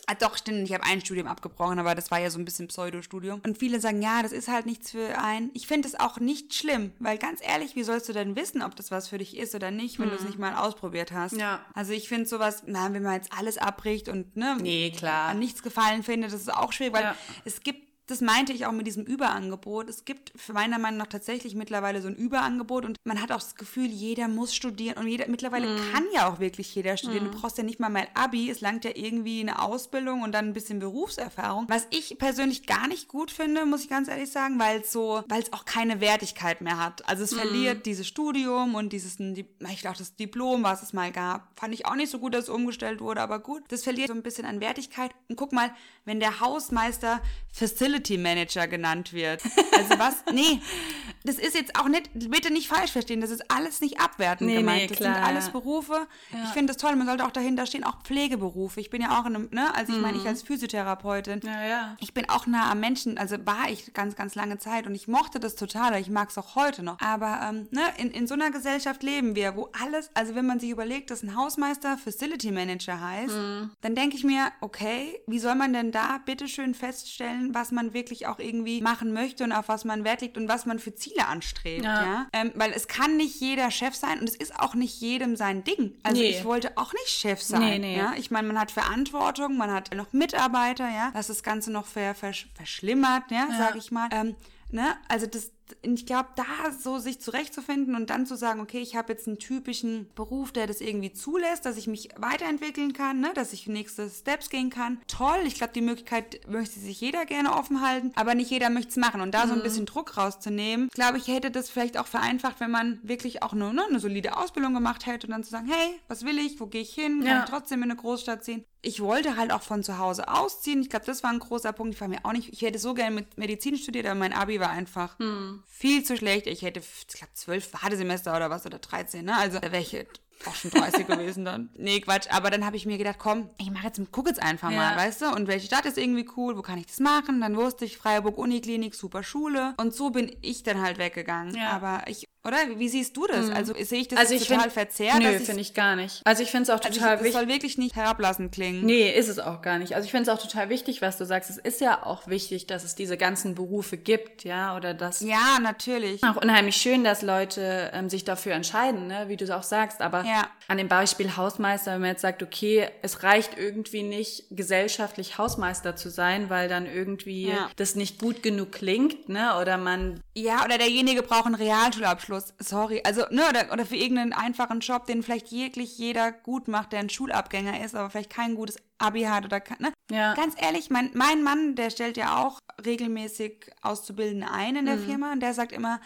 Ah, 0.09 0.15
doch, 0.15 0.37
stimmt, 0.37 0.63
ich 0.67 0.73
habe 0.73 0.85
ein 0.85 1.01
Studium 1.01 1.27
abgebrochen, 1.27 1.79
aber 1.79 1.93
das 1.93 2.11
war 2.11 2.19
ja 2.19 2.29
so 2.29 2.39
ein 2.39 2.45
bisschen 2.45 2.69
Pseudostudium. 2.69 3.41
Und 3.45 3.57
viele 3.57 3.81
sagen, 3.81 4.01
ja, 4.01 4.23
das 4.23 4.31
ist 4.31 4.47
halt 4.47 4.65
nichts 4.65 4.91
für 4.91 5.17
einen. 5.19 5.51
Ich 5.53 5.67
finde 5.67 5.85
es 5.85 5.99
auch 5.99 6.17
nicht 6.21 6.53
schlimm, 6.53 6.93
weil 6.99 7.17
ganz 7.17 7.41
ehrlich, 7.43 7.75
wie 7.75 7.83
sollst 7.83 8.07
du 8.07 8.13
denn 8.13 8.37
wissen, 8.37 8.61
ob 8.61 8.73
das 8.77 8.89
was 8.89 9.09
für 9.09 9.17
dich 9.17 9.35
ist 9.35 9.53
oder 9.53 9.69
nicht, 9.69 9.99
wenn 9.99 10.09
du 10.09 10.15
es 10.15 10.23
nicht 10.23 10.39
mal 10.39 10.55
ausprobiert 10.55 11.11
hast? 11.11 11.33
Ja. 11.35 11.59
Also 11.73 11.91
ich 11.91 12.07
finde 12.07 12.25
sowas, 12.25 12.63
na, 12.65 12.93
wenn 12.93 13.03
man 13.03 13.15
jetzt 13.15 13.33
alles 13.37 13.57
abbricht 13.57 14.07
und 14.07 14.37
ne, 14.37 14.55
Nee, 14.61 14.91
klar. 14.91 15.27
an 15.29 15.39
nichts 15.39 15.61
gefallen 15.61 16.03
findet, 16.03 16.31
das 16.31 16.39
ist 16.39 16.53
auch 16.53 16.71
schwierig, 16.71 16.93
weil 16.93 17.03
Ja. 17.03 17.15
es 17.43 17.59
gibt 17.61 17.86
das 18.07 18.21
meinte 18.21 18.53
ich 18.53 18.65
auch 18.65 18.71
mit 18.71 18.87
diesem 18.87 19.03
Überangebot. 19.03 19.89
Es 19.89 20.05
gibt 20.05 20.31
für 20.35 20.53
meiner 20.53 20.79
Meinung 20.79 20.97
nach 20.97 21.07
tatsächlich 21.07 21.55
mittlerweile 21.55 22.01
so 22.01 22.07
ein 22.07 22.15
Überangebot 22.15 22.85
und 22.85 22.97
man 23.03 23.21
hat 23.21 23.31
auch 23.31 23.39
das 23.39 23.55
Gefühl, 23.55 23.87
jeder 23.87 24.27
muss 24.27 24.55
studieren 24.55 24.97
und 24.97 25.07
jeder 25.07 25.27
mittlerweile 25.27 25.67
Mhm. 25.67 25.91
kann 25.91 26.03
ja 26.13 26.29
auch 26.29 26.39
wirklich 26.39 26.73
jeder 26.73 26.95
studieren. 26.97 27.25
Du 27.25 27.31
brauchst 27.37 27.57
ja 27.57 27.63
nicht 27.63 27.79
mal 27.79 27.89
mehr 27.89 28.07
Abi, 28.13 28.49
es 28.49 28.61
langt 28.61 28.85
ja 28.85 28.91
irgendwie 28.95 29.41
eine 29.41 29.61
Ausbildung 29.61 30.21
und 30.21 30.31
dann 30.31 30.45
ein 30.45 30.53
bisschen 30.53 30.79
Berufserfahrung. 30.79 31.65
Was 31.67 31.85
ich 31.89 32.17
persönlich 32.17 32.65
gar 32.65 32.87
nicht 32.87 33.07
gut 33.09 33.29
finde, 33.29 33.65
muss 33.65 33.81
ich 33.83 33.89
ganz 33.89 34.07
ehrlich 34.07 34.31
sagen, 34.31 34.57
weil 34.59 34.79
es 34.81 34.91
so, 34.91 35.23
weil 35.27 35.41
es 35.41 35.51
auch 35.51 35.65
keine 35.65 35.99
Wertigkeit 35.99 36.61
mehr 36.61 36.77
hat. 36.83 37.07
Also 37.09 37.23
es 37.23 37.33
Mhm. 37.33 37.37
verliert 37.37 37.85
dieses 37.85 38.07
Studium 38.07 38.75
und 38.75 38.93
dieses, 38.93 39.19
ich 39.19 39.81
glaube, 39.81 39.97
das 39.97 40.15
Diplom, 40.15 40.63
was 40.63 40.81
es 40.81 40.93
mal 40.93 41.11
gab, 41.11 41.59
fand 41.59 41.73
ich 41.73 41.85
auch 41.85 41.95
nicht 41.95 42.09
so 42.09 42.19
gut, 42.19 42.33
dass 42.33 42.43
es 42.45 42.49
umgestellt 42.49 43.01
wurde, 43.01 43.21
aber 43.21 43.39
gut. 43.39 43.63
Das 43.67 43.83
verliert 43.83 44.07
so 44.07 44.13
ein 44.13 44.23
bisschen 44.23 44.45
an 44.45 44.61
Wertigkeit. 44.61 45.11
Und 45.27 45.35
guck 45.35 45.51
mal, 45.51 45.71
wenn 46.05 46.19
der 46.21 46.39
Hausmeister 46.39 47.21
Facility 47.51 47.96
Manager 48.17 48.67
genannt 48.67 49.13
wird. 49.13 49.41
Also 49.75 49.99
was? 49.99 50.23
Nee, 50.33 50.61
das 51.27 51.37
ist 51.37 51.53
jetzt 51.55 51.75
auch 51.79 51.87
nicht, 51.87 52.09
bitte 52.13 52.51
nicht 52.51 52.67
falsch 52.67 52.91
verstehen, 52.91 53.21
das 53.21 53.29
ist 53.31 53.51
alles 53.51 53.81
nicht 53.81 53.99
abwertend 53.99 54.49
Nee, 54.49 54.57
gemeint. 54.57 54.81
nee, 54.81 54.87
das 54.87 54.97
klar, 54.97 55.15
sind 55.15 55.23
alles 55.23 55.45
ja. 55.47 55.51
Berufe. 55.51 56.07
Ich 56.43 56.49
finde 56.49 56.73
das 56.73 56.77
toll, 56.81 56.95
man 56.95 57.07
sollte 57.07 57.25
auch 57.25 57.31
dahinter 57.31 57.65
stehen, 57.65 57.83
auch 57.83 58.01
Pflegeberufe. 58.03 58.79
Ich 58.79 58.89
bin 58.89 59.01
ja 59.01 59.19
auch 59.19 59.25
in 59.25 59.35
einem, 59.35 59.49
ne, 59.51 59.73
also 59.75 59.93
ich 59.93 59.99
meine, 60.01 60.17
Mhm. 60.17 60.21
ich 60.23 60.27
als 60.27 60.41
Physiotherapeutin, 60.43 61.41
Ja, 61.43 61.65
ja. 61.65 61.97
ich 61.99 62.13
bin 62.13 62.29
auch 62.29 62.47
nah 62.47 62.71
am 62.71 62.79
Menschen, 62.79 63.17
also 63.17 63.35
war 63.45 63.69
ich 63.69 63.93
ganz, 63.93 64.15
ganz 64.15 64.35
lange 64.35 64.57
Zeit 64.57 64.87
und 64.87 64.95
ich 64.95 65.07
mochte 65.07 65.39
das 65.39 65.55
total, 65.55 65.99
ich 65.99 66.09
mag 66.09 66.29
es 66.29 66.37
auch 66.37 66.55
heute 66.55 66.83
noch. 66.83 66.99
Aber 67.01 67.39
ähm, 67.43 67.67
ne, 67.71 67.81
in, 67.97 68.11
in 68.11 68.27
so 68.27 68.33
einer 68.33 68.51
Gesellschaft 68.51 69.03
leben 69.03 69.35
wir, 69.35 69.55
wo 69.55 69.69
alles, 69.81 70.09
also 70.13 70.35
wenn 70.35 70.45
man 70.45 70.59
sich 70.59 70.69
überlegt, 70.69 71.11
dass 71.11 71.23
ein 71.23 71.35
Hausmeister 71.35 71.97
Facility 71.97 72.51
Manager 72.51 72.99
heißt, 73.01 73.33
Mhm. 73.35 73.71
dann 73.81 73.95
denke 73.95 74.15
ich 74.15 74.23
mir, 74.23 74.51
okay, 74.61 75.19
wie 75.27 75.39
soll 75.39 75.55
man 75.55 75.73
denn 75.73 75.91
da 75.91 76.19
bitteschön 76.25 76.73
feststellen, 76.73 77.53
was 77.53 77.71
man 77.71 77.93
wirklich 77.93 78.27
auch 78.27 78.39
irgendwie 78.39 78.81
machen 78.81 79.13
möchte 79.13 79.43
und 79.43 79.51
auf 79.51 79.67
was 79.67 79.85
man 79.85 80.03
Wert 80.03 80.21
legt 80.21 80.37
und 80.37 80.47
was 80.47 80.65
man 80.65 80.79
für 80.79 80.93
Ziele 80.95 81.16
anstrebt, 81.25 81.83
ja? 81.83 82.03
Ja. 82.03 82.27
Ähm, 82.33 82.51
weil 82.55 82.71
es 82.71 82.87
kann 82.87 83.17
nicht 83.17 83.39
jeder 83.41 83.71
Chef 83.71 83.95
sein 83.95 84.19
und 84.19 84.29
es 84.29 84.35
ist 84.35 84.57
auch 84.59 84.75
nicht 84.75 85.01
jedem 85.01 85.35
sein 85.35 85.63
Ding. 85.63 85.95
Also 86.03 86.21
Nee. 86.21 86.29
ich 86.29 86.45
wollte 86.45 86.77
auch 86.77 86.93
nicht 86.93 87.09
Chef 87.09 87.41
sein, 87.41 87.61
Nee, 87.61 87.79
nee. 87.79 87.97
ja? 87.97 88.13
Ich 88.17 88.31
meine, 88.31 88.47
man 88.47 88.59
hat 88.59 88.71
Verantwortung, 88.71 89.57
man 89.57 89.71
hat 89.71 89.93
noch 89.95 90.13
Mitarbeiter, 90.13 90.87
ja, 90.89 91.09
was 91.13 91.27
das 91.27 91.43
Ganze 91.43 91.71
noch 91.71 91.85
ver 91.87 92.13
versch 92.15 92.47
verschlimmert, 92.55 93.23
ja, 93.31 93.47
Ja. 93.51 93.57
sag 93.57 93.75
ich 93.75 93.91
mal. 93.91 94.09
Ähm, 94.11 94.35
ne? 94.71 94.95
Also 95.07 95.25
das, 95.25 95.51
ich 95.81 96.05
glaube, 96.05 96.29
da 96.35 96.43
so 96.71 96.97
sich 96.99 97.19
zurechtzufinden 97.19 97.95
und 97.95 98.09
dann 98.09 98.25
zu 98.25 98.35
sagen, 98.35 98.59
okay, 98.61 98.79
ich 98.79 98.95
habe 98.95 99.13
jetzt 99.13 99.27
einen 99.27 99.37
typischen 99.39 100.09
Beruf, 100.15 100.51
der 100.51 100.67
das 100.67 100.81
irgendwie 100.81 101.11
zulässt, 101.13 101.65
dass 101.65 101.77
ich 101.77 101.87
mich 101.87 102.09
weiterentwickeln 102.17 102.93
kann, 102.93 103.19
ne? 103.19 103.31
dass 103.35 103.53
ich 103.53 103.67
nächste 103.67 104.09
Steps 104.09 104.49
gehen 104.49 104.69
kann. 104.69 104.99
Toll, 105.07 105.39
ich 105.45 105.55
glaube, 105.55 105.73
die 105.73 105.81
Möglichkeit 105.81 106.41
möchte 106.47 106.79
sich 106.79 107.01
jeder 107.01 107.25
gerne 107.25 107.53
offen 107.53 107.81
halten, 107.81 108.11
aber 108.15 108.35
nicht 108.35 108.51
jeder 108.51 108.69
möchte 108.69 108.89
es 108.91 108.97
machen. 108.97 109.21
Und 109.21 109.31
da 109.33 109.47
so 109.47 109.53
ein 109.53 109.63
bisschen 109.63 109.85
Druck 109.85 110.17
rauszunehmen, 110.17 110.89
glaube 110.93 111.17
ich, 111.17 111.27
hätte 111.27 111.51
das 111.51 111.69
vielleicht 111.69 111.97
auch 111.97 112.07
vereinfacht, 112.07 112.59
wenn 112.59 112.71
man 112.71 112.99
wirklich 113.03 113.43
auch 113.43 113.53
nur 113.53 113.73
ne, 113.73 113.83
eine 113.89 113.99
solide 113.99 114.37
Ausbildung 114.37 114.73
gemacht 114.73 115.05
hätte 115.05 115.27
und 115.27 115.31
dann 115.31 115.43
zu 115.43 115.49
sagen, 115.51 115.67
hey, 115.69 115.99
was 116.07 116.25
will 116.25 116.37
ich, 116.37 116.59
wo 116.59 116.67
gehe 116.67 116.81
ich 116.81 116.93
hin, 116.93 117.19
kann 117.19 117.27
Ja. 117.27 117.43
ich 117.43 117.49
trotzdem 117.49 117.83
in 117.83 117.91
eine 117.91 117.99
Großstadt 117.99 118.43
ziehen. 118.43 118.63
Ich 118.81 119.01
wollte 119.01 119.35
halt 119.35 119.51
auch 119.51 119.63
von 119.63 119.83
zu 119.83 119.97
Hause 119.97 120.27
ausziehen. 120.29 120.81
Ich 120.81 120.89
glaube, 120.89 121.05
das 121.05 121.23
war 121.23 121.31
ein 121.31 121.39
großer 121.39 121.73
Punkt. 121.73 121.95
Ich 121.95 122.01
war 122.01 122.07
mir 122.07 122.19
auch 122.23 122.31
nicht, 122.31 122.53
ich 122.53 122.61
hätte 122.61 122.79
so 122.79 122.93
gerne 122.93 123.15
mit 123.15 123.37
Medizin 123.37 123.75
studiert, 123.75 124.05
aber 124.05 124.15
mein 124.15 124.33
Abi 124.33 124.59
war 124.59 124.69
einfach 124.69 125.17
viel 125.65 126.03
zu 126.03 126.17
schlecht. 126.17 126.47
Ich 126.47 126.61
hätte, 126.61 126.79
ich 126.79 127.07
glaube, 127.07 127.33
zwölf 127.33 127.73
Wartesemester 127.73 128.35
oder 128.35 128.49
was 128.49 128.65
oder 128.65 128.79
13, 128.79 129.25
ne? 129.25 129.35
Also 129.37 129.59
da 129.59 129.71
wäre 129.71 129.81
ich 129.81 130.05
auch 130.45 130.53
schon 130.55 130.71
30 130.71 131.07
gewesen 131.07 131.45
dann. 131.45 131.69
Nee, 131.75 131.99
Quatsch. 132.01 132.27
Aber 132.29 132.49
dann 132.51 132.65
habe 132.65 132.75
ich 132.75 132.85
mir 132.85 132.97
gedacht, 132.97 133.17
komm, 133.19 133.49
ich 133.57 133.71
mache 133.71 133.87
jetzt, 133.87 133.99
guck 134.11 134.27
jetzt 134.27 134.41
einfach 134.41 134.69
mal, 134.69 134.91
Ja. 134.91 134.95
weißt 134.97 135.21
du? 135.21 135.25
Und 135.33 135.47
welche 135.47 135.65
Stadt 135.67 135.85
ist 135.85 135.97
irgendwie 135.97 136.27
cool? 136.37 136.57
Wo 136.57 136.61
kann 136.61 136.77
ich 136.77 136.85
das 136.85 136.99
machen? 136.99 137.41
Dann 137.41 137.55
wusste 137.55 137.85
ich, 137.85 137.97
Freiburg 137.97 138.37
Uniklinik, 138.37 138.93
super 138.95 139.23
Schule. 139.23 139.73
Und 139.77 139.93
so 139.95 140.09
bin 140.11 140.35
ich 140.41 140.63
dann 140.63 140.81
halt 140.81 140.97
weggegangen. 140.99 141.55
Ja. 141.55 141.69
Aber 141.71 142.03
ich, 142.07 142.27
oder? 142.45 142.57
Wie 142.77 142.87
siehst 142.89 143.15
du 143.17 143.27
das? 143.27 143.49
Also 143.49 143.73
sehe 143.79 143.99
ich 144.01 144.07
das 144.07 144.19
Also 144.19 144.33
ich 144.35 144.43
total 144.47 144.61
find- 144.63 144.73
verzerrt? 144.73 145.19
Nö, 145.19 145.39
finde 145.39 145.61
ich 145.61 145.73
gar 145.73 145.95
nicht. 145.95 146.21
Also 146.25 146.43
ich 146.43 146.51
finde 146.51 146.63
es 146.63 146.69
auch 146.69 146.83
also 146.83 146.89
total 146.97 147.15
das 147.17 147.23
wichtig. 147.25 147.33
soll 147.39 147.47
wirklich 147.47 147.77
nicht 147.77 147.95
herablassend 147.95 148.51
klingen. 148.53 148.85
Nee, 148.85 149.09
ist 149.11 149.27
es 149.27 149.39
auch 149.39 149.61
gar 149.61 149.79
nicht. 149.79 149.93
Also 149.95 150.05
ich 150.05 150.11
finde 150.11 150.31
es 150.31 150.37
auch 150.37 150.41
total 150.41 150.69
wichtig, 150.69 151.01
was 151.01 151.17
du 151.17 151.25
sagst. 151.25 151.49
Es 151.49 151.57
ist 151.57 151.81
ja 151.81 152.05
auch 152.05 152.27
wichtig, 152.27 152.67
dass 152.67 152.83
es 152.83 152.95
diese 152.95 153.17
ganzen 153.17 153.55
Berufe 153.55 153.97
gibt, 153.97 154.43
ja, 154.43 154.75
oder 154.77 154.93
dass 154.93 155.19
Ja, 155.21 155.59
natürlich. 155.61 156.23
auch 156.23 156.37
unheimlich 156.41 156.77
schön, 156.77 157.03
dass 157.03 157.21
Leute 157.21 157.91
ähm, 157.93 158.09
sich 158.09 158.23
dafür 158.23 158.53
entscheiden, 158.53 159.07
ne? 159.07 159.25
wie 159.27 159.35
du 159.37 159.43
es 159.43 159.49
auch 159.51 159.63
sagst. 159.63 160.01
Aber 160.01 160.23
Ja. 160.23 160.47
an 160.67 160.77
dem 160.77 160.87
Beispiel 160.87 161.35
Hausmeister, 161.35 161.93
wenn 161.93 162.01
man 162.01 162.11
jetzt 162.11 162.21
sagt, 162.21 162.43
okay, 162.43 162.87
es 163.01 163.23
reicht 163.23 163.57
irgendwie 163.57 164.03
nicht, 164.03 164.45
gesellschaftlich 164.51 165.37
Hausmeister 165.37 165.95
zu 165.95 166.09
sein, 166.09 166.49
weil 166.49 166.69
dann 166.69 166.85
irgendwie 166.85 167.49
Ja. 167.49 167.69
das 167.75 167.95
nicht 167.95 168.19
gut 168.19 168.43
genug 168.43 168.71
klingt, 168.71 169.27
ne? 169.27 169.57
Oder 169.59 169.77
man 169.77 170.21
Ja, 170.35 170.63
oder 170.63 170.77
derjenige 170.77 171.23
braucht 171.23 171.45
einen 171.47 171.55
Realschulabschluss. 171.55 172.26
Sorry. 172.59 173.01
Also, 173.05 173.23
ne, 173.31 173.43
oder, 173.49 173.71
oder 173.71 173.85
für 173.85 173.95
irgendeinen 173.95 174.33
einfachen 174.33 174.79
Job, 174.81 175.05
den 175.05 175.23
vielleicht 175.23 175.51
wirklich 175.51 175.97
jeder 175.97 176.31
gut 176.31 176.67
macht, 176.67 176.91
der 176.91 176.99
ein 176.99 177.09
Schulabgänger 177.09 177.83
ist, 177.83 177.95
aber 177.95 178.09
vielleicht 178.09 178.29
kein 178.29 178.55
gutes 178.55 178.77
Abi 178.97 179.23
hat 179.23 179.45
oder 179.45 179.61
ne? 179.79 179.91
Ja. 180.11 180.33
Ganz 180.33 180.55
ehrlich, 180.57 180.89
mein, 180.89 181.11
mein 181.13 181.43
Mann, 181.43 181.75
der 181.75 181.89
stellt 181.89 182.17
ja 182.17 182.37
auch 182.43 182.59
regelmäßig 182.85 183.71
Auszubildende 183.81 184.49
ein 184.51 184.75
in 184.75 184.81
Mhm. 184.83 184.87
der 184.87 184.97
Firma 184.99 185.31
und 185.31 185.39
der 185.41 185.53
sagt 185.53 185.71
immer, 185.71 185.99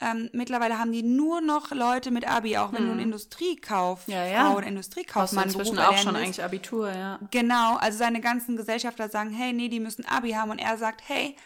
ähm, 0.00 0.28
mittlerweile 0.32 0.78
haben 0.78 0.90
die 0.92 1.04
nur 1.04 1.40
noch 1.40 1.70
Leute 1.70 2.10
mit 2.10 2.28
Abi, 2.28 2.56
auch 2.58 2.72
wenn 2.72 2.84
du 2.84 2.90
einen 2.90 3.00
Industriekauf, 3.00 4.08
Mhm. 4.08 4.12
Ja, 4.14 4.24
ja. 4.26 4.40
Oder 4.40 4.50
brauchst 4.52 4.64
du 4.64 4.68
Industriekaufmann 4.68 5.44
inzwischen 5.44 5.76
Beruf 5.76 5.88
auch 5.88 5.98
schon 5.98 6.16
eigentlich 6.16 6.42
Abitur, 6.42 6.92
ja. 6.92 7.18
Genau, 7.30 7.76
also 7.76 7.98
seine 7.98 8.20
ganzen 8.20 8.56
Gesellschafter 8.56 9.08
sagen, 9.08 9.30
hey, 9.30 9.52
nee, 9.52 9.68
die 9.68 9.80
müssen 9.80 10.04
Abi 10.06 10.32
haben 10.32 10.50
und 10.50 10.58
er 10.58 10.76
sagt, 10.78 11.02
hey, 11.06 11.36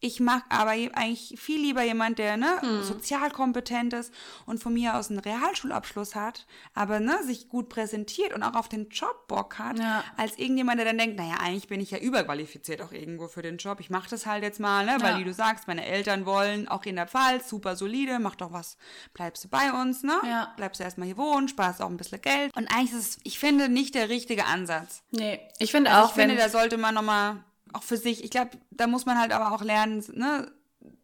ich 0.00 0.18
mag 0.20 0.42
aber 0.48 0.70
eigentlich 0.70 1.34
viel 1.38 1.60
lieber 1.60 1.82
jemand, 1.82 2.18
der 2.18 2.36
ne, 2.36 2.60
Hm. 2.62 2.82
sozial 2.82 3.30
kompetent 3.30 3.92
ist 3.92 4.12
und 4.46 4.58
von 4.62 4.72
mir 4.72 4.96
aus 4.96 5.10
einen 5.10 5.18
Realschulabschluss 5.18 6.14
hat, 6.14 6.46
aber 6.74 7.00
ne, 7.00 7.22
sich 7.24 7.48
gut 7.48 7.68
präsentiert 7.68 8.32
und 8.32 8.42
auch 8.42 8.54
auf 8.54 8.68
den 8.68 8.88
Job 8.88 9.28
Bock 9.28 9.58
hat, 9.58 9.78
Ja. 9.78 10.02
als 10.16 10.38
irgendjemand, 10.38 10.78
der 10.78 10.86
dann 10.86 10.98
denkt, 10.98 11.16
naja, 11.18 11.34
eigentlich 11.40 11.68
bin 11.68 11.80
ich 11.80 11.90
ja 11.90 11.98
überqualifiziert 11.98 12.80
auch 12.82 12.92
irgendwo 12.92 13.28
für 13.28 13.42
den 13.42 13.58
Job. 13.58 13.78
Ich 13.80 13.90
mache 13.90 14.08
das 14.10 14.26
halt 14.26 14.42
jetzt 14.42 14.58
mal, 14.60 14.84
ne, 14.86 14.96
weil 15.00 15.12
Ja. 15.14 15.18
wie 15.18 15.24
du 15.24 15.34
sagst, 15.34 15.68
meine 15.68 15.84
Eltern 15.84 16.24
wollen 16.26 16.66
auch 16.68 16.84
in 16.84 16.96
der 16.96 17.06
Pfalz, 17.06 17.48
super 17.48 17.76
solide, 17.76 18.18
mach 18.18 18.36
doch 18.36 18.52
was, 18.52 18.76
bleibst 19.14 19.44
du 19.44 19.48
bei 19.48 19.72
uns, 19.72 20.02
ne? 20.02 20.14
Ja. 20.24 20.52
Bleibst 20.56 20.80
du 20.80 20.84
erstmal 20.84 21.06
hier 21.06 21.16
wohnen, 21.18 21.48
sparst 21.48 21.82
auch 21.82 21.88
ein 21.90 21.96
bisschen 21.96 22.20
Geld. 22.22 22.56
Und 22.56 22.68
eigentlich 22.68 22.92
ist 22.92 22.98
es, 23.16 23.18
ich 23.24 23.38
finde, 23.38 23.68
nicht 23.68 23.94
der 23.94 24.08
richtige 24.08 24.46
Ansatz. 24.46 25.02
Nee, 25.10 25.40
ich 25.58 25.70
finde 25.70 25.90
Also 25.90 26.04
auch, 26.04 26.08
ich 26.10 26.14
finde, 26.14 26.36
da 26.36 26.48
sollte 26.48 26.78
man 26.78 26.94
nochmal, 26.94 27.44
auch 27.72 27.82
für 27.82 27.96
sich, 27.96 28.24
ich 28.24 28.30
glaube, 28.30 28.50
da 28.70 28.86
muss 28.86 29.06
man 29.06 29.18
halt 29.18 29.32
aber 29.32 29.52
auch 29.52 29.62
lernen, 29.62 30.04
ne, 30.12 30.50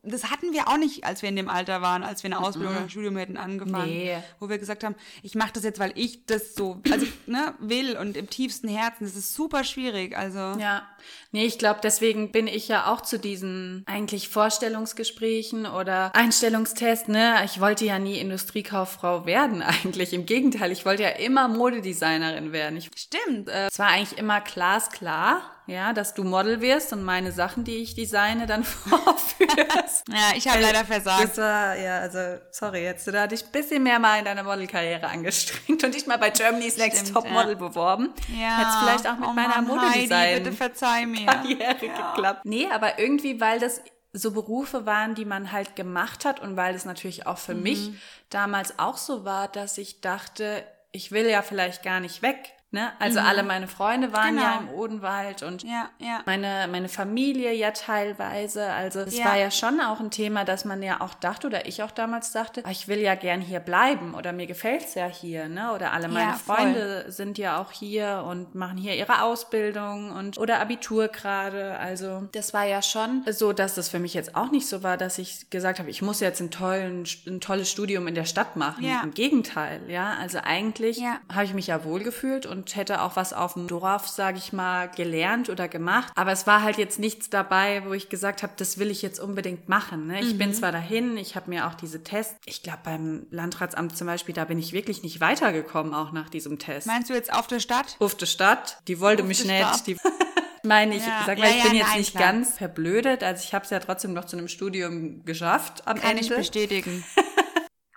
das 0.07 0.31
hatten 0.31 0.53
wir 0.53 0.69
auch 0.69 0.77
nicht, 0.77 1.05
als 1.05 1.23
wir 1.23 1.29
in 1.29 1.37
dem 1.37 1.49
Alter 1.49 1.83
waren, 1.83 2.03
als 2.03 2.23
wir 2.23 2.29
eine 2.29 2.41
Ausbildung 2.41 2.75
oder 2.75 2.85
ein 2.85 2.91
Studium 2.91 3.17
hätten 3.17 3.37
angefangen. 3.37 3.89
Nee. 3.89 4.17
Wo 4.39 4.49
wir 4.49 4.59
gesagt 4.59 4.85
haben, 4.85 4.95
ich 5.23 5.35
mache 5.35 5.53
das 5.53 5.65
jetzt, 5.65 5.79
weil 5.79 5.93
ich 5.95 6.27
das 6.27 6.55
so 6.55 6.81
also, 6.91 7.07
ne, 7.27 7.55
will 7.59 7.97
und 7.97 8.17
im 8.17 8.31
tiefsten 8.31 8.69
Herzen. 8.69 9.05
Das 9.05 9.17
ist 9.17 9.35
super 9.35 9.65
schwierig. 9.65 10.17
Also. 10.17 10.39
Ja. 10.39 10.87
Nee, 11.33 11.45
ich 11.45 11.59
glaube, 11.59 11.81
deswegen 11.83 12.33
bin 12.33 12.47
ich 12.47 12.69
ja 12.69 12.93
auch 12.93 13.01
zu 13.01 13.19
diesen 13.19 13.85
eigentlich 13.87 14.29
Vorstellungsgesprächen 14.29 15.67
oder 15.67 16.15
Einstellungstests, 16.15 17.09
ne? 17.09 17.45
Ich 17.45 17.61
wollte 17.61 17.85
ja 17.85 17.99
nie 17.99 18.19
Industriekauffrau 18.19 19.27
werden 19.27 19.63
eigentlich. 19.85 20.13
Im 20.13 20.27
Gegenteil, 20.27 20.73
ich 20.73 20.85
wollte 20.85 21.03
ja 21.03 21.11
immer 21.11 21.49
Modedesignerin 21.49 22.53
werden. 22.53 22.77
Ich, 22.77 22.91
Stimmt. 22.97 23.49
äh, 23.49 23.67
es 23.67 23.79
war 23.79 23.89
eigentlich 23.89 24.19
immer 24.19 24.41
glasklar, 24.41 25.43
ja, 25.67 25.93
dass 25.93 26.15
du 26.15 26.25
Model 26.25 26.61
wirst 26.61 26.93
und 26.93 27.03
meine 27.03 27.33
Sachen, 27.33 27.65
die 27.65 27.77
ich 27.77 27.95
designe, 27.95 28.47
dann 28.47 28.65
vorführst. 28.65 29.96
Ja, 30.09 30.37
ich 30.37 30.47
habe 30.49 30.61
leider 30.61 30.85
versagt. 30.85 31.25
Das 31.25 31.39
war, 31.39 31.77
ja, 31.77 32.01
also, 32.01 32.19
sorry, 32.51 32.83
jetzt, 32.83 33.07
du 33.07 33.29
dich 33.29 33.45
ein 33.45 33.53
bisschen 33.53 33.83
mehr 33.83 33.99
mal 33.99 34.19
in 34.19 34.25
deiner 34.25 34.43
Modelkarriere 34.43 35.07
angestrengt 35.07 35.83
und 35.85 35.95
dich 35.95 36.07
mal 36.07 36.19
bei 36.19 36.31
Germany's 36.31 36.77
Next 36.77 37.13
Top 37.13 37.25
ja. 37.25 37.31
Model 37.33 37.57
beworben. 37.57 38.13
Ja. 38.39 38.59
Hättest 38.59 38.79
vielleicht 38.81 39.07
auch 39.09 39.19
mit 39.19 39.29
oh 39.29 39.33
meiner 39.33 39.63
Modedesign. 39.63 40.43
Bitte 40.43 40.57
verzeih 40.57 41.07
mir. 41.07 41.27
Karriere 41.27 41.75
geklappt. 41.75 42.41
Nee, 42.45 42.69
aber 42.73 42.99
irgendwie, 42.99 43.41
weil 43.41 43.59
das 43.59 43.81
so 44.13 44.31
Berufe 44.31 44.87
waren, 44.87 45.15
die 45.15 45.25
man 45.25 45.53
halt 45.53 45.77
gemacht 45.77 46.25
hat 46.25 46.41
und 46.41 46.57
weil 46.57 46.75
es 46.75 46.85
natürlich 46.85 47.27
auch 47.27 47.39
für 47.39 47.55
Mhm. 47.55 47.63
mich 47.63 47.91
damals 48.31 48.79
auch 48.79 48.97
so 48.97 49.25
war, 49.25 49.49
dass 49.49 49.79
ich 49.79 50.01
dachte, 50.01 50.65
ich 50.93 51.13
will 51.13 51.29
ja 51.29 51.43
vielleicht 51.43 51.83
gar 51.83 52.01
nicht 52.01 52.23
weg. 52.23 52.53
Ne? 52.73 52.91
Also 52.99 53.21
alle 53.21 53.45
meine 53.45 53.69
Freunde 53.69 54.13
waren 54.13 54.35
Mhm. 54.35 54.39
Genau. 54.39 54.51
ja 54.51 54.59
im 54.59 54.69
Odenwald 54.71 55.43
und 55.45 55.63
Ja, 55.63 55.89
ja. 55.99 56.21
meine, 56.27 56.67
meine 56.71 56.89
Familie 56.89 57.53
ja 57.55 57.71
teilweise. 57.71 58.71
Also 58.73 59.01
es 59.01 59.17
Ja. 59.17 59.27
war 59.27 59.37
ja 59.37 59.51
schon 59.53 59.81
auch 59.81 60.01
ein 60.01 60.11
Thema, 60.11 60.45
dass 60.45 60.65
man 60.65 60.83
ja 60.83 61.01
auch 61.01 61.15
dachte, 61.15 61.47
oder 61.47 61.67
ich 61.67 61.83
auch 61.85 61.93
damals 61.93 62.33
dachte, 62.33 62.63
ah, 62.67 62.71
ich 62.71 62.89
will 62.89 62.99
ja 62.99 63.15
gern 63.15 63.41
hier 63.41 63.61
bleiben 63.61 64.15
oder 64.15 64.33
mir 64.33 64.47
gefällt's 64.49 64.95
ja 64.95 65.07
hier, 65.07 65.49
ne? 65.49 65.73
Oder 65.75 65.93
alle 65.93 66.09
meine 66.09 66.33
voll. 66.35 66.57
Freunde 66.57 67.05
sind 67.11 67.39
ja 67.39 67.59
auch 67.61 67.71
hier 67.71 68.25
und 68.29 68.55
machen 68.57 68.77
hier 68.77 68.95
ihre 68.97 69.23
Ausbildung 69.23 70.11
und 70.11 70.37
oder 70.37 70.61
Abitur 70.61 71.07
gerade. 71.09 71.79
Also 71.79 72.29
das 72.33 72.53
war 72.53 72.65
ja 72.65 72.83
schon 72.83 73.23
so, 73.31 73.53
dass 73.53 73.75
das 73.77 73.89
für 73.89 74.01
mich 74.01 74.13
jetzt 74.13 74.35
auch 74.35 74.51
nicht 74.51 74.67
so 74.69 74.83
war, 74.83 74.97
dass 74.97 75.19
ich 75.19 75.51
gesagt 75.51 75.79
habe, 75.79 75.89
ich 75.89 76.03
muss 76.03 76.19
jetzt 76.21 76.41
einen 76.41 76.51
tollen, 76.51 77.07
ein 77.29 77.41
tolles 77.41 77.71
Studium 77.71 78.09
in 78.09 78.15
der 78.17 78.25
Stadt 78.25 78.57
machen. 78.57 78.85
Im 78.85 79.15
Gegenteil, 79.15 79.81
ja. 79.89 80.15
Also 80.21 80.39
eigentlich 80.43 81.01
habe 81.33 81.45
ich 81.45 81.55
mich 81.55 81.69
ja 81.69 81.85
wohlgefühlt 81.85 82.45
und 82.45 82.56
hätte 82.75 83.03
auch 83.03 83.17
was 83.17 83.33
auf 83.33 83.55
dem 83.55 83.67
Dorf, 83.67 84.09
sage 84.09 84.39
ich 84.39 84.53
mal, 84.53 84.89
gelernt 84.89 85.49
oder 85.51 85.69
gemacht. 85.69 86.13
Aber 86.17 86.33
es 86.33 86.47
war 86.47 86.63
halt 86.63 86.79
jetzt 86.79 86.99
nichts 86.99 87.29
dabei, 87.31 87.83
wo 87.87 87.93
ich 87.93 88.09
gesagt 88.09 88.43
habe, 88.43 88.53
das 88.57 88.79
will 88.79 88.91
ich 88.91 89.03
jetzt 89.03 89.19
unbedingt 89.21 89.69
machen. 89.69 90.07
Ne? 90.07 90.21
Ich 90.21 90.35
Mhm. 90.35 90.39
bin 90.39 90.55
zwar 90.55 90.73
dahin, 90.73 91.17
ich 91.17 91.37
habe 91.37 91.51
mir 91.51 91.67
auch 91.67 91.75
diese 91.75 92.03
Tests, 92.03 92.37
ich 92.47 92.63
glaube 92.63 92.81
beim 92.85 93.27
Landratsamt 93.31 93.97
zum 93.97 94.07
Beispiel, 94.07 94.35
da 94.35 94.45
bin 94.45 94.59
ich 94.59 94.73
wirklich 94.73 95.03
nicht 95.03 95.21
weitergekommen, 95.21 95.95
auch 95.95 96.13
nach 96.13 96.29
diesem 96.31 96.59
Test. 96.59 96.87
Meinst 96.87 97.11
du 97.11 97.15
jetzt 97.15 97.33
auf 97.33 97.47
der 97.47 97.61
Stadt? 97.61 97.97
Auf 97.99 98.15
der 98.15 98.27
Stadt, 98.27 98.79
die 98.89 99.01
wollte 99.01 99.23
Auf 99.23 99.29
mich 99.29 99.45
nicht. 99.45 99.87
Die 99.87 99.97
meine 100.65 100.97
ich, 100.97 101.07
Ja. 101.07 101.23
sag 101.27 101.39
mal, 101.39 101.45
Ja, 101.49 101.51
ich 101.51 101.59
ja, 101.59 101.65
bin 101.71 101.75
jetzt 101.79 101.89
nein, 101.91 101.99
nicht 101.99 102.11
klar. 102.17 102.33
ganz 102.33 102.57
verblödet. 102.59 103.23
Also 103.23 103.43
ich 103.45 103.55
habe 103.55 103.65
es 103.65 103.71
ja 103.71 103.79
trotzdem 103.79 104.13
noch 104.15 104.25
zu 104.25 104.37
einem 104.37 104.49
Studium 104.49 105.25
geschafft 105.25 105.87
am 105.87 106.01
Kann 106.01 106.11
Ende. 106.13 106.23
ich 106.23 106.29
bestätigen. 106.31 107.05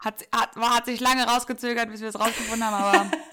Hat, 0.02 0.26
hat, 0.34 0.56
war, 0.56 0.78
hat 0.78 0.86
sich 0.86 1.02
lange 1.02 1.26
rausgezögert, 1.28 1.90
bis 1.92 2.00
wir 2.00 2.08
es 2.08 2.18
rausgefunden 2.18 2.64
haben, 2.66 2.74
aber 3.02 3.12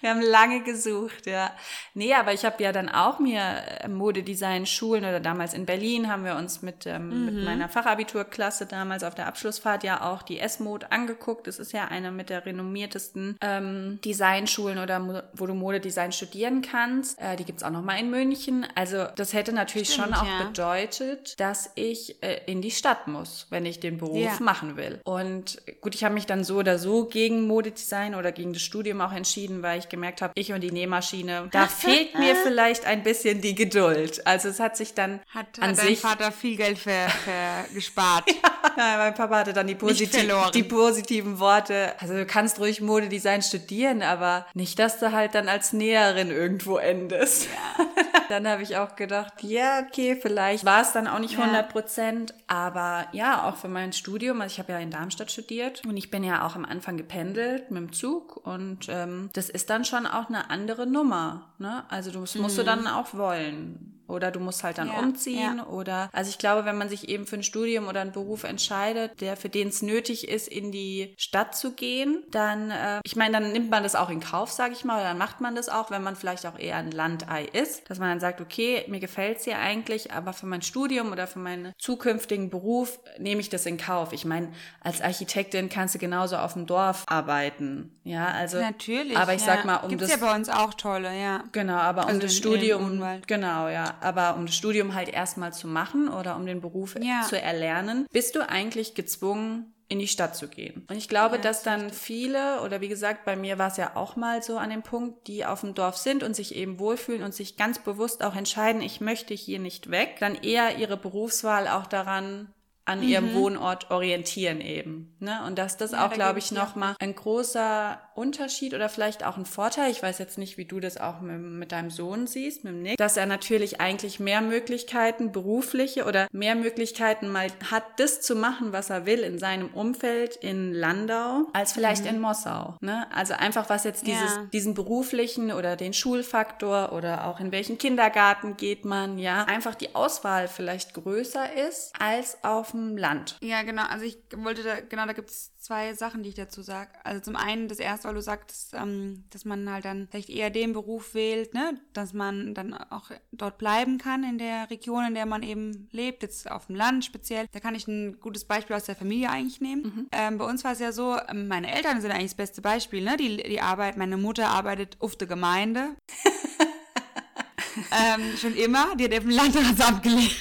Wir 0.00 0.10
haben 0.10 0.20
lange 0.22 0.62
gesucht, 0.62 1.26
ja. 1.26 1.50
Nee, 1.94 2.14
aber 2.14 2.32
ich 2.32 2.44
habe 2.44 2.62
ja 2.62 2.72
dann 2.72 2.88
auch 2.88 3.18
mir 3.18 3.40
äh, 3.40 3.88
Modedesign-Schulen 3.88 5.04
oder 5.04 5.20
damals 5.20 5.54
in 5.54 5.66
Berlin 5.66 6.08
haben 6.10 6.24
wir 6.24 6.36
uns 6.36 6.62
mit, 6.62 6.86
ähm, 6.86 7.26
mit 7.26 7.44
meiner 7.44 7.68
Fachabiturklasse 7.68 8.66
damals 8.66 9.02
auf 9.04 9.14
der 9.14 9.26
Abschlussfahrt 9.26 9.84
ja 9.84 10.10
auch 10.10 10.22
die 10.22 10.38
S-Mode 10.40 10.90
angeguckt. 10.92 11.46
Das 11.46 11.58
ist 11.58 11.72
ja 11.72 11.86
eine 11.86 12.10
mit 12.12 12.30
der 12.30 12.46
renommiertesten 12.46 13.36
ähm, 13.40 13.98
Designschulen 14.04 14.78
oder 14.78 14.98
Mo- 15.00 15.22
wo 15.34 15.46
du 15.46 15.54
Modedesign 15.54 16.12
studieren 16.12 16.62
kannst. 16.62 17.20
Äh, 17.20 17.36
die 17.36 17.44
gibt's 17.44 17.62
auch 17.62 17.70
noch 17.70 17.82
mal 17.82 17.98
in 17.98 18.10
München. 18.10 18.66
Also 18.74 19.06
das 19.16 19.32
hätte 19.34 19.52
natürlich 19.52 19.92
Stimmt, 19.92 20.08
schon 20.08 20.14
auch 20.14 20.26
ja. 20.26 20.44
bedeutet, 20.46 21.38
dass 21.40 21.70
ich 21.74 22.22
äh, 22.22 22.40
in 22.46 22.62
die 22.62 22.70
Stadt 22.70 23.06
muss, 23.08 23.46
wenn 23.50 23.66
ich 23.66 23.80
den 23.80 23.98
Beruf 23.98 24.16
Ja. 24.18 24.36
machen 24.40 24.76
will. 24.76 25.00
Und 25.04 25.60
gut, 25.80 25.94
ich 25.94 26.04
habe 26.04 26.14
mich 26.14 26.26
dann 26.26 26.44
so 26.44 26.56
oder 26.56 26.78
so 26.78 27.04
gegen 27.06 27.46
Modedesign 27.46 28.14
oder 28.14 28.32
gegen 28.32 28.52
das 28.54 28.62
Studium 28.62 29.00
auch 29.02 29.12
entschieden, 29.12 29.62
weil 29.62 29.78
ich 29.78 29.88
gemerkt 29.90 30.22
habe, 30.22 30.32
ich 30.36 30.52
und 30.52 30.60
die 30.60 30.70
Nähmaschine, 30.70 31.48
da 31.50 31.66
fehlt 31.66 32.18
mir 32.18 32.34
vielleicht 32.42 32.86
ein 32.86 33.02
bisschen 33.02 33.40
die 33.40 33.54
Geduld. 33.54 34.26
Also 34.26 34.48
es 34.48 34.60
hat 34.60 34.76
sich 34.76 34.94
dann 34.94 35.20
hat, 35.34 35.46
an 35.60 35.70
hat 35.70 35.78
dein 35.78 35.86
sich 35.86 36.00
Vater 36.00 36.32
viel 36.32 36.56
Geld 36.56 36.78
ver, 36.78 37.08
ver 37.08 37.64
gespart. 37.74 38.24
ja, 38.76 38.96
mein 38.96 39.14
Papa 39.14 39.38
hatte 39.38 39.52
dann 39.52 39.66
die, 39.66 39.74
posit 39.74 40.10
die 40.54 40.62
positiven 40.62 41.38
Worte. 41.38 41.92
Also 41.98 42.14
du 42.14 42.26
kannst 42.26 42.58
ruhig 42.58 42.80
Modedesign 42.80 43.42
studieren, 43.42 44.02
aber 44.02 44.46
nicht, 44.54 44.78
dass 44.78 44.98
du 44.98 45.12
halt 45.12 45.34
dann 45.34 45.48
als 45.48 45.72
Näherin 45.72 46.30
irgendwo 46.30 46.78
endest. 46.78 47.48
dann 48.28 48.46
habe 48.48 48.62
ich 48.62 48.76
auch 48.76 48.96
gedacht, 48.96 49.42
ja, 49.42 49.82
okay, 49.86 50.16
vielleicht 50.20 50.64
war 50.64 50.82
es 50.82 50.92
dann 50.92 51.06
auch 51.06 51.18
nicht 51.18 51.34
Ja. 51.34 51.40
100 51.40 51.68
Prozent, 51.68 52.34
aber 52.46 53.06
ja, 53.12 53.48
auch 53.48 53.56
für 53.56 53.68
mein 53.68 53.92
Studium. 53.92 54.40
Also 54.40 54.52
ich 54.52 54.58
habe 54.58 54.72
ja 54.72 54.78
in 54.78 54.90
Darmstadt 54.90 55.30
studiert 55.30 55.82
und 55.86 55.96
ich 55.96 56.10
bin 56.10 56.24
ja 56.24 56.46
auch 56.46 56.54
am 56.54 56.64
Anfang 56.64 56.96
gependelt 56.96 57.70
mit 57.70 57.80
dem 57.80 57.92
Zug 57.92 58.36
und 58.46 58.86
ähm, 58.88 59.30
das 59.32 59.48
ist 59.50 59.70
dann 59.70 59.79
schon 59.84 60.06
auch 60.06 60.28
eine 60.28 60.50
andere 60.50 60.86
Nummer. 60.86 61.52
Ne? 61.58 61.84
Also 61.88 62.10
du, 62.10 62.20
das 62.20 62.34
musst 62.36 62.58
du 62.58 62.62
dann 62.62 62.86
auch 62.86 63.14
wollen. 63.14 63.99
Oder 64.10 64.30
du 64.30 64.40
musst 64.40 64.64
halt 64.64 64.78
dann 64.78 64.88
Ja, 64.88 64.98
umziehen 64.98 65.58
ja. 65.58 65.66
oder 65.66 66.10
also 66.12 66.28
ich 66.30 66.38
glaube, 66.38 66.64
wenn 66.64 66.76
man 66.76 66.88
sich 66.88 67.08
eben 67.08 67.26
für 67.26 67.36
ein 67.36 67.42
Studium 67.42 67.88
oder 67.88 68.00
einen 68.00 68.12
Beruf 68.12 68.44
entscheidet, 68.44 69.20
der 69.20 69.36
für 69.36 69.48
den 69.48 69.68
es 69.68 69.82
nötig 69.82 70.28
ist, 70.28 70.48
in 70.48 70.72
die 70.72 71.14
Stadt 71.16 71.56
zu 71.56 71.72
gehen, 71.72 72.24
dann, 72.30 72.70
äh, 72.70 73.00
ich 73.04 73.16
meine, 73.16 73.32
dann 73.32 73.52
nimmt 73.52 73.70
man 73.70 73.82
das 73.82 73.94
auch 73.94 74.10
in 74.10 74.20
Kauf, 74.20 74.50
sage 74.50 74.74
ich 74.74 74.84
mal, 74.84 74.96
oder 74.96 75.10
dann 75.10 75.18
macht 75.18 75.40
man 75.40 75.54
das 75.54 75.68
auch, 75.68 75.90
wenn 75.90 76.02
man 76.02 76.16
vielleicht 76.16 76.46
auch 76.46 76.58
eher 76.58 76.76
ein 76.76 76.90
Landei 76.90 77.44
ist, 77.44 77.88
dass 77.88 77.98
man 77.98 78.08
dann 78.10 78.20
sagt, 78.20 78.40
okay, 78.40 78.84
mir 78.88 79.00
gefällt's 79.00 79.44
hier 79.44 79.58
eigentlich, 79.58 80.12
aber 80.12 80.32
für 80.32 80.46
mein 80.46 80.62
Studium 80.62 81.12
oder 81.12 81.26
für 81.26 81.38
meinen 81.38 81.72
zukünftigen 81.78 82.50
Beruf 82.50 82.98
nehme 83.18 83.40
ich 83.40 83.48
das 83.48 83.66
in 83.66 83.78
Kauf. 83.78 84.12
Ich 84.12 84.24
meine, 84.24 84.52
als 84.80 85.00
Architektin 85.00 85.68
kannst 85.68 85.94
du 85.94 85.98
genauso 85.98 86.36
auf 86.36 86.54
dem 86.54 86.66
Dorf 86.66 87.04
arbeiten, 87.06 87.96
ja, 88.10 88.28
also 88.28 88.58
Natürlich. 88.58 89.16
Aber 89.16 89.34
ich 89.34 89.40
ja. 89.42 89.46
sag 89.46 89.64
mal, 89.64 89.76
um 89.76 89.90
Gibt's 89.90 90.08
das 90.08 90.20
ja 90.20 90.26
bei 90.26 90.34
uns 90.34 90.48
auch 90.48 90.74
tolle, 90.74 91.16
ja. 91.16 91.44
Genau, 91.52 91.74
aber 91.74 92.02
um 92.02 92.08
Also 92.08 92.20
das 92.22 92.36
Studium, 92.36 93.02
genau, 93.26 93.68
ja, 93.68 93.94
aber 94.02 94.34
um 94.36 94.46
das 94.46 94.54
Studium 94.54 94.94
halt 94.94 95.08
erstmal 95.08 95.52
zu 95.52 95.66
machen 95.68 96.08
oder 96.08 96.36
um 96.36 96.46
den 96.46 96.60
Beruf 96.60 96.96
Ja. 97.00 97.22
zu 97.28 97.40
erlernen, 97.40 98.06
bist 98.12 98.34
du 98.36 98.48
eigentlich 98.48 98.94
gezwungen, 98.94 99.74
in 99.88 99.98
die 99.98 100.06
Stadt 100.06 100.36
zu 100.36 100.46
gehen. 100.46 100.86
Und 100.88 100.96
ich 100.96 101.08
glaube, 101.08 101.34
Ja, 101.36 101.42
dass 101.42 101.64
dann 101.64 101.90
viele, 101.90 102.60
oder 102.62 102.80
wie 102.80 102.86
gesagt, 102.88 103.24
bei 103.24 103.34
mir 103.34 103.58
war 103.58 103.66
es 103.68 103.76
ja 103.76 103.96
auch 103.96 104.14
mal 104.14 104.40
so 104.40 104.56
an 104.56 104.70
dem 104.70 104.82
Punkt, 104.82 105.26
die 105.26 105.44
auf 105.44 105.62
dem 105.62 105.74
Dorf 105.74 105.96
sind 105.96 106.22
und 106.22 106.36
sich 106.36 106.54
eben 106.54 106.78
wohlfühlen 106.78 107.24
und 107.24 107.34
sich 107.34 107.56
ganz 107.56 107.80
bewusst 107.80 108.22
auch 108.22 108.36
entscheiden, 108.36 108.82
ich 108.82 109.00
möchte 109.00 109.34
hier 109.34 109.58
nicht 109.58 109.90
weg, 109.90 110.18
dann 110.20 110.36
eher 110.36 110.76
ihre 110.78 110.96
Berufswahl 110.96 111.66
auch 111.66 111.86
daran 111.86 112.52
an 112.84 113.02
ihrem 113.02 113.34
Wohnort 113.34 113.90
orientieren 113.90 114.60
eben. 114.60 115.16
Ne? 115.20 115.40
Und 115.46 115.58
dass 115.58 115.76
das 115.76 115.90
Mhm. 115.90 115.96
Ja, 115.96 116.04
auch, 116.06 116.08
da 116.10 116.14
glaube 116.14 116.38
ich, 116.38 116.50
nochmal 116.52 116.94
ein 117.00 117.14
großer 117.16 118.00
Unterschied 118.20 118.74
oder 118.74 118.88
vielleicht 118.88 119.24
auch 119.24 119.36
ein 119.38 119.46
Vorteil, 119.46 119.90
ich 119.90 120.02
weiß 120.02 120.18
jetzt 120.18 120.36
nicht, 120.36 120.58
wie 120.58 120.66
du 120.66 120.78
das 120.78 120.98
auch 120.98 121.20
mit, 121.20 121.40
mit 121.40 121.72
deinem 121.72 121.90
Sohn 121.90 122.26
siehst, 122.26 122.64
mit 122.64 122.74
dem 122.74 122.82
Nick, 122.82 122.98
dass 122.98 123.16
er 123.16 123.24
natürlich 123.26 123.80
eigentlich 123.80 124.20
mehr 124.20 124.42
Möglichkeiten, 124.42 125.32
berufliche 125.32 126.04
oder 126.04 126.28
mehr 126.32 126.54
Möglichkeiten 126.54 127.28
mal 127.32 127.48
hat, 127.70 127.84
das 127.96 128.20
zu 128.20 128.34
machen, 128.36 128.72
was 128.72 128.90
er 128.90 129.06
will 129.06 129.20
in 129.20 129.38
seinem 129.38 129.68
Umfeld 129.68 130.36
in 130.36 130.72
Landau, 130.74 131.46
als 131.54 131.72
vielleicht 131.72 132.04
in 132.04 132.20
Mossau. 132.20 132.76
Ne? 132.80 133.06
Also 133.12 133.34
einfach, 133.34 133.68
was 133.70 133.84
jetzt 133.84 134.06
dieses, 134.06 134.34
Ja. 134.36 134.46
diesen 134.52 134.74
beruflichen 134.74 135.50
oder 135.52 135.76
den 135.76 135.92
Schulfaktor 135.94 136.92
oder 136.92 137.26
auch 137.26 137.40
in 137.40 137.52
welchen 137.52 137.78
Kindergarten 137.78 138.56
geht 138.56 138.84
man, 138.84 139.18
ja, 139.18 139.44
einfach 139.44 139.74
die 139.74 139.94
Auswahl 139.94 140.46
vielleicht 140.48 140.92
größer 140.94 141.46
ist 141.68 141.92
als 141.98 142.38
auf 142.44 142.72
dem 142.72 142.96
Land. 142.98 143.36
Ja, 143.40 143.62
genau. 143.62 143.84
Also 143.88 144.04
ich 144.04 144.18
wollte 144.36 144.62
da, 144.62 144.80
genau, 144.80 145.06
da 145.06 145.12
gibt 145.14 145.30
es 145.30 145.49
zwei 145.60 145.94
Sachen, 145.94 146.22
die 146.22 146.30
ich 146.30 146.34
dazu 146.34 146.62
sage. 146.62 146.90
Also 147.04 147.20
zum 147.20 147.36
einen 147.36 147.68
das 147.68 147.78
erste, 147.78 148.08
weil 148.08 148.14
du 148.14 148.22
sagst, 148.22 148.74
ähm, 148.74 149.24
dass 149.30 149.44
man 149.44 149.70
halt 149.70 149.84
dann 149.84 150.08
vielleicht 150.10 150.30
eher 150.30 150.50
den 150.50 150.72
Beruf 150.72 151.14
wählt, 151.14 151.54
ne, 151.54 151.78
dass 151.92 152.12
man 152.14 152.54
dann 152.54 152.74
auch 152.74 153.10
dort 153.30 153.58
bleiben 153.58 153.98
kann 153.98 154.24
in 154.24 154.38
der 154.38 154.70
Region, 154.70 155.04
in 155.06 155.14
der 155.14 155.26
man 155.26 155.42
eben 155.42 155.88
lebt, 155.92 156.22
jetzt 156.22 156.50
auf 156.50 156.66
dem 156.66 156.76
Land 156.76 157.04
speziell. 157.04 157.46
Da 157.52 157.60
kann 157.60 157.74
ich 157.74 157.86
ein 157.86 158.18
gutes 158.20 158.44
Beispiel 158.44 158.74
aus 158.74 158.84
der 158.84 158.96
Familie 158.96 159.30
eigentlich 159.30 159.60
nehmen. 159.60 160.08
Ähm, 160.12 160.38
bei 160.38 160.44
uns 160.46 160.64
war 160.64 160.72
es 160.72 160.80
ja 160.80 160.92
so, 160.92 161.16
ähm, 161.28 161.46
meine 161.46 161.72
Eltern 161.72 162.00
sind 162.00 162.10
eigentlich 162.10 162.30
das 162.30 162.36
beste 162.36 162.62
Beispiel, 162.62 163.04
ne? 163.04 163.16
Die, 163.18 163.36
die 163.36 163.60
Arbeit, 163.60 163.96
meine 163.96 164.16
Mutter 164.16 164.48
arbeitet 164.48 164.96
auf 165.00 165.16
der 165.16 165.28
Gemeinde. 165.28 165.96
ähm, 167.92 168.36
schon 168.38 168.54
immer, 168.56 168.96
die 168.96 169.04
hat 169.04 169.12
dem 169.12 169.28
Landratsamt 169.28 170.02
gelehrt. 170.02 170.36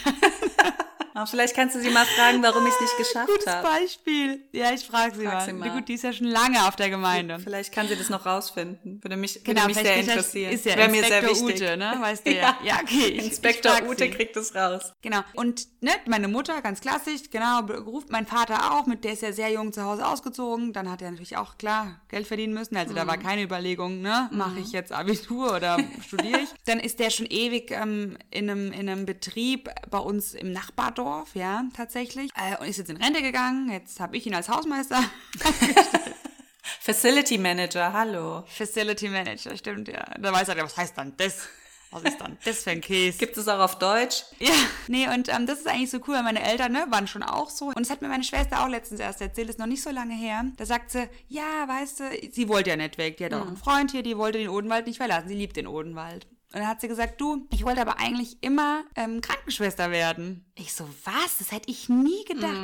Aber 1.19 1.27
vielleicht 1.27 1.53
kannst 1.53 1.75
du 1.75 1.81
sie 1.81 1.89
mal 1.89 2.05
fragen, 2.05 2.41
warum 2.41 2.65
ich 2.65 2.73
es 2.73 2.79
nicht 2.81 2.97
geschafft 2.97 3.27
Gutes 3.27 3.47
habe. 3.47 3.67
Beispiel. 3.67 4.41
Ja, 4.53 4.71
ich 4.73 4.85
frage 4.85 5.15
sie, 5.17 5.25
Frag 5.25 5.33
mal. 5.33 5.45
sie 5.45 5.51
mal. 5.53 5.69
Gut, 5.71 5.87
die 5.89 5.95
ist 5.95 6.03
ja 6.05 6.13
schon 6.13 6.27
lange 6.27 6.65
auf 6.65 6.77
der 6.77 6.89
Gemeinde. 6.89 7.39
Vielleicht 7.39 7.73
kann 7.73 7.89
sie 7.89 7.97
das 7.97 8.09
noch 8.09 8.25
rausfinden. 8.25 9.03
Würde 9.03 9.17
mich, 9.17 9.43
Genau, 9.43 9.63
würde 9.63 9.73
mich 9.73 9.77
sehr 9.83 9.97
interessieren. 9.97 10.53
Ist 10.53 10.65
ja 10.65 10.77
Wäre 10.77 10.89
mir 10.89 11.03
sehr 11.03 11.23
wichtig. 11.23 11.41
Ute, 11.43 11.75
ne? 11.77 11.93
Weißt 11.99 12.25
du 12.25 12.31
ja. 12.35 12.57
Ja, 12.63 12.75
okay. 12.81 13.07
ich- 13.07 13.17
ich 13.17 13.25
Inspektor 13.25 13.73
frag 13.73 13.89
Ute 13.89 14.05
sie. 14.05 14.11
kriegt 14.11 14.37
es 14.37 14.55
raus. 14.55 14.93
Genau. 15.01 15.19
Und 15.33 15.67
ne, 15.81 15.91
meine 16.07 16.29
Mutter, 16.29 16.61
ganz 16.61 16.79
klassisch, 16.79 17.29
genau, 17.29 17.63
gerufen, 17.63 18.07
mein 18.11 18.25
Vater 18.25 18.71
auch, 18.71 18.85
mit 18.85 19.03
der 19.03 19.11
ist 19.11 19.21
ja 19.21 19.33
sehr 19.33 19.49
jung 19.51 19.73
zu 19.73 19.83
Hause 19.83 20.05
ausgezogen. 20.07 20.71
Dann 20.71 20.89
hat 20.89 21.01
er 21.01 21.11
natürlich 21.11 21.35
auch 21.35 21.57
klar 21.57 21.99
Geld 22.07 22.27
verdienen 22.27 22.53
müssen. 22.53 22.77
Also 22.77 22.93
da 22.93 23.05
war 23.07 23.17
Mhm. 23.17 23.23
keine 23.23 23.41
Überlegung, 23.43 24.01
ne, 24.01 24.29
mache 24.31 24.59
ich 24.61 24.71
jetzt 24.71 24.93
Abitur 24.93 25.53
oder 25.53 25.77
studiere 26.07 26.39
ich. 26.39 26.49
Dann 26.65 26.79
ist 26.79 26.99
der 26.99 27.09
schon 27.09 27.25
ewig 27.25 27.71
ähm, 27.71 28.17
in, 28.31 28.49
einem, 28.49 28.71
in 28.71 28.87
einem 28.87 29.05
Betrieb 29.05 29.69
bei 29.89 29.97
uns 29.97 30.33
im 30.33 30.51
Nachbardorf, 30.53 31.08
ja, 31.33 31.63
tatsächlich. 31.75 32.31
Äh, 32.35 32.57
und 32.59 32.67
ist 32.67 32.77
jetzt 32.77 32.89
in 32.89 32.97
Rente 32.97 33.21
gegangen. 33.21 33.71
Jetzt 33.71 33.99
habe 33.99 34.17
ich 34.17 34.25
ihn 34.25 34.35
als 34.35 34.49
Hausmeister. 34.49 35.03
Facility 36.79 37.37
Manager, 37.37 37.93
hallo. 37.93 38.43
Facility 38.47 39.09
Manager, 39.09 39.55
stimmt, 39.57 39.87
ja. 39.87 40.03
Da 40.19 40.31
weiß 40.31 40.49
er, 40.49 40.57
ja, 40.57 40.63
was 40.63 40.77
heißt 40.77 40.97
dann 40.97 41.13
das? 41.17 41.47
Was 41.91 42.03
ist 42.03 42.21
dann 42.21 42.37
das 42.45 42.63
für 42.63 42.69
ein 42.69 42.81
Käse? 42.81 43.17
Gibt 43.17 43.35
es 43.35 43.47
auch 43.47 43.59
auf 43.59 43.79
Deutsch? 43.79 44.23
Ja, 44.37 44.53
nee, 44.87 45.07
und 45.07 45.27
ähm, 45.27 45.47
das 45.47 45.59
ist 45.59 45.67
eigentlich 45.67 45.89
so 45.89 45.97
cool, 46.07 46.15
weil 46.15 46.23
meine 46.23 46.43
Eltern 46.43 46.71
ne, 46.71 46.85
waren 46.89 47.07
schon 47.07 47.23
auch 47.23 47.49
so. 47.49 47.65
Und 47.65 47.79
das 47.79 47.89
hat 47.89 48.01
mir 48.01 48.09
meine 48.09 48.23
Schwester 48.23 48.63
auch 48.63 48.67
letztens 48.67 48.99
erst 48.99 49.21
erzählt, 49.21 49.49
ist 49.49 49.57
noch 49.57 49.65
nicht 49.65 49.81
so 49.81 49.89
lange 49.89 50.13
her. 50.13 50.45
Da 50.57 50.65
sagt 50.65 50.91
sie, 50.91 51.09
ja, 51.27 51.67
weißt 51.67 51.99
du, 51.99 52.03
sie 52.31 52.47
wollte 52.47 52.69
ja 52.69 52.75
nicht 52.75 52.99
weg. 52.99 53.17
Die 53.17 53.25
hat 53.25 53.33
auch 53.33 53.47
einen 53.47 53.57
Freund 53.57 53.89
hier, 53.89 54.03
die 54.03 54.17
wollte 54.17 54.37
den 54.37 54.49
Odenwald 54.49 54.85
nicht 54.85 54.97
verlassen. 54.97 55.29
Sie 55.29 55.35
liebt 55.35 55.55
den 55.55 55.65
Odenwald. 55.65 56.27
Und 56.51 56.61
dann 56.61 56.67
hat 56.67 56.81
sie 56.81 56.87
gesagt, 56.87 57.21
du, 57.21 57.47
ich 57.51 57.63
wollte 57.63 57.81
aber 57.81 57.99
eigentlich 57.99 58.41
immer 58.41 58.83
ähm, 58.95 59.21
Krankenschwester 59.21 59.91
werden. 59.91 60.45
Ich 60.55 60.73
so, 60.73 60.89
was? 61.03 61.37
Das 61.37 61.51
hätte 61.51 61.69
ich 61.69 61.89
nie 61.89 62.25
gedacht. 62.25 62.55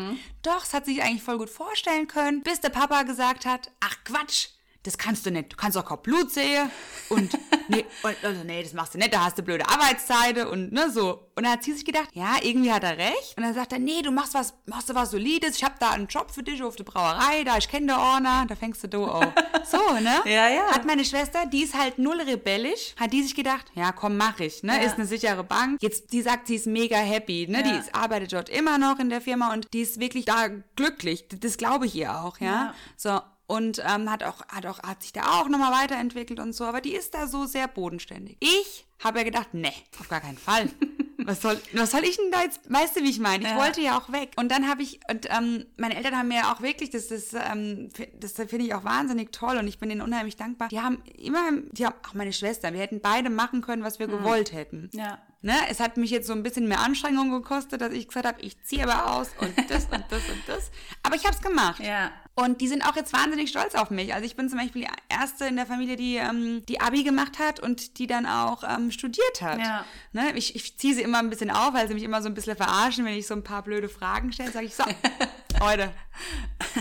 Doch, 0.41 0.61
das 0.61 0.73
hat 0.73 0.85
sie 0.85 0.95
sich 0.95 1.03
eigentlich 1.03 1.21
voll 1.21 1.37
gut 1.37 1.51
vorstellen 1.51 2.07
können, 2.07 2.41
bis 2.41 2.61
der 2.61 2.69
Papa 2.69 3.03
gesagt 3.03 3.45
hat, 3.45 3.71
ach 3.79 3.95
Quatsch, 4.03 4.47
das 4.85 4.97
kannst 4.97 5.25
du 5.25 5.31
nicht. 5.31 5.53
Du 5.53 5.57
kannst 5.57 5.77
auch 5.77 5.85
kein 5.85 6.01
Blut 6.01 6.31
sehen. 6.31 6.69
Und 7.09 7.37
nee, 7.67 7.85
und, 8.03 8.15
also, 8.23 8.43
nee, 8.43 8.63
das 8.63 8.73
machst 8.73 8.93
du 8.93 8.97
nicht, 8.97 9.13
da 9.13 9.25
hast 9.25 9.37
du 9.37 9.43
blöde 9.43 9.67
Arbeitszeiten 9.67 10.47
und 10.47 10.71
ne, 10.71 10.89
so. 10.89 11.29
Und 11.35 11.43
dann 11.43 11.53
hat 11.53 11.63
sie 11.63 11.73
sich 11.73 11.85
gedacht, 11.85 12.09
ja, 12.13 12.35
irgendwie 12.41 12.71
hat 12.71 12.83
er 12.83 12.97
recht. 12.97 13.35
Und 13.35 13.43
dann 13.43 13.53
sagt 13.53 13.73
er, 13.73 13.79
nee, 13.79 14.01
du 14.01 14.11
machst 14.11 14.33
was, 14.33 14.53
machst 14.65 14.89
du 14.89 14.95
was 14.95 15.11
Solides, 15.11 15.57
ich 15.57 15.63
hab 15.63 15.79
da 15.79 15.91
einen 15.91 16.07
Job 16.07 16.31
für 16.31 16.43
dich 16.43 16.63
auf 16.63 16.75
der 16.75 16.85
Brauerei, 16.85 17.43
da, 17.43 17.57
ich 17.57 17.67
kenne 17.67 17.87
der 17.87 17.99
Orner, 17.99 18.45
da 18.47 18.55
fängst 18.55 18.83
du 18.83 18.87
du 18.87 19.05
auch. 19.05 19.25
So, 19.65 19.77
ne? 19.99 20.21
Ja, 20.25 20.47
ja. 20.47 20.67
Hat 20.71 20.85
meine 20.85 21.03
Schwester, 21.03 21.47
die 21.47 21.63
ist 21.63 21.73
halt 21.75 21.97
null 21.97 22.21
rebellisch, 22.21 22.93
hat 22.99 23.11
die 23.11 23.23
sich 23.23 23.33
gedacht, 23.33 23.65
ja, 23.73 23.91
komm, 23.91 24.15
mach 24.15 24.39
ich, 24.39 24.61
ne? 24.61 24.73
Ja. 24.73 24.83
Ist 24.83 24.97
eine 24.97 25.07
sichere 25.07 25.43
Bank. 25.43 25.81
Jetzt, 25.81 26.13
die 26.13 26.21
sagt, 26.21 26.45
sie 26.45 26.55
ist 26.55 26.67
mega 26.67 26.97
happy, 26.97 27.47
ne? 27.49 27.57
Ja. 27.57 27.63
Die 27.63 27.79
ist, 27.79 27.95
arbeitet 27.95 28.33
dort 28.33 28.49
immer 28.49 28.77
noch 28.77 28.99
in 28.99 29.09
der 29.09 29.21
Firma 29.21 29.53
und 29.53 29.73
die 29.73 29.81
ist 29.81 29.99
wirklich 29.99 30.25
da 30.25 30.49
glücklich. 30.75 31.25
Das 31.29 31.57
glaube 31.57 31.87
ich 31.87 31.95
ihr 31.95 32.15
auch, 32.15 32.39
ja. 32.39 32.45
Ja. 32.45 32.73
So, 32.95 33.19
und 33.47 33.81
ähm, 33.87 34.09
hat 34.11 34.23
auch, 34.23 34.45
hat 34.47 34.65
auch, 34.65 34.79
hat 34.83 35.01
sich 35.03 35.13
da 35.13 35.39
auch 35.39 35.47
nochmal 35.49 35.71
weiterentwickelt 35.83 36.39
und 36.39 36.53
so, 36.53 36.65
aber 36.65 36.81
die 36.81 36.93
ist 36.93 37.13
da 37.13 37.27
so 37.27 37.45
sehr 37.45 37.67
bodenständig. 37.67 38.37
Ich 38.39 38.85
habe 39.03 39.19
ja 39.19 39.23
gedacht, 39.25 39.49
nee, 39.53 39.73
auf 39.99 40.07
gar 40.09 40.21
keinen 40.21 40.37
Fall. 40.37 40.69
Was 41.17 41.41
soll, 41.41 41.59
was 41.73 41.89
soll 41.89 42.03
ich 42.03 42.17
denn 42.17 42.29
da 42.29 42.43
jetzt, 42.43 42.59
weißt 42.71 42.97
du, 42.97 43.01
wie 43.01 43.09
ich 43.09 43.17
meine? 43.19 43.45
Ich 43.45 43.49
Ja. 43.49 43.55
wollte 43.57 43.81
ja 43.81 43.97
auch 43.97 44.11
weg. 44.11 44.33
Und 44.35 44.51
dann 44.51 44.69
habe 44.69 44.83
ich, 44.83 44.99
und 45.09 45.25
ähm, 45.35 45.65
meine 45.75 45.95
Eltern 45.95 46.15
haben 46.15 46.27
mir 46.27 46.51
auch 46.51 46.61
wirklich, 46.61 46.91
das, 46.91 47.07
das, 47.07 47.33
ähm, 47.33 47.89
das 48.19 48.33
finde 48.33 48.65
ich 48.65 48.75
auch 48.75 48.83
wahnsinnig 48.83 49.31
toll 49.31 49.57
und 49.57 49.67
ich 49.67 49.79
bin 49.79 49.89
ihnen 49.89 50.01
unheimlich 50.01 50.35
dankbar. 50.35 50.67
Die 50.67 50.79
haben 50.79 51.01
immer, 51.17 51.39
die 51.71 51.83
haben, 51.87 51.95
auch 52.07 52.13
meine 52.13 52.31
Schwester, 52.31 52.71
wir 52.73 52.79
hätten 52.79 52.99
beide 53.01 53.31
machen 53.31 53.61
können, 53.61 53.81
was 53.83 53.97
wir 53.97 54.05
gewollt 54.05 54.51
hätten. 54.53 54.91
Ja. 54.93 55.17
Ne, 55.41 55.55
es 55.69 55.79
hat 55.79 55.97
mich 55.97 56.11
jetzt 56.11 56.27
so 56.27 56.33
ein 56.33 56.43
bisschen 56.43 56.67
mehr 56.67 56.81
Anstrengung 56.81 57.31
gekostet, 57.31 57.81
dass 57.81 57.93
ich 57.93 58.07
gesagt 58.07 58.27
habe, 58.27 58.41
ich 58.41 58.61
ziehe 58.63 58.83
aber 58.87 59.15
aus 59.15 59.29
und 59.39 59.51
das 59.69 59.85
und 59.85 60.03
das 60.09 60.21
und 60.29 60.43
das. 60.45 60.69
Aber 61.01 61.15
ich 61.15 61.25
habe 61.25 61.35
es 61.35 61.41
gemacht. 61.41 61.79
Ja. 61.79 62.11
Und 62.37 62.59
die 62.59 62.67
sind 62.67 62.83
auch 62.83 62.97
jetzt 62.97 63.13
wahnsinnig 63.13 63.49
stolz 63.49 63.75
auf 63.75 63.89
mich. 63.91 64.13
Also 64.13 64.25
ich 64.25 64.35
bin 64.35 64.49
zum 64.49 64.59
Beispiel 64.59 64.81
die 64.81 64.89
erste 65.07 65.45
in 65.45 65.55
der 65.55 65.65
Familie, 65.65 65.95
die 65.95 66.17
ähm, 66.17 66.65
die 66.67 66.81
Abi 66.81 67.03
gemacht 67.03 67.39
hat 67.39 67.61
und 67.61 67.97
die 67.97 68.07
dann 68.07 68.25
auch 68.25 68.63
ähm, 68.67 68.91
studiert 68.91 69.41
hat. 69.41 69.57
Ja. 69.59 69.85
Ne? 70.11 70.33
Ich, 70.35 70.53
ich 70.53 70.77
ziehe 70.77 70.93
sie 70.93 71.01
immer 71.01 71.19
ein 71.19 71.29
bisschen 71.29 71.49
auf, 71.49 71.73
weil 71.73 71.87
sie 71.87 71.93
mich 71.93 72.03
immer 72.03 72.21
so 72.21 72.27
ein 72.27 72.33
bisschen 72.33 72.57
verarschen, 72.57 73.05
wenn 73.05 73.13
ich 73.13 73.25
so 73.25 73.35
ein 73.35 73.43
paar 73.43 73.61
blöde 73.63 73.87
Fragen 73.87 74.33
stelle. 74.33 74.51
Sage 74.51 74.65
ich 74.65 74.75
so, 74.75 74.83
heute, 75.61 75.93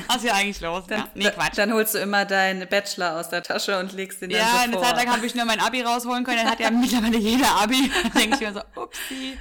was 0.09 0.17
ist 0.17 0.23
hier 0.23 0.35
eigentlich 0.35 0.61
los? 0.61 0.87
ja? 0.91 1.09
Nee, 1.15 1.31
Quatsch. 1.31 1.57
Dann 1.57 1.73
holst 1.73 1.95
du 1.95 1.99
immer 1.99 2.25
deinen 2.25 2.69
Bachelor 2.69 3.21
aus 3.21 3.29
der 3.29 3.45
Tasche 3.45 3.79
und 3.79 3.93
legst 3.93 4.23
ihn 4.23 4.31
dann 4.31 4.41
Ja, 4.41 4.55
so 4.57 4.59
eine 4.59 4.73
vor. 4.73 4.83
Zeit 4.83 4.97
lang 4.97 5.13
habe 5.15 5.25
ich 5.25 5.37
nur 5.37 5.45
mein 5.45 5.61
Abi 5.61 5.83
rausholen 5.83 6.25
können. 6.25 6.39
Dann 6.39 6.51
hat 6.51 6.59
ja 6.59 6.71
mittlerweile 6.73 7.17
jeder 7.17 7.61
Abi. 7.61 7.93
Dann 8.03 8.13
denke 8.13 8.35
ich 8.35 8.41
mir 8.41 8.53
so, 8.55 8.81
upsie, 8.81 9.39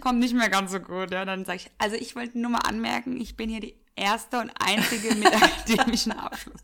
kommt 0.00 0.18
nicht 0.18 0.34
mehr 0.34 0.48
ganz 0.48 0.72
so 0.72 0.80
gut. 0.80 1.12
Ja, 1.12 1.24
dann 1.24 1.44
sage 1.44 1.58
ich, 1.58 1.70
also 1.78 1.94
ich 1.94 2.16
wollte 2.16 2.40
nur 2.40 2.50
mal 2.50 2.58
anmerken, 2.58 3.20
ich 3.20 3.36
bin 3.36 3.48
hier 3.48 3.60
die 3.60 3.76
erste 3.96 4.40
und 4.40 4.50
einzige 4.58 5.14
mit 5.14 5.26
akademischen 5.34 6.12
Abschluss. 6.12 6.60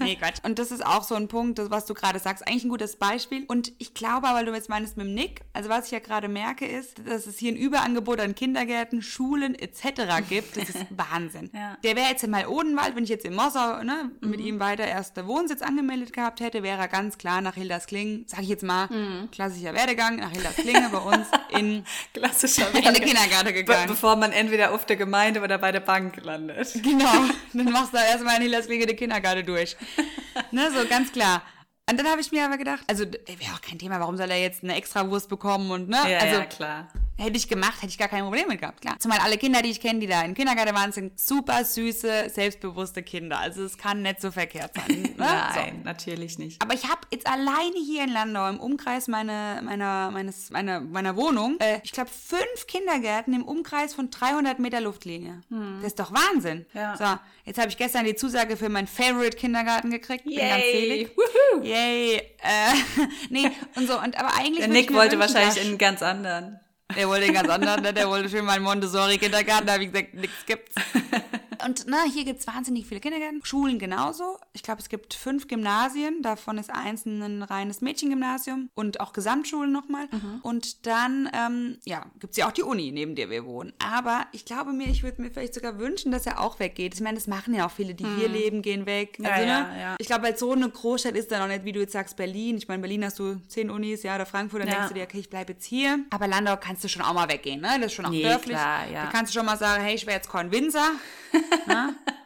nee, 0.00 0.16
Quatsch. 0.16 0.38
Und 0.42 0.58
das 0.58 0.70
ist 0.70 0.84
auch 0.84 1.02
so 1.04 1.14
ein 1.14 1.28
Punkt, 1.28 1.58
das, 1.58 1.70
was 1.70 1.86
du 1.86 1.94
gerade 1.94 2.18
sagst, 2.18 2.46
eigentlich 2.46 2.64
ein 2.64 2.70
gutes 2.70 2.96
Beispiel. 2.96 3.44
Und 3.46 3.72
ich 3.78 3.94
glaube, 3.94 4.28
weil 4.28 4.46
du 4.46 4.54
jetzt 4.54 4.68
meinst 4.68 4.96
mit 4.96 5.06
dem 5.06 5.14
Nick, 5.14 5.42
also 5.52 5.68
was 5.68 5.86
ich 5.86 5.90
ja 5.92 5.98
gerade 5.98 6.28
merke, 6.28 6.66
ist, 6.66 7.06
dass 7.06 7.26
es 7.26 7.38
hier 7.38 7.52
ein 7.52 7.56
Überangebot 7.56 8.20
an 8.20 8.34
Kindergärten, 8.34 9.02
Schulen 9.02 9.54
etc. 9.54 10.26
gibt. 10.28 10.56
Das 10.56 10.70
ist 10.70 10.86
Wahnsinn. 10.90 11.50
Ja. 11.52 11.76
Der 11.84 11.96
wäre 11.96 12.08
jetzt 12.08 12.24
in 12.24 12.34
Odenwald, 12.34 12.96
wenn 12.96 13.04
ich 13.04 13.10
jetzt 13.10 13.24
in 13.24 13.34
Mossau 13.34 13.82
ne, 13.82 14.10
mit 14.20 14.40
ihm 14.40 14.60
weiter 14.60 14.86
erster 14.86 15.26
Wohnsitz 15.26 15.62
angemeldet 15.62 16.12
gehabt 16.12 16.40
hätte, 16.40 16.62
wäre 16.62 16.78
er 16.80 16.88
ganz 16.88 17.18
klar 17.18 17.40
nach 17.40 17.54
Hildersklingen, 17.54 18.24
sag 18.26 18.42
ich 18.42 18.48
jetzt 18.48 18.62
mal, 18.62 18.88
klassischer 19.32 19.74
Werdegang, 19.74 20.16
nach 20.16 20.30
Hildersklingen 20.30 20.90
bei 20.90 20.98
uns 20.98 21.26
in, 21.50 21.84
Klassischer 22.14 22.68
in 22.74 22.82
den. 22.82 22.94
Kindergarten 22.94 23.46
Be 23.46 23.52
gegangen. 23.52 23.88
bevor 23.88 24.16
man 24.16 24.32
entweder 24.32 24.72
auf 24.72 24.86
der 24.86 24.96
Gemeinde 24.96 25.40
oder 25.40 25.58
bei 25.58 25.72
der 25.72 25.80
Bank 25.80 25.97
landet. 26.22 26.72
Genau, 26.82 27.24
dann 27.52 27.72
machst 27.72 27.92
du 27.92 27.98
erstmal 27.98 28.36
in 28.36 28.42
Hildersklingen 28.42 28.86
den 28.86 28.96
Kindergarten 28.96 29.44
durch. 29.44 29.76
ne, 30.50 30.70
so 30.70 30.86
ganz 30.88 31.12
klar. 31.12 31.42
Und 31.90 31.98
dann 31.98 32.06
habe 32.06 32.20
ich 32.20 32.32
mir 32.32 32.44
aber 32.44 32.58
gedacht, 32.58 32.82
also 32.86 33.04
wäre 33.04 33.54
auch 33.54 33.62
kein 33.62 33.78
Thema, 33.78 33.98
warum 33.98 34.16
soll 34.16 34.30
er 34.30 34.40
jetzt 34.40 34.62
eine 34.62 34.76
extra 34.76 35.08
Wurst 35.08 35.28
bekommen 35.28 35.70
und 35.70 35.88
ne? 35.88 35.98
Ja, 36.08 36.18
also 36.18 36.34
ja, 36.36 36.44
klar. 36.44 36.88
Hätte 37.20 37.36
ich 37.36 37.48
gemacht, 37.48 37.74
hätte 37.78 37.88
ich 37.88 37.98
gar 37.98 38.06
kein 38.08 38.22
Problem 38.22 38.46
mit 38.46 38.60
gehabt, 38.60 38.80
klar. 38.80 38.96
Zumal 39.00 39.18
alle 39.18 39.36
Kinder, 39.38 39.60
die 39.60 39.70
ich 39.70 39.80
kenne, 39.80 39.98
die 39.98 40.06
da 40.06 40.22
im 40.22 40.34
Kindergarten 40.34 40.74
waren, 40.74 40.92
sind 40.92 41.18
super 41.18 41.64
süße, 41.64 42.30
selbstbewusste 42.32 43.02
Kinder. 43.02 43.40
Also 43.40 43.64
es 43.64 43.76
kann 43.76 44.02
nicht 44.02 44.20
so 44.20 44.30
verkehrt 44.30 44.72
sein. 44.74 45.02
Ne? 45.18 45.24
Nein, 45.24 45.74
So. 45.78 45.84
natürlich 45.84 46.38
nicht. 46.38 46.62
Aber 46.62 46.74
ich 46.74 46.84
habe 46.84 47.00
jetzt 47.10 47.26
alleine 47.26 47.74
hier 47.84 48.04
in 48.04 48.10
Landau 48.12 48.48
im 48.48 48.60
Umkreis 48.60 49.08
meine, 49.08 49.60
meiner, 49.64 50.10
meines, 50.12 50.50
meiner, 50.50 50.78
meiner 50.80 51.16
Wohnung, 51.16 51.56
äh, 51.58 51.80
ich 51.82 51.90
glaube, 51.90 52.08
fünf 52.10 52.66
Kindergärten 52.68 53.34
im 53.34 53.42
Umkreis 53.42 53.94
von 53.94 54.10
300 54.10 54.60
Meter 54.60 54.80
Luftlinie. 54.80 55.40
Das 55.50 55.88
ist 55.88 55.98
doch 55.98 56.12
Wahnsinn. 56.12 56.66
Hm. 56.72 56.80
Ja. 56.80 56.96
So, 56.96 57.04
jetzt 57.46 57.58
habe 57.58 57.68
ich 57.68 57.76
gestern 57.76 58.04
die 58.04 58.14
Zusage 58.14 58.56
für 58.56 58.68
meinen 58.68 58.86
Favorite 58.86 59.36
Kindergarten 59.36 59.90
gekriegt. 59.90 60.22
Bin 60.24 60.36
ganz 60.36 60.62
Yay. 60.62 60.80
selig. 60.80 61.16
Woohoo. 61.16 61.64
Yay. 61.64 62.16
Äh, 62.16 62.22
nee, 63.30 63.50
und 63.74 63.88
so. 63.88 63.98
Und, 64.00 64.16
aber 64.16 64.36
eigentlich 64.38 64.58
Der 64.58 64.68
Nick 64.68 64.92
wollte 64.94 65.18
wahrscheinlich 65.18 65.54
dass- 65.54 65.64
in 65.64 65.70
einen 65.70 65.78
ganz 65.78 66.00
anderen. 66.02 66.60
Der 66.96 67.08
wollte 67.08 67.26
den 67.26 67.34
ganz 67.34 67.48
anderen, 67.48 67.82
ne? 67.82 67.92
der 67.92 68.08
wollte 68.08 68.28
schön 68.28 68.44
mal 68.44 68.52
einen 68.52 68.64
Montessori-Kindergarten, 68.64 69.66
da 69.66 69.74
habe 69.74 69.84
ich 69.84 69.92
gesagt, 69.92 70.14
nichts 70.14 70.46
gibt's. 70.46 70.74
Und 71.64 71.84
na, 71.88 72.04
hier 72.12 72.24
gibt's 72.24 72.46
wahnsinnig 72.46 72.86
viele 72.86 73.00
Kindergärten, 73.00 73.40
Schulen 73.44 73.78
genauso. 73.78 74.38
Ich 74.52 74.62
glaube, 74.62 74.80
es 74.80 74.88
gibt 74.88 75.14
fünf 75.14 75.48
Gymnasien, 75.48 76.22
davon 76.22 76.58
ist 76.58 76.70
eins 76.70 77.04
ein 77.06 77.42
reines 77.42 77.80
Mädchengymnasium 77.80 78.70
und 78.74 79.00
auch 79.00 79.12
Gesamtschulen 79.12 79.72
nochmal. 79.72 80.08
Und 80.42 80.86
dann, 80.86 81.28
ähm, 81.32 81.78
ja, 81.84 82.06
gibt's 82.18 82.36
ja 82.36 82.46
auch 82.48 82.52
die 82.52 82.62
Uni, 82.62 82.90
neben 82.92 83.14
der 83.14 83.30
wir 83.30 83.44
wohnen. 83.44 83.72
Aber 83.78 84.26
ich 84.32 84.44
glaube 84.44 84.72
mir, 84.72 84.86
ich 84.88 85.02
würde 85.02 85.20
mir 85.22 85.30
vielleicht 85.30 85.54
sogar 85.54 85.78
wünschen, 85.78 86.12
dass 86.12 86.26
er 86.26 86.40
auch 86.40 86.58
weggeht. 86.60 86.94
Ich 86.94 87.00
meine, 87.00 87.16
das 87.16 87.26
machen 87.26 87.54
ja 87.54 87.66
auch 87.66 87.70
viele, 87.70 87.94
die 87.94 88.06
hier 88.06 88.28
leben, 88.28 88.62
gehen 88.62 88.86
weg. 88.86 89.18
Ja, 89.20 89.30
Also, 89.30 89.46
ja, 89.48 89.62
ne? 89.62 89.80
ja. 89.80 89.96
Ich 89.98 90.06
glaube, 90.06 90.24
weil 90.24 90.36
so 90.36 90.52
eine 90.52 90.68
Großstadt 90.68 91.14
ist 91.16 91.30
dann 91.30 91.42
auch 91.42 91.48
nicht, 91.48 91.64
wie 91.64 91.72
du 91.72 91.80
jetzt 91.80 91.92
sagst, 91.92 92.16
Berlin. 92.16 92.56
Ich 92.58 92.68
meine, 92.68 92.80
Berlin 92.80 93.04
hast 93.04 93.18
du 93.18 93.36
zehn 93.48 93.70
Unis, 93.70 94.02
ja, 94.02 94.14
oder 94.14 94.26
Frankfurt, 94.26 94.60
dann 94.62 94.68
Ja. 94.68 94.74
denkst 94.74 94.88
du 94.88 94.94
dir, 94.94 95.04
okay, 95.04 95.18
ich 95.18 95.30
bleibe 95.30 95.52
jetzt 95.52 95.64
hier. 95.64 95.98
Aber 96.10 96.26
Landau 96.28 96.56
kannst 96.56 96.84
du 96.84 96.88
schon 96.88 97.02
auch 97.02 97.12
mal 97.14 97.28
weggehen, 97.28 97.60
ne? 97.60 97.68
Das 97.76 97.86
ist 97.86 97.92
schon 97.94 98.06
auch 98.06 98.10
Nee, 98.10 98.22
dörflich. 98.22 98.56
klar, 98.56 98.88
ja. 98.90 99.04
Da 99.04 99.10
kannst 99.10 99.34
du 99.34 99.38
schon 99.38 99.46
mal 99.46 99.56
sagen, 99.58 99.82
hey, 99.82 99.94
ich 99.94 100.06
werde 100.06 100.16
jetzt 100.18 100.28
Korn 100.28 100.50
Winzer. 100.50 100.78
ne? 100.80 100.98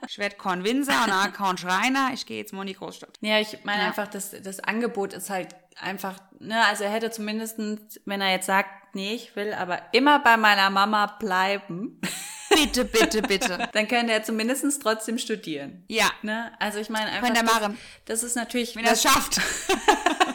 Ich 0.09 0.19
werde 0.19 0.37
Korn 0.37 0.65
Winzer 0.65 1.01
und 1.05 1.11
dann 1.11 1.33
Korn 1.33 1.57
Schreiner. 1.59 2.11
Ich 2.13 2.27
gehe 2.27 2.39
jetzt 2.39 2.53
mal 2.53 2.63
in 2.63 2.69
die 2.69 2.75
Großstadt. 2.75 3.19
Ja, 3.21 3.39
ich 3.39 3.59
meine 3.65 3.83
Ja. 3.83 3.89
einfach, 3.89 4.09
das, 4.09 4.35
das 4.43 4.61
Angebot 4.61 5.13
ist 5.13 5.31
halt 5.31 5.55
einfach, 5.81 6.19
ne, 6.41 6.65
also 6.67 6.85
er 6.85 6.91
hätte 6.91 7.11
zumindest, 7.11 7.59
wenn 8.05 8.21
er 8.21 8.31
jetzt 8.33 8.47
sagt, 8.47 8.95
nee, 8.95 9.15
ich 9.15 9.35
will 9.37 9.55
aber 9.55 9.81
immer 9.93 10.19
bei 10.19 10.37
meiner 10.37 10.71
Mama 10.71 11.07
bleiben, 11.07 12.01
Bitte, 12.51 12.85
bitte, 12.85 13.23
bitte. 13.23 13.69
dann 13.73 13.89
könnte 13.89 14.13
er 14.13 14.23
zumindest 14.25 14.83
trotzdem 14.83 15.17
studieren. 15.17 15.85
Ja, 15.89 16.11
Ne? 16.21 16.53
Also 16.59 16.81
ich 16.81 16.91
meine 16.91 17.07
einfach, 17.11 17.23
Könnte 17.23 17.41
er 17.41 17.61
das, 17.69 17.73
das 18.05 18.23
ist 18.23 18.37
natürlich, 18.37 18.77
wenn 18.77 18.85
er 18.85 18.93
es 18.93 19.03
schafft. 19.03 19.41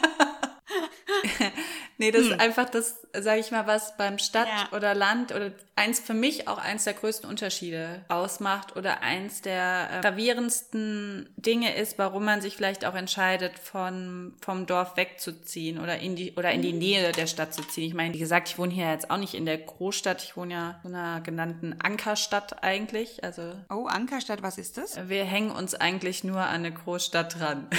Nee, 2.00 2.12
das 2.12 2.26
hm. 2.26 2.32
ist 2.32 2.40
einfach 2.40 2.70
das, 2.70 2.96
sage 3.12 3.40
ich 3.40 3.50
mal, 3.50 3.66
was 3.66 3.96
beim 3.96 4.18
Stadt 4.18 4.46
ja. 4.46 4.76
oder 4.76 4.94
Land 4.94 5.34
oder 5.34 5.50
eins 5.74 5.98
für 5.98 6.14
mich 6.14 6.46
auch 6.46 6.58
eins 6.58 6.84
der 6.84 6.94
größten 6.94 7.28
Unterschiede 7.28 8.04
ausmacht 8.06 8.76
oder 8.76 9.02
eins 9.02 9.42
der 9.42 9.88
äh, 9.90 10.00
gravierendsten 10.00 11.28
Dinge 11.36 11.74
ist, 11.74 11.98
warum 11.98 12.24
man 12.24 12.40
sich 12.40 12.56
vielleicht 12.56 12.84
auch 12.84 12.94
entscheidet, 12.94 13.58
von, 13.58 14.34
vom 14.40 14.66
Dorf 14.66 14.96
wegzuziehen 14.96 15.80
oder 15.80 15.98
in 15.98 16.14
die 16.14 16.34
oder 16.36 16.52
in 16.52 16.62
die 16.62 16.72
mhm. 16.72 16.78
Nähe 16.78 17.12
der 17.12 17.26
Stadt 17.26 17.52
zu 17.52 17.62
ziehen. 17.62 17.88
Ich 17.88 17.94
meine, 17.94 18.14
wie 18.14 18.20
gesagt, 18.20 18.48
ich 18.48 18.58
wohne 18.58 18.72
hier 18.72 18.90
jetzt 18.90 19.10
auch 19.10 19.18
nicht 19.18 19.34
in 19.34 19.44
der 19.44 19.58
Großstadt, 19.58 20.22
ich 20.22 20.36
wohne 20.36 20.54
ja 20.54 20.80
in 20.84 20.94
einer 20.94 21.20
genannten 21.20 21.80
Ankerstadt 21.80 22.62
eigentlich. 22.62 23.24
Also 23.24 23.54
Oh, 23.70 23.86
Ankerstadt, 23.86 24.42
was 24.42 24.56
ist 24.56 24.78
das? 24.78 25.08
Wir 25.08 25.24
hängen 25.24 25.50
uns 25.50 25.74
eigentlich 25.74 26.22
nur 26.22 26.40
an 26.40 26.58
eine 26.58 26.72
Großstadt 26.72 27.40
dran. 27.40 27.66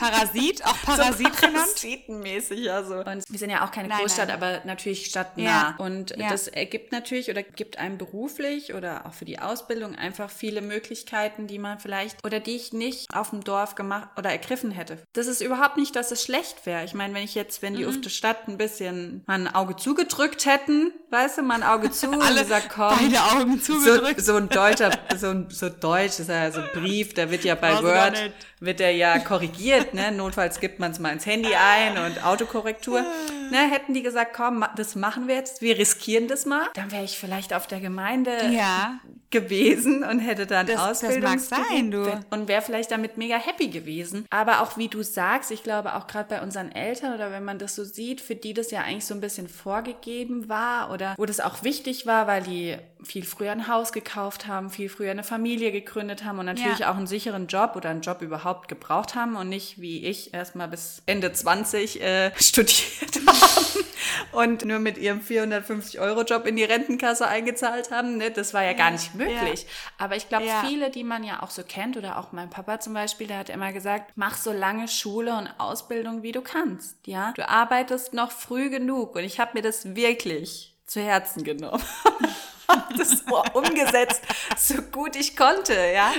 Parasit, 0.00 0.64
auch 0.64 0.76
Parasit 0.84 1.26
so 1.26 1.46
genannt? 1.46 1.56
Parasitenmäßig, 1.56 2.60
ja 2.60 2.82
so. 2.82 2.96
Und 2.96 3.24
wir 3.28 3.38
sind 3.38 3.50
ja 3.50 3.64
auch 3.64 3.70
keine 3.70 3.88
nein, 3.88 4.00
Großstadt, 4.00 4.28
nein. 4.28 4.36
aber 4.36 4.60
natürlich 4.64 5.06
stadtnah. 5.06 5.42
Ja. 5.42 5.74
Und 5.78 6.16
ja. 6.16 6.28
das 6.28 6.48
ergibt 6.48 6.92
natürlich 6.92 7.30
oder 7.30 7.42
gibt 7.42 7.78
einem 7.78 7.98
beruflich 7.98 8.74
oder 8.74 9.06
auch 9.06 9.12
für 9.12 9.24
die 9.24 9.38
Ausbildung 9.38 9.94
einfach 9.94 10.30
viele 10.30 10.62
Möglichkeiten, 10.62 11.46
die 11.46 11.58
man 11.58 11.78
vielleicht 11.78 12.24
oder 12.24 12.40
die 12.40 12.56
ich 12.56 12.72
nicht 12.72 13.14
auf 13.14 13.30
dem 13.30 13.44
Dorf 13.44 13.74
gemacht 13.74 14.08
oder 14.16 14.30
ergriffen 14.30 14.70
hätte. 14.70 14.98
Das 15.12 15.26
ist 15.26 15.40
überhaupt 15.40 15.76
nicht, 15.76 15.94
dass 15.96 16.10
es 16.10 16.22
schlecht 16.22 16.66
wäre. 16.66 16.84
Ich 16.84 16.94
meine, 16.94 17.14
wenn 17.14 17.24
ich 17.24 17.34
jetzt, 17.34 17.62
wenn 17.62 17.74
die 17.74 17.82
mhm. 17.84 17.90
auf 17.90 18.00
der 18.00 18.10
Stadt 18.10 18.48
ein 18.48 18.58
bisschen 18.58 19.22
mal 19.26 19.34
ein 19.34 19.54
Auge 19.54 19.76
zugedrückt 19.76 20.46
hätten, 20.46 20.92
weißt 21.10 21.38
du, 21.38 21.42
mal 21.42 21.56
ein 21.56 21.62
Auge 21.62 21.90
zu 21.90 22.10
Alle 22.20 22.30
und 22.30 22.36
gesagt, 22.38 22.68
komm. 22.74 22.96
Beide 22.98 23.22
Augen 23.22 23.60
zugedrückt. 23.60 24.20
So, 24.20 24.32
so 24.32 24.38
ein 24.38 24.48
deutscher, 24.48 24.90
so 25.16 25.28
ein 25.28 25.48
so 25.50 25.68
Deutsch, 25.68 26.18
ist 26.18 26.28
ja 26.28 26.50
so 26.50 26.60
ein 26.60 26.68
Brief, 26.72 27.14
der 27.14 27.30
wird 27.30 27.44
ja 27.44 27.54
bei 27.54 27.82
Word, 27.82 28.32
wird 28.60 28.80
der 28.80 28.92
ja 28.92 29.18
korrigiert 29.18 29.89
ne? 29.94 30.12
Notfalls 30.12 30.60
gibt 30.60 30.78
man 30.78 30.92
es 30.92 30.98
mal 30.98 31.12
ins 31.12 31.26
Handy 31.26 31.54
ein 31.54 31.98
und 31.98 32.24
Autokorrektur. 32.24 33.04
Ne, 33.50 33.70
hätten 33.70 33.94
die 33.94 34.02
gesagt, 34.02 34.32
komm, 34.34 34.64
das 34.76 34.94
machen 34.94 35.26
wir 35.26 35.34
jetzt, 35.34 35.60
wir 35.60 35.76
riskieren 35.76 36.28
das 36.28 36.46
mal, 36.46 36.68
dann 36.74 36.92
wäre 36.92 37.02
ich 37.04 37.18
vielleicht 37.18 37.52
auf 37.52 37.66
der 37.66 37.80
Gemeinde 37.80 38.30
ja. 38.52 39.00
Gewesen 39.30 40.02
und 40.02 40.18
hätte 40.18 40.46
dann 40.46 40.66
das, 40.66 40.78
Ausbildung. 40.78 41.22
Das 41.22 41.50
mag 41.50 41.64
sein, 41.68 41.90
du. 41.90 42.20
Und 42.30 42.48
wäre 42.48 42.62
vielleicht 42.62 42.90
damit 42.90 43.16
mega 43.16 43.36
happy 43.36 43.68
gewesen. 43.68 44.26
Aber 44.30 44.60
auch 44.60 44.76
wie 44.76 44.88
du 44.88 45.02
sagst, 45.02 45.50
ich 45.50 45.62
glaube 45.62 45.94
auch 45.94 46.06
gerade 46.06 46.28
bei 46.28 46.42
unseren 46.42 46.72
Eltern 46.72 47.14
oder 47.14 47.30
wenn 47.30 47.44
man 47.44 47.58
das 47.58 47.74
so 47.74 47.84
sieht, 47.84 48.20
für 48.20 48.34
die 48.34 48.54
das 48.54 48.70
ja 48.70 48.80
eigentlich 48.80 49.06
so 49.06 49.14
ein 49.14 49.20
bisschen 49.20 49.48
vorgegeben 49.48 50.48
war 50.48 50.92
oder 50.92 51.14
wo 51.16 51.26
das 51.26 51.40
auch 51.40 51.62
wichtig 51.62 52.06
war, 52.06 52.26
weil 52.26 52.42
die 52.42 52.76
viel 53.02 53.24
früher 53.24 53.52
ein 53.52 53.68
Haus 53.68 53.92
gekauft 53.92 54.46
haben, 54.46 54.70
viel 54.70 54.88
früher 54.88 55.10
eine 55.10 55.24
Familie 55.24 55.72
gegründet 55.72 56.24
haben 56.24 56.38
und 56.38 56.46
natürlich 56.46 56.80
ja. 56.80 56.92
auch 56.92 56.96
einen 56.96 57.06
sicheren 57.06 57.46
Job 57.46 57.76
oder 57.76 57.90
einen 57.90 58.02
Job 58.02 58.22
überhaupt 58.22 58.68
gebraucht 58.68 59.14
haben 59.14 59.36
und 59.36 59.48
nicht 59.48 59.80
wie 59.80 60.04
ich 60.04 60.34
erstmal 60.34 60.68
bis 60.68 61.02
Ende 61.06 61.32
20 61.32 62.02
äh, 62.02 62.32
studiert 62.38 63.20
haben 63.26 63.84
und 64.32 64.64
nur 64.64 64.78
mit 64.78 64.98
ihrem 64.98 65.20
450-Euro-Job 65.20 66.46
in 66.46 66.56
die 66.56 66.64
Rentenkasse 66.64 67.26
eingezahlt 67.26 67.90
haben. 67.90 68.16
Ne? 68.16 68.30
Das 68.30 68.54
war 68.54 68.62
ja 68.62 68.72
gar 68.72 68.90
nicht 68.90 69.14
möglich. 69.20 69.62
Ja. 69.62 69.68
Aber 69.98 70.16
ich 70.16 70.28
glaube, 70.28 70.46
ja. 70.46 70.64
viele, 70.66 70.90
die 70.90 71.04
man 71.04 71.22
ja 71.22 71.42
auch 71.42 71.50
so 71.50 71.62
kennt 71.62 71.96
oder 71.96 72.18
auch 72.18 72.32
mein 72.32 72.50
Papa 72.50 72.80
zum 72.80 72.94
Beispiel, 72.94 73.26
der 73.26 73.38
hat 73.38 73.50
immer 73.50 73.72
gesagt, 73.72 74.12
mach 74.16 74.36
so 74.36 74.52
lange 74.52 74.88
Schule 74.88 75.36
und 75.36 75.48
Ausbildung, 75.58 76.22
wie 76.22 76.32
du 76.32 76.40
kannst. 76.40 76.96
Ja, 77.06 77.32
du 77.32 77.48
arbeitest 77.48 78.14
noch 78.14 78.32
früh 78.32 78.70
genug 78.70 79.14
und 79.14 79.24
ich 79.24 79.38
habe 79.38 79.52
mir 79.54 79.62
das 79.62 79.94
wirklich 79.94 80.74
zu 80.86 81.00
Herzen 81.00 81.44
genommen. 81.44 81.82
das 82.96 83.24
so 83.26 83.42
umgesetzt, 83.52 84.22
so 84.56 84.80
gut 84.82 85.16
ich 85.16 85.36
konnte, 85.36 85.74
ja. 85.74 86.12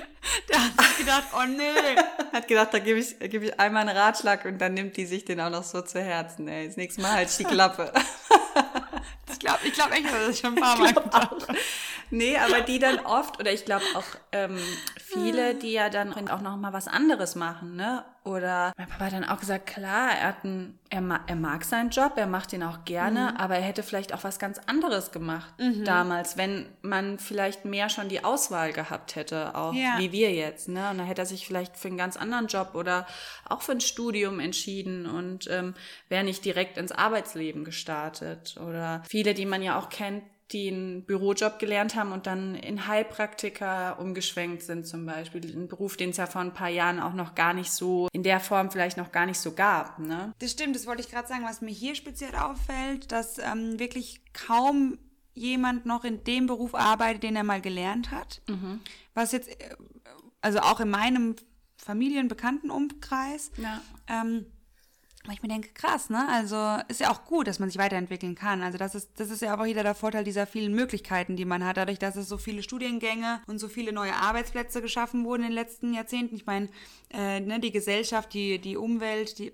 Der 0.50 0.64
hat 0.64 0.82
sich 0.82 0.98
gedacht, 0.98 1.24
oh 1.34 1.46
nee. 1.46 1.96
Hat 2.34 2.48
gedacht, 2.48 2.70
da 2.72 2.80
gebe 2.80 3.00
ich, 3.00 3.20
gebe 3.20 3.46
ich 3.46 3.60
einmal 3.60 3.88
einen 3.88 3.98
Ratschlag 3.98 4.46
und 4.46 4.60
dann 4.60 4.74
nimmt 4.74 4.96
die 4.96 5.06
sich 5.06 5.26
den 5.26 5.42
auch 5.42 5.50
noch 5.50 5.64
so 5.64 5.82
zu 5.82 6.02
Herzen, 6.02 6.48
ey. 6.48 6.68
Das 6.68 6.78
nächste 6.78 7.02
Mal 7.02 7.12
halt 7.12 7.40
die 7.40 7.44
Klappe. 7.44 7.92
Ich 9.32 9.40
glaube 9.40 9.60
ich 9.64 9.74
glaub 9.74 9.92
echt, 9.92 10.06
dass 10.06 10.30
ich 10.30 10.40
schon 10.40 10.56
ein 10.56 10.62
paar 10.62 10.78
Mal 10.78 10.94
gedacht. 10.94 11.48
Nee, 12.12 12.38
aber 12.38 12.62
die 12.62 12.80
dann 12.80 13.00
oft, 13.06 13.40
oder 13.40 13.52
ich 13.52 13.66
glaube 13.66 13.86
auch 13.96 14.06
ähm, 14.32 14.58
viele, 15.00 15.56
die 15.56 15.72
ja 15.72 15.90
dann 15.90 16.14
auch 16.30 16.42
noch 16.42 16.58
mal 16.58 16.74
was 16.74 16.88
anderes 16.88 17.36
machen, 17.36 17.76
ne? 17.76 18.04
Oder 18.24 18.72
mein 18.78 18.88
Papa 18.88 19.06
hat 19.06 19.14
dann 19.14 19.26
auch 19.26 19.40
gesagt, 19.40 19.66
klar, 19.66 20.12
er, 20.12 20.28
hat 20.28 20.46
einen, 20.46 20.78
er, 20.92 21.02
er 21.26 21.36
mag 21.36 21.64
seinen 21.66 21.90
Job, 21.90 22.14
er 22.18 22.28
macht 22.28 22.54
ihn 22.54 22.62
auch 22.62 22.86
gerne, 22.86 23.32
mhm. 23.32 23.38
aber 23.38 23.56
er 23.56 23.64
hätte 23.64 23.82
vielleicht 23.82 24.14
auch 24.14 24.24
was 24.24 24.38
ganz 24.38 24.60
anderes 24.68 25.12
gemacht 25.12 25.52
mhm. 25.58 25.84
damals, 25.86 26.38
wenn 26.38 26.68
man 26.84 27.18
vielleicht 27.18 27.66
mehr 27.66 27.90
schon 27.90 28.10
die 28.10 28.24
Auswahl 28.24 28.74
gehabt 28.74 29.16
hätte, 29.16 29.56
auch 29.56 29.74
ja. 29.74 29.96
wie 29.98 30.12
wir 30.12 30.32
jetzt. 30.34 30.70
Ne? 30.70 30.92
Und 30.92 31.00
dann 31.00 31.08
hätte 31.08 31.24
er 31.24 31.26
sich 31.26 31.48
vielleicht 31.48 31.78
für 31.78 31.88
einen 31.88 31.98
ganz 31.98 32.16
anderen 32.16 32.46
Job 32.46 32.76
oder 32.76 33.08
auch 33.50 33.64
für 33.64 33.72
ein 33.72 33.82
Studium 33.82 34.40
entschieden 34.40 35.08
und 35.08 35.50
ähm, 35.50 35.74
wäre 36.08 36.24
nicht 36.24 36.46
direkt 36.46 36.78
ins 36.78 36.92
Arbeitsleben 36.92 37.64
gestartet. 37.64 38.56
Oder 38.64 39.02
viele, 39.10 39.34
die 39.34 39.48
man 39.48 39.64
ja 39.64 39.80
auch 39.80 39.90
kennt, 39.90 40.22
die 40.52 40.70
einen 40.70 41.04
Bürojob 41.06 41.60
gelernt 41.60 41.96
haben 41.96 42.12
und 42.12 42.28
dann 42.28 42.56
in 42.56 42.88
Heilpraktiker 42.88 44.00
umgeschwenkt 44.00 44.64
sind 44.64 44.86
zum 44.86 45.06
Beispiel. 45.06 45.44
Ein 45.56 45.68
Beruf, 45.68 45.98
den 45.98 46.10
es 46.10 46.18
ja 46.18 46.28
vor 46.28 46.42
ein 46.42 46.54
paar 46.54 46.70
Jahren 46.70 47.00
auch 47.00 47.14
noch 47.14 47.36
gar 47.36 47.54
nicht 47.54 47.72
so, 47.72 48.08
in 48.12 48.24
der 48.24 48.40
Form 48.40 48.72
vielleicht 48.72 48.98
noch 48.98 49.12
gar 49.12 49.26
nicht 49.26 49.40
so 49.40 49.54
gab. 49.54 50.00
Ne? 50.00 50.34
Das 50.40 50.52
stimmt, 50.52 50.76
das 50.76 50.88
wollte 50.88 51.02
ich 51.02 51.10
gerade 51.10 51.28
sagen. 51.28 51.44
Was 51.44 51.62
mir 51.62 51.72
hier 51.72 51.96
speziell 51.96 52.36
auffällt, 52.36 53.12
dass 53.12 53.38
ähm, 53.38 53.80
wirklich 53.80 54.22
kaum 54.34 54.98
jemand 55.34 55.86
noch 55.86 56.04
in 56.04 56.24
dem 56.24 56.48
Beruf 56.48 56.76
arbeitet, 56.76 57.24
den 57.24 57.36
er 57.36 57.44
mal 57.44 57.62
gelernt 57.62 58.12
hat. 58.12 58.42
Mhm. 58.48 58.82
Was 59.14 59.32
jetzt, 59.32 59.50
äh, 59.50 59.76
also 60.42 60.60
auch 60.60 60.80
in 60.80 60.90
meinem 60.90 61.36
Familienbekanntenumkreis, 61.78 63.52
ja. 63.58 63.82
ähm, 64.08 64.46
weil 65.26 65.36
ich 65.36 65.44
mir 65.44 65.50
denke, 65.50 65.70
krass, 65.74 66.10
ne? 66.10 66.28
Also 66.30 66.78
ist 66.88 67.00
ja 67.00 67.12
auch 67.12 67.26
gut, 67.26 67.48
dass 67.48 67.60
man 67.60 67.70
sich 67.70 67.78
weiterentwickeln 67.78 68.36
kann. 68.36 68.64
Also 68.64 68.78
das 68.78 68.96
ist, 68.96 69.12
das 69.18 69.30
ist 69.30 69.42
ja 69.42 69.56
auch 69.56 69.64
wieder 69.64 69.84
der 69.84 69.94
Vorteil 69.94 70.24
dieser 70.24 70.48
vielen 70.48 70.74
Möglichkeiten, 70.74 71.36
die 71.36 71.46
man 71.46 71.64
hat, 71.64 71.78
dadurch, 71.78 72.00
dass 72.00 72.16
es 72.16 72.28
so 72.28 72.38
viele 72.38 72.64
Studiengänge 72.64 73.42
und 73.46 73.60
so 73.60 73.68
viele 73.68 73.92
neue 73.92 74.16
Arbeitsplätze 74.16 74.82
geschaffen 74.82 75.24
wurden 75.24 75.44
in 75.44 75.50
den 75.50 75.56
letzten 75.56 75.94
Jahrzehnten. 75.94 76.36
Ich 76.36 76.46
meine, 76.46 76.70
äh, 77.12 77.40
ne, 77.40 77.60
die 77.60 77.72
Gesellschaft, 77.72 78.34
die, 78.34 78.60
die 78.60 78.78
Umwelt, 78.78 79.38
die 79.38 79.52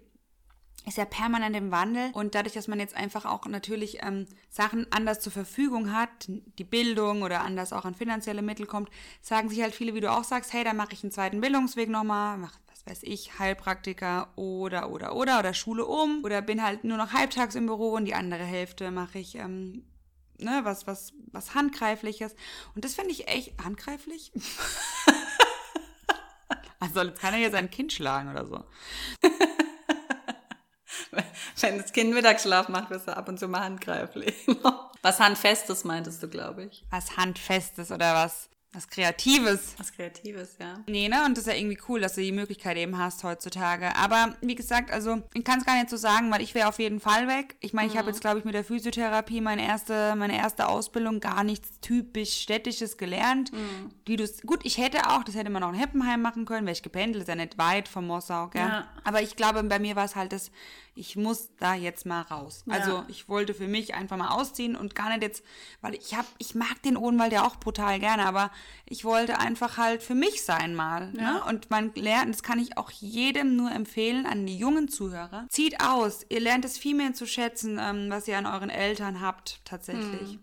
ist 0.86 0.98
ja 0.98 1.04
permanent 1.04 1.54
im 1.54 1.70
Wandel 1.70 2.12
und 2.14 2.34
dadurch, 2.34 2.54
dass 2.54 2.70
man 2.70 2.80
jetzt 2.80 2.96
einfach 2.96 3.26
auch 3.26 3.46
natürlich 3.46 3.98
ähm, 4.04 4.26
Sachen 4.50 4.88
anders 4.90 5.20
zur 5.20 5.34
Verfügung 5.34 5.92
hat, 5.92 6.10
die 6.30 6.64
Bildung 6.64 7.24
oder 7.24 7.42
anders 7.42 7.74
auch 7.74 7.84
an 7.84 7.94
finanzielle 7.94 8.42
Mittel 8.42 8.66
kommt, 8.66 8.90
sagen 9.22 9.50
sich 9.50 9.62
halt 9.62 9.76
viele, 9.76 9.94
wie 9.96 10.00
du 10.00 10.10
auch 10.10 10.24
sagst, 10.24 10.54
hey, 10.54 10.64
dann 10.64 10.78
mache 10.78 10.94
ich 10.94 11.04
einen 11.04 11.12
zweiten 11.12 11.42
Bildungsweg 11.42 11.90
nochmal, 11.90 12.38
mach 12.38 12.58
weiß 12.88 13.04
ich, 13.04 13.40
Heilpraktiker 13.40 14.30
oder, 14.36 14.90
oder, 14.90 15.16
oder, 15.16 15.40
oder 15.40 15.54
Schule 15.54 15.86
um 15.86 16.24
oder 16.24 16.42
bin 16.42 16.64
halt 16.64 16.84
nur 16.84 16.98
noch 16.98 17.14
halbtags 17.14 17.56
im 17.56 17.66
Büro 17.66 17.92
und 17.92 18.06
die 18.06 18.16
andere 18.16 18.44
Hälfte 18.44 18.92
mache 18.92 19.20
ich, 19.20 19.36
ähm, 19.36 19.86
ne, 20.40 20.62
was, 20.64 20.88
was, 20.88 21.14
was 21.32 21.56
Handgreifliches. 21.56 22.36
Und 22.76 22.86
das 22.86 22.96
finde 22.96 23.12
ich 23.12 23.28
echt 23.28 23.54
handgreiflich. 23.64 24.32
also 26.80 27.02
jetzt 27.02 27.20
kann 27.20 27.34
er 27.34 27.40
ja 27.40 27.52
sein 27.52 27.70
Kind 27.70 27.94
schlagen 27.94 28.32
oder 28.32 28.46
so. 28.46 28.64
Wenn 31.60 31.80
das 31.80 31.92
Kind 31.92 32.14
Mittagsschlaf 32.14 32.70
macht, 32.70 32.90
wirst 32.90 33.08
du 33.08 33.18
ab 33.18 33.28
und 33.28 33.40
zu 33.40 33.48
mal 33.48 33.62
handgreiflich. 33.62 34.36
Was 35.02 35.20
Handfestes 35.20 35.84
meintest 35.84 36.22
du, 36.24 36.28
glaube 36.28 36.66
ich. 36.66 36.86
Was 36.90 37.18
Handfestes 37.18 37.92
oder 37.92 38.14
was 38.14 38.50
was 38.74 38.88
Kreatives. 38.88 39.76
Was 39.78 39.92
Kreatives, 39.92 40.58
ja. 40.60 40.84
Nee, 40.88 41.08
ne? 41.08 41.26
Und 41.26 41.38
das 41.38 41.48
ist 41.48 41.54
ja 41.54 41.58
irgendwie 41.58 41.80
cool, 41.88 42.02
dass 42.02 42.16
du 42.16 42.22
die 42.22 42.32
Möglichkeit 42.32 42.78
eben 42.78 42.98
hast 42.98 43.24
heutzutage. 43.24 43.96
Aber 43.96 44.36
wie 44.42 44.56
gesagt, 44.56 44.92
also 44.92 45.24
ich 45.34 45.44
kann 45.44 45.60
es 45.60 45.66
gar 45.66 45.76
nicht 45.76 45.90
so 45.90 45.98
sagen, 45.98 46.30
weil 46.32 46.42
ich 46.42 46.54
wäre 46.54 46.68
auf 46.68 46.78
jeden 46.78 47.00
Fall 47.00 47.28
weg. 47.28 47.56
Ich 47.62 47.74
meine, 47.74 47.88
mhm. 47.88 47.94
ich 47.94 47.98
habe 47.98 48.10
jetzt, 48.10 48.22
glaube 48.22 48.40
ich, 48.40 48.46
mit 48.46 48.54
der 48.54 48.66
Physiotherapie 48.66 49.42
meine 49.42 49.66
erste, 49.66 50.16
meine 50.16 50.38
erste 50.38 50.68
Ausbildung 50.68 51.22
gar 51.22 51.44
nichts 51.44 51.80
typisch 51.80 52.42
Städtisches 52.42 52.98
gelernt. 52.98 53.54
Mhm. 53.54 53.90
Die 54.08 54.18
du, 54.18 54.28
gut, 54.46 54.60
ich 54.64 54.78
hätte 54.78 55.10
auch, 55.10 55.24
das 55.24 55.36
hätte 55.36 55.50
man 55.50 55.64
auch 55.64 55.70
in 55.70 55.80
Heppenheim 55.80 56.22
machen 56.22 56.46
können, 56.46 56.68
wäre 56.68 56.74
ich 56.74 56.84
gependelt, 56.84 57.24
ist 57.24 57.30
ja 57.30 57.36
nicht 57.36 57.58
weit 57.58 57.88
vom 57.88 58.06
Mossau, 58.06 58.50
gell? 58.50 58.62
Ja. 58.62 58.88
Aber 59.04 59.22
ich 59.22 59.36
glaube, 59.36 59.64
bei 59.64 59.80
mir 59.80 59.96
war 59.96 60.06
es 60.06 60.16
halt 60.16 60.34
das, 60.34 60.52
ich 60.98 61.16
muss 61.16 61.50
da 61.60 61.76
jetzt 61.76 62.06
mal 62.06 62.22
raus. 62.22 62.64
Ja. 62.66 62.74
Also 62.74 63.04
ich 63.08 63.30
wollte 63.30 63.54
für 63.54 63.68
mich 63.68 63.94
einfach 63.94 64.18
mal 64.18 64.30
ausziehen 64.30 64.76
und 64.76 64.96
gar 64.96 65.10
nicht 65.10 65.22
jetzt, 65.22 65.44
weil 65.82 65.96
ich 65.96 66.16
habe, 66.16 66.28
ich 66.38 66.56
mag 66.56 66.82
den 66.84 66.98
Odenwald 66.98 67.32
ja 67.32 67.46
auch 67.46 67.58
brutal 67.58 68.00
gerne, 68.00 68.26
aber 68.26 68.52
ich 68.86 69.06
wollte 69.06 69.40
einfach 69.40 69.78
halt 69.78 70.02
für 70.02 70.16
mich 70.16 70.44
sein 70.44 70.76
mal. 70.76 71.12
Ne? 71.12 71.22
Ja. 71.22 71.34
Ne? 71.34 71.44
Und 71.46 71.70
man 71.70 71.94
lernt, 71.96 72.34
das 72.34 72.44
kann 72.44 72.60
ich 72.60 72.78
auch 72.78 72.92
jedem 72.92 73.56
nur 73.56 73.72
empfehlen, 73.72 74.26
an 74.26 74.46
die 74.46 74.58
jungen 74.58 74.88
Zuhörer. 74.88 75.46
Zieht 75.50 75.82
aus, 75.82 76.26
ihr 76.30 76.40
lernt 76.40 76.66
es 76.66 76.78
viel 76.78 76.96
mehr 76.96 77.14
zu 77.14 77.26
schätzen, 77.26 77.80
ähm, 77.82 78.10
was 78.10 78.28
ihr 78.28 78.38
an 78.38 78.46
euren 78.46 78.70
Eltern 78.70 79.22
habt 79.22 79.62
tatsächlich. 79.66 80.32
Hm. 80.32 80.40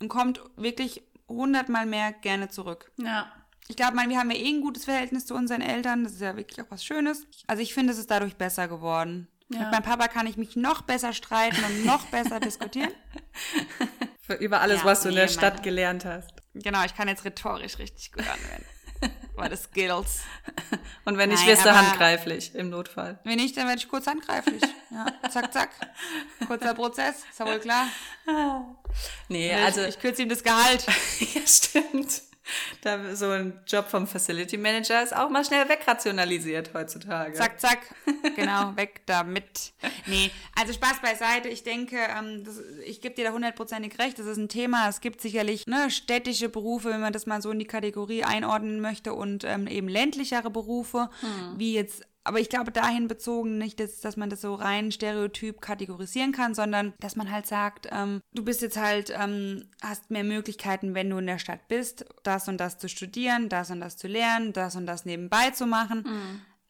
Und 0.00 0.08
kommt 0.08 0.40
wirklich 0.56 1.02
hundertmal 1.28 1.86
mehr 1.86 2.12
gerne 2.12 2.48
zurück. 2.48 2.90
Ja. 2.96 3.30
Ich 3.68 3.76
glaube, 3.76 3.96
wir 3.96 4.18
haben 4.18 4.30
ja 4.30 4.36
eh 4.36 4.48
ein 4.48 4.62
gutes 4.62 4.86
Verhältnis 4.86 5.26
zu 5.26 5.34
unseren 5.34 5.60
Eltern. 5.60 6.02
Das 6.02 6.14
ist 6.14 6.22
ja 6.22 6.36
wirklich 6.36 6.62
auch 6.62 6.70
was 6.70 6.82
Schönes. 6.82 7.26
Also 7.46 7.62
ich 7.62 7.74
finde, 7.74 7.92
es 7.92 7.98
ist 7.98 8.10
dadurch 8.10 8.36
besser 8.36 8.66
geworden. 8.66 9.28
Ja. 9.50 9.60
Mit 9.60 9.70
meinem 9.70 9.82
Papa 9.82 10.08
kann 10.08 10.26
ich 10.26 10.36
mich 10.36 10.56
noch 10.56 10.82
besser 10.82 11.12
streiten 11.12 11.62
und 11.64 11.86
noch 11.86 12.04
besser 12.06 12.38
diskutieren. 12.40 12.90
Für 14.20 14.34
über 14.34 14.60
alles, 14.60 14.80
ja, 14.80 14.84
was 14.84 15.00
du 15.02 15.08
nee, 15.08 15.14
in 15.14 15.20
der 15.20 15.28
Stadt 15.28 15.54
meine. 15.54 15.64
gelernt 15.64 16.04
hast. 16.04 16.30
Genau, 16.54 16.84
ich 16.84 16.94
kann 16.94 17.08
jetzt 17.08 17.24
rhetorisch 17.24 17.78
richtig 17.78 18.12
gut 18.12 18.24
anwenden. 18.28 18.66
Meine 19.36 19.56
Skills. 19.56 20.22
Und 21.04 21.16
wenn 21.16 21.28
nicht, 21.28 21.38
Nein, 21.46 21.48
wirst 21.50 21.64
du 21.64 21.72
handgreiflich 21.74 22.54
im 22.56 22.70
Notfall. 22.70 23.20
Wenn 23.22 23.36
nicht, 23.36 23.56
dann 23.56 23.68
werde 23.68 23.78
ich 23.78 23.88
kurz 23.88 24.08
handgreiflich. 24.08 24.60
Ja, 24.90 25.06
zack, 25.30 25.52
zack. 25.52 25.70
Kurzer 26.48 26.74
Prozess, 26.74 27.22
ist 27.30 27.38
ja 27.38 27.46
wohl 27.46 27.60
klar. 27.60 27.86
Nee, 29.28 29.52
Also 29.54 29.80
also 29.80 29.82
ich 29.84 30.00
kürze 30.00 30.22
ihm 30.22 30.28
das 30.28 30.42
Gehalt. 30.42 30.84
ja, 31.20 31.46
stimmt. 31.46 32.22
Da, 32.82 33.14
so 33.16 33.30
ein 33.30 33.60
Job 33.66 33.88
vom 33.88 34.06
Facility 34.06 34.56
Manager 34.56 35.02
ist 35.02 35.14
auch 35.14 35.28
mal 35.30 35.44
schnell 35.44 35.68
wegrationalisiert 35.68 36.72
heutzutage. 36.74 37.34
Zack, 37.34 37.60
zack. 37.60 37.78
Genau, 38.36 38.76
weg 38.76 39.02
damit. 39.06 39.72
Nee, 40.06 40.30
also 40.54 40.72
Spaß 40.72 41.00
beiseite. 41.02 41.48
Ich 41.48 41.64
denke, 41.64 41.96
ähm, 41.96 42.44
das, 42.44 42.60
ich 42.86 43.00
gebe 43.00 43.14
dir 43.14 43.24
da 43.24 43.32
hundertprozentig 43.32 43.98
recht. 43.98 44.18
Das 44.18 44.26
ist 44.26 44.36
ein 44.36 44.48
Thema. 44.48 44.88
Es 44.88 45.00
gibt 45.00 45.20
sicherlich 45.20 45.66
ne, 45.66 45.90
städtische 45.90 46.48
Berufe, 46.48 46.90
wenn 46.90 47.00
man 47.00 47.12
das 47.12 47.26
mal 47.26 47.42
so 47.42 47.50
in 47.50 47.58
die 47.58 47.66
Kategorie 47.66 48.24
einordnen 48.24 48.80
möchte, 48.80 49.12
und 49.14 49.44
ähm, 49.44 49.66
eben 49.66 49.88
ländlichere 49.88 50.50
Berufe, 50.50 51.10
wie 51.56 51.74
jetzt. 51.74 52.04
Aber 52.28 52.40
ich 52.40 52.50
glaube, 52.50 52.70
dahin 52.70 53.08
bezogen 53.08 53.56
nicht, 53.56 53.80
dass, 53.80 54.00
dass 54.00 54.18
man 54.18 54.28
das 54.28 54.42
so 54.42 54.54
rein 54.54 54.92
stereotyp 54.92 55.62
kategorisieren 55.62 56.32
kann, 56.32 56.54
sondern 56.54 56.92
dass 57.00 57.16
man 57.16 57.30
halt 57.30 57.46
sagt, 57.46 57.88
ähm, 57.90 58.20
du 58.34 58.44
bist 58.44 58.60
jetzt 58.60 58.76
halt, 58.76 59.10
ähm, 59.18 59.64
hast 59.82 60.10
mehr 60.10 60.24
Möglichkeiten, 60.24 60.94
wenn 60.94 61.08
du 61.08 61.16
in 61.16 61.26
der 61.26 61.38
Stadt 61.38 61.66
bist, 61.68 62.04
das 62.24 62.46
und 62.46 62.58
das 62.58 62.78
zu 62.78 62.88
studieren, 62.90 63.48
das 63.48 63.70
und 63.70 63.80
das 63.80 63.96
zu 63.96 64.08
lernen, 64.08 64.52
das 64.52 64.76
und 64.76 64.84
das 64.84 65.06
nebenbei 65.06 65.50
zu 65.52 65.66
machen 65.66 66.04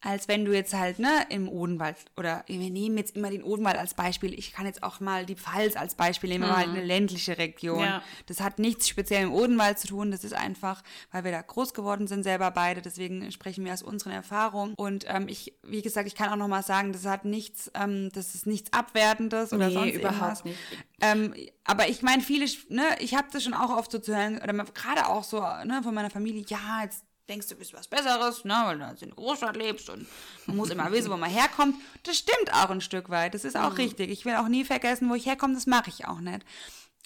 als 0.01 0.27
wenn 0.29 0.45
du 0.45 0.53
jetzt 0.53 0.73
halt, 0.73 0.99
ne, 0.99 1.25
im 1.29 1.49
Odenwald 1.49 1.97
oder 2.15 2.43
wir 2.47 2.57
nehmen 2.69 2.97
jetzt 2.97 3.17
immer 3.17 3.29
den 3.29 3.43
Odenwald 3.43 3.77
als 3.77 3.93
Beispiel. 3.93 4.33
Ich 4.33 4.53
kann 4.53 4.65
jetzt 4.65 4.81
auch 4.81 5.01
mal 5.01 5.25
die 5.25 5.35
Pfalz 5.35 5.75
als 5.75 5.95
Beispiel 5.95 6.29
nehmen, 6.29 6.55
halt 6.55 6.69
eine 6.69 6.83
ländliche 6.83 7.37
Region. 7.37 7.81
Ja. 7.81 8.01
Das 8.27 8.39
hat 8.39 8.59
nichts 8.59 8.87
speziell 8.87 9.23
im 9.23 9.33
Odenwald 9.33 9.77
zu 9.77 9.87
tun. 9.87 10.11
Das 10.11 10.23
ist 10.23 10.33
einfach, 10.33 10.83
weil 11.11 11.25
wir 11.25 11.31
da 11.31 11.41
groß 11.41 11.73
geworden 11.73 12.07
sind 12.07 12.23
selber 12.23 12.51
beide. 12.51 12.81
Deswegen 12.81 13.29
sprechen 13.31 13.65
wir 13.65 13.73
aus 13.73 13.83
unseren 13.83 14.13
Erfahrungen. 14.13 14.73
Und 14.75 15.05
ähm, 15.07 15.27
ich, 15.27 15.53
wie 15.63 15.81
gesagt, 15.81 16.07
ich 16.07 16.15
kann 16.15 16.29
auch 16.29 16.37
noch 16.37 16.47
mal 16.47 16.63
sagen, 16.63 16.93
das 16.93 17.05
hat 17.05 17.25
nichts, 17.25 17.69
ähm, 17.73 18.09
das 18.13 18.35
ist 18.35 18.47
nichts 18.47 18.71
Abwertendes 18.71 19.51
oder 19.51 19.67
Nee, 19.67 19.73
sonst 19.73 19.95
überhaupt 19.95 20.45
irgendwas. 20.45 20.45
nicht. 20.45 20.57
Ähm, 21.01 21.33
aber 21.65 21.89
ich 21.89 22.01
meine, 22.01 22.21
viele, 22.21 22.45
ne, 22.69 22.83
ich 22.99 23.15
habe 23.15 23.27
das 23.31 23.43
schon 23.43 23.53
auch 23.53 23.69
oft 23.69 23.91
so 23.91 23.99
zu 23.99 24.15
hören, 24.15 24.37
oder 24.37 24.53
gerade 24.53 25.07
auch 25.07 25.23
so 25.23 25.39
ne, 25.39 25.81
von 25.83 25.93
meiner 25.93 26.09
Familie, 26.09 26.43
ja, 26.47 26.83
jetzt 26.83 27.03
denkst 27.29 27.47
du, 27.47 27.55
bist 27.55 27.73
was 27.73 27.87
Besseres, 27.87 28.43
ne, 28.43 28.61
weil 28.65 28.77
du 28.77 28.85
in 28.85 28.97
der 28.97 29.15
Großstadt 29.15 29.55
lebst 29.55 29.89
und 29.89 30.07
man 30.47 30.57
muss 30.57 30.69
immer 30.69 30.91
wissen, 30.91 31.11
wo 31.11 31.17
man 31.17 31.29
herkommt. 31.29 31.75
Das 32.03 32.17
stimmt 32.17 32.53
auch 32.53 32.69
ein 32.69 32.81
Stück 32.81 33.09
weit, 33.09 33.33
das 33.33 33.45
ist 33.45 33.55
auch 33.55 33.77
richtig. 33.77 34.09
Ich 34.09 34.25
will 34.25 34.35
auch 34.35 34.47
nie 34.47 34.65
vergessen, 34.65 35.09
wo 35.09 35.15
ich 35.15 35.25
herkomme, 35.25 35.53
das 35.53 35.67
mache 35.67 35.89
ich 35.89 36.07
auch 36.07 36.19
nicht. 36.19 36.43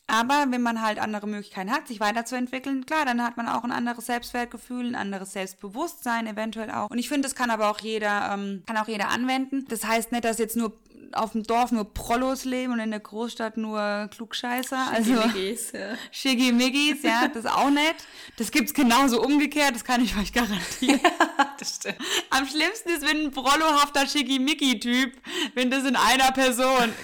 Aber 0.07 0.47
wenn 0.49 0.61
man 0.61 0.81
halt 0.81 0.99
andere 0.99 1.27
Möglichkeiten 1.27 1.71
hat, 1.71 1.87
sich 1.87 2.01
weiterzuentwickeln, 2.01 2.85
klar, 2.85 3.05
dann 3.05 3.23
hat 3.23 3.37
man 3.37 3.47
auch 3.47 3.63
ein 3.63 3.71
anderes 3.71 4.07
Selbstwertgefühl, 4.07 4.87
ein 4.87 4.95
anderes 4.95 5.31
Selbstbewusstsein 5.31 6.27
eventuell 6.27 6.71
auch. 6.71 6.89
Und 6.89 6.97
ich 6.97 7.07
finde, 7.07 7.27
das 7.27 7.35
kann 7.35 7.49
aber 7.49 7.69
auch 7.69 7.79
jeder, 7.79 8.31
ähm, 8.33 8.63
kann 8.65 8.77
auch 8.77 8.89
jeder 8.89 9.09
anwenden. 9.09 9.65
Das 9.69 9.85
heißt 9.85 10.11
nicht, 10.11 10.25
dass 10.25 10.39
jetzt 10.39 10.57
nur 10.57 10.73
auf 11.15 11.33
dem 11.33 11.43
Dorf 11.43 11.71
nur 11.71 11.93
Prollos 11.93 12.45
leben 12.45 12.73
und 12.73 12.79
in 12.79 12.91
der 12.91 12.99
Großstadt 12.99 13.57
nur 13.57 14.09
Klugscheißer. 14.11 14.87
Also 14.91 15.21
Schickimickis, 15.21 15.71
ja. 15.71 15.95
Schickimickis, 16.11 17.03
ja, 17.03 17.27
das 17.27 17.45
auch 17.45 17.69
nicht. 17.69 17.95
Das 18.37 18.51
gibt's 18.51 18.73
genauso 18.73 19.21
umgekehrt, 19.21 19.75
das 19.75 19.83
kann 19.83 20.03
ich 20.03 20.15
euch 20.17 20.33
garantieren. 20.33 20.99
das 21.59 21.75
stimmt. 21.75 21.97
Am 22.29 22.47
schlimmsten 22.47 22.89
ist, 22.89 23.07
wenn 23.07 23.25
ein 23.25 23.31
prollohafter 23.31 24.07
Schickimicki-Typ, 24.07 25.13
wenn 25.55 25.69
das 25.71 25.85
in 25.85 25.95
einer 25.95 26.31
Person. 26.31 26.93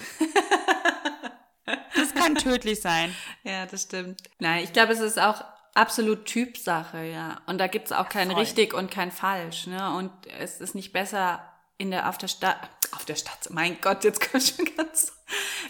Das 1.94 2.14
kann 2.14 2.34
tödlich 2.34 2.80
sein. 2.80 3.14
Ja, 3.44 3.66
das 3.66 3.82
stimmt. 3.82 4.22
Nein, 4.40 4.64
ich 4.64 4.72
glaube, 4.72 4.92
es 4.92 5.00
ist 5.00 5.20
auch 5.20 5.44
absolut 5.74 6.24
Typsache, 6.24 7.04
ja. 7.04 7.40
Und 7.46 7.58
da 7.58 7.66
gibt 7.66 7.86
es 7.86 7.92
auch 7.92 8.08
kein 8.08 8.30
voll. 8.30 8.40
richtig 8.40 8.74
und 8.74 8.90
kein 8.90 9.10
falsch, 9.10 9.66
ne? 9.66 9.94
Und 9.94 10.10
es 10.38 10.60
ist 10.60 10.74
nicht 10.74 10.92
besser 10.92 11.44
in 11.78 11.90
der 11.90 12.08
auf 12.08 12.18
der 12.18 12.28
Stadt 12.28 12.58
auf 12.94 13.04
der 13.04 13.16
Stadt. 13.16 13.48
Mein 13.50 13.80
Gott, 13.80 14.04
jetzt 14.04 14.30
kommt 14.30 14.42
schon 14.44 14.68
ganz 14.76 15.12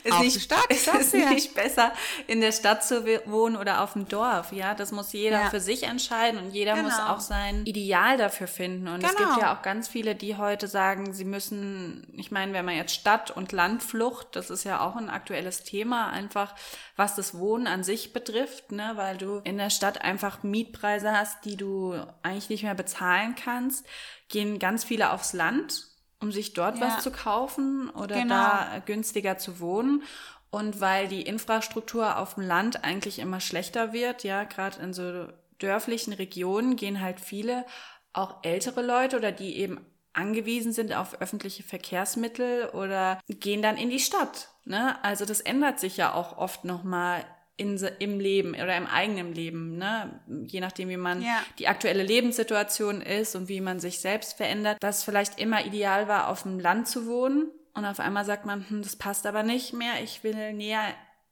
ist 0.04 0.12
Auf 0.12 0.20
nicht, 0.20 0.36
die 0.36 0.40
Stadt, 0.40 0.64
sag's 0.70 0.98
ist 1.04 1.12
dir. 1.12 1.28
nicht 1.28 1.54
besser 1.54 1.92
in 2.26 2.40
der 2.40 2.50
Stadt 2.52 2.82
zu 2.82 3.04
wohnen 3.26 3.56
oder 3.56 3.82
auf 3.82 3.92
dem 3.92 4.08
Dorf, 4.08 4.52
ja, 4.52 4.74
das 4.74 4.90
muss 4.90 5.12
jeder 5.12 5.40
Ja. 5.42 5.50
für 5.50 5.60
sich 5.60 5.82
entscheiden 5.82 6.40
und 6.40 6.50
jeder 6.52 6.76
muss 6.76 6.96
Genau. 6.96 7.10
auch 7.14 7.20
sein 7.20 7.66
Ideal 7.66 8.16
dafür 8.16 8.46
finden 8.46 8.88
und 8.88 9.04
es 9.04 9.10
gibt 9.10 9.18
Genau. 9.28 9.38
ja 9.40 9.54
auch 9.54 9.60
ganz 9.60 9.86
viele, 9.88 10.14
die 10.14 10.38
heute 10.38 10.66
sagen, 10.66 11.12
sie 11.12 11.26
müssen, 11.26 12.06
ich 12.16 12.30
meine, 12.30 12.54
wenn 12.54 12.64
man 12.64 12.74
jetzt 12.76 12.94
Stadt- 12.94 13.30
und 13.30 13.52
Landflucht, 13.52 14.28
das 14.34 14.48
ist 14.48 14.64
ja 14.64 14.80
auch 14.80 14.96
ein 14.96 15.10
aktuelles 15.10 15.62
Thema, 15.62 16.08
einfach 16.08 16.54
was 16.96 17.14
das 17.14 17.36
Wohnen 17.36 17.66
an 17.66 17.84
sich 17.84 18.14
betrifft, 18.14 18.72
ne, 18.72 18.92
weil 18.94 19.18
du 19.18 19.40
in 19.44 19.58
der 19.58 19.68
Stadt 19.68 20.00
einfach 20.00 20.42
Mietpreise 20.42 21.12
hast, 21.12 21.44
die 21.44 21.58
du 21.58 22.02
eigentlich 22.22 22.48
nicht 22.48 22.62
mehr 22.62 22.74
bezahlen 22.74 23.34
kannst, 23.34 23.84
gehen 24.30 24.58
ganz 24.58 24.84
viele 24.84 25.10
aufs 25.12 25.34
Land, 25.34 25.89
um 26.20 26.32
sich 26.32 26.52
dort 26.52 26.78
Ja. 26.78 26.86
was 26.86 27.02
zu 27.02 27.10
kaufen 27.10 27.90
oder 27.90 28.14
Genau. 28.16 28.34
da 28.34 28.82
günstiger 28.84 29.38
zu 29.38 29.60
wohnen. 29.60 30.02
Und 30.50 30.80
weil 30.80 31.06
die 31.06 31.22
Infrastruktur 31.22 32.18
auf 32.18 32.34
dem 32.34 32.42
Land 32.42 32.82
eigentlich 32.84 33.18
immer 33.20 33.40
schlechter 33.40 33.92
wird, 33.92 34.24
ja, 34.24 34.44
gerade 34.44 34.80
in 34.82 34.92
so 34.92 35.28
dörflichen 35.60 36.12
Regionen 36.12 36.74
gehen 36.76 37.00
halt 37.00 37.20
viele, 37.20 37.64
auch 38.12 38.36
ältere 38.42 38.82
Leute 38.82 39.16
oder 39.16 39.30
die 39.30 39.56
eben 39.58 39.78
angewiesen 40.12 40.72
sind 40.72 40.92
auf 40.92 41.20
öffentliche 41.20 41.62
Verkehrsmittel 41.62 42.68
oder 42.70 43.20
gehen 43.28 43.62
dann 43.62 43.76
in 43.76 43.90
die 43.90 44.00
Stadt. 44.00 44.48
Ne? 44.64 44.96
Also 45.04 45.24
das 45.24 45.40
ändert 45.40 45.78
sich 45.78 45.96
ja 45.96 46.12
auch 46.14 46.36
oft 46.36 46.64
nochmal 46.64 47.24
in, 47.60 47.76
im 47.98 48.18
Leben 48.18 48.54
oder 48.54 48.76
im 48.76 48.86
eigenen 48.86 49.34
Leben, 49.34 49.76
ne? 49.76 50.20
je 50.46 50.60
nachdem, 50.60 50.88
wie 50.88 50.96
man 50.96 51.22
Ja. 51.22 51.40
die 51.58 51.68
aktuelle 51.68 52.02
Lebenssituation 52.02 53.02
ist 53.02 53.36
und 53.36 53.48
wie 53.48 53.60
man 53.60 53.78
sich 53.78 54.00
selbst 54.00 54.36
verändert, 54.36 54.78
dass 54.80 55.04
vielleicht 55.04 55.38
immer 55.38 55.64
ideal 55.64 56.08
war, 56.08 56.28
auf 56.28 56.42
dem 56.42 56.58
Land 56.58 56.88
zu 56.88 57.06
wohnen 57.06 57.50
und 57.74 57.84
auf 57.84 58.00
einmal 58.00 58.24
sagt 58.24 58.46
man, 58.46 58.68
hm, 58.68 58.82
das 58.82 58.96
passt 58.96 59.26
aber 59.26 59.42
nicht 59.42 59.72
mehr, 59.74 60.02
ich 60.02 60.24
will 60.24 60.52
näher 60.54 60.82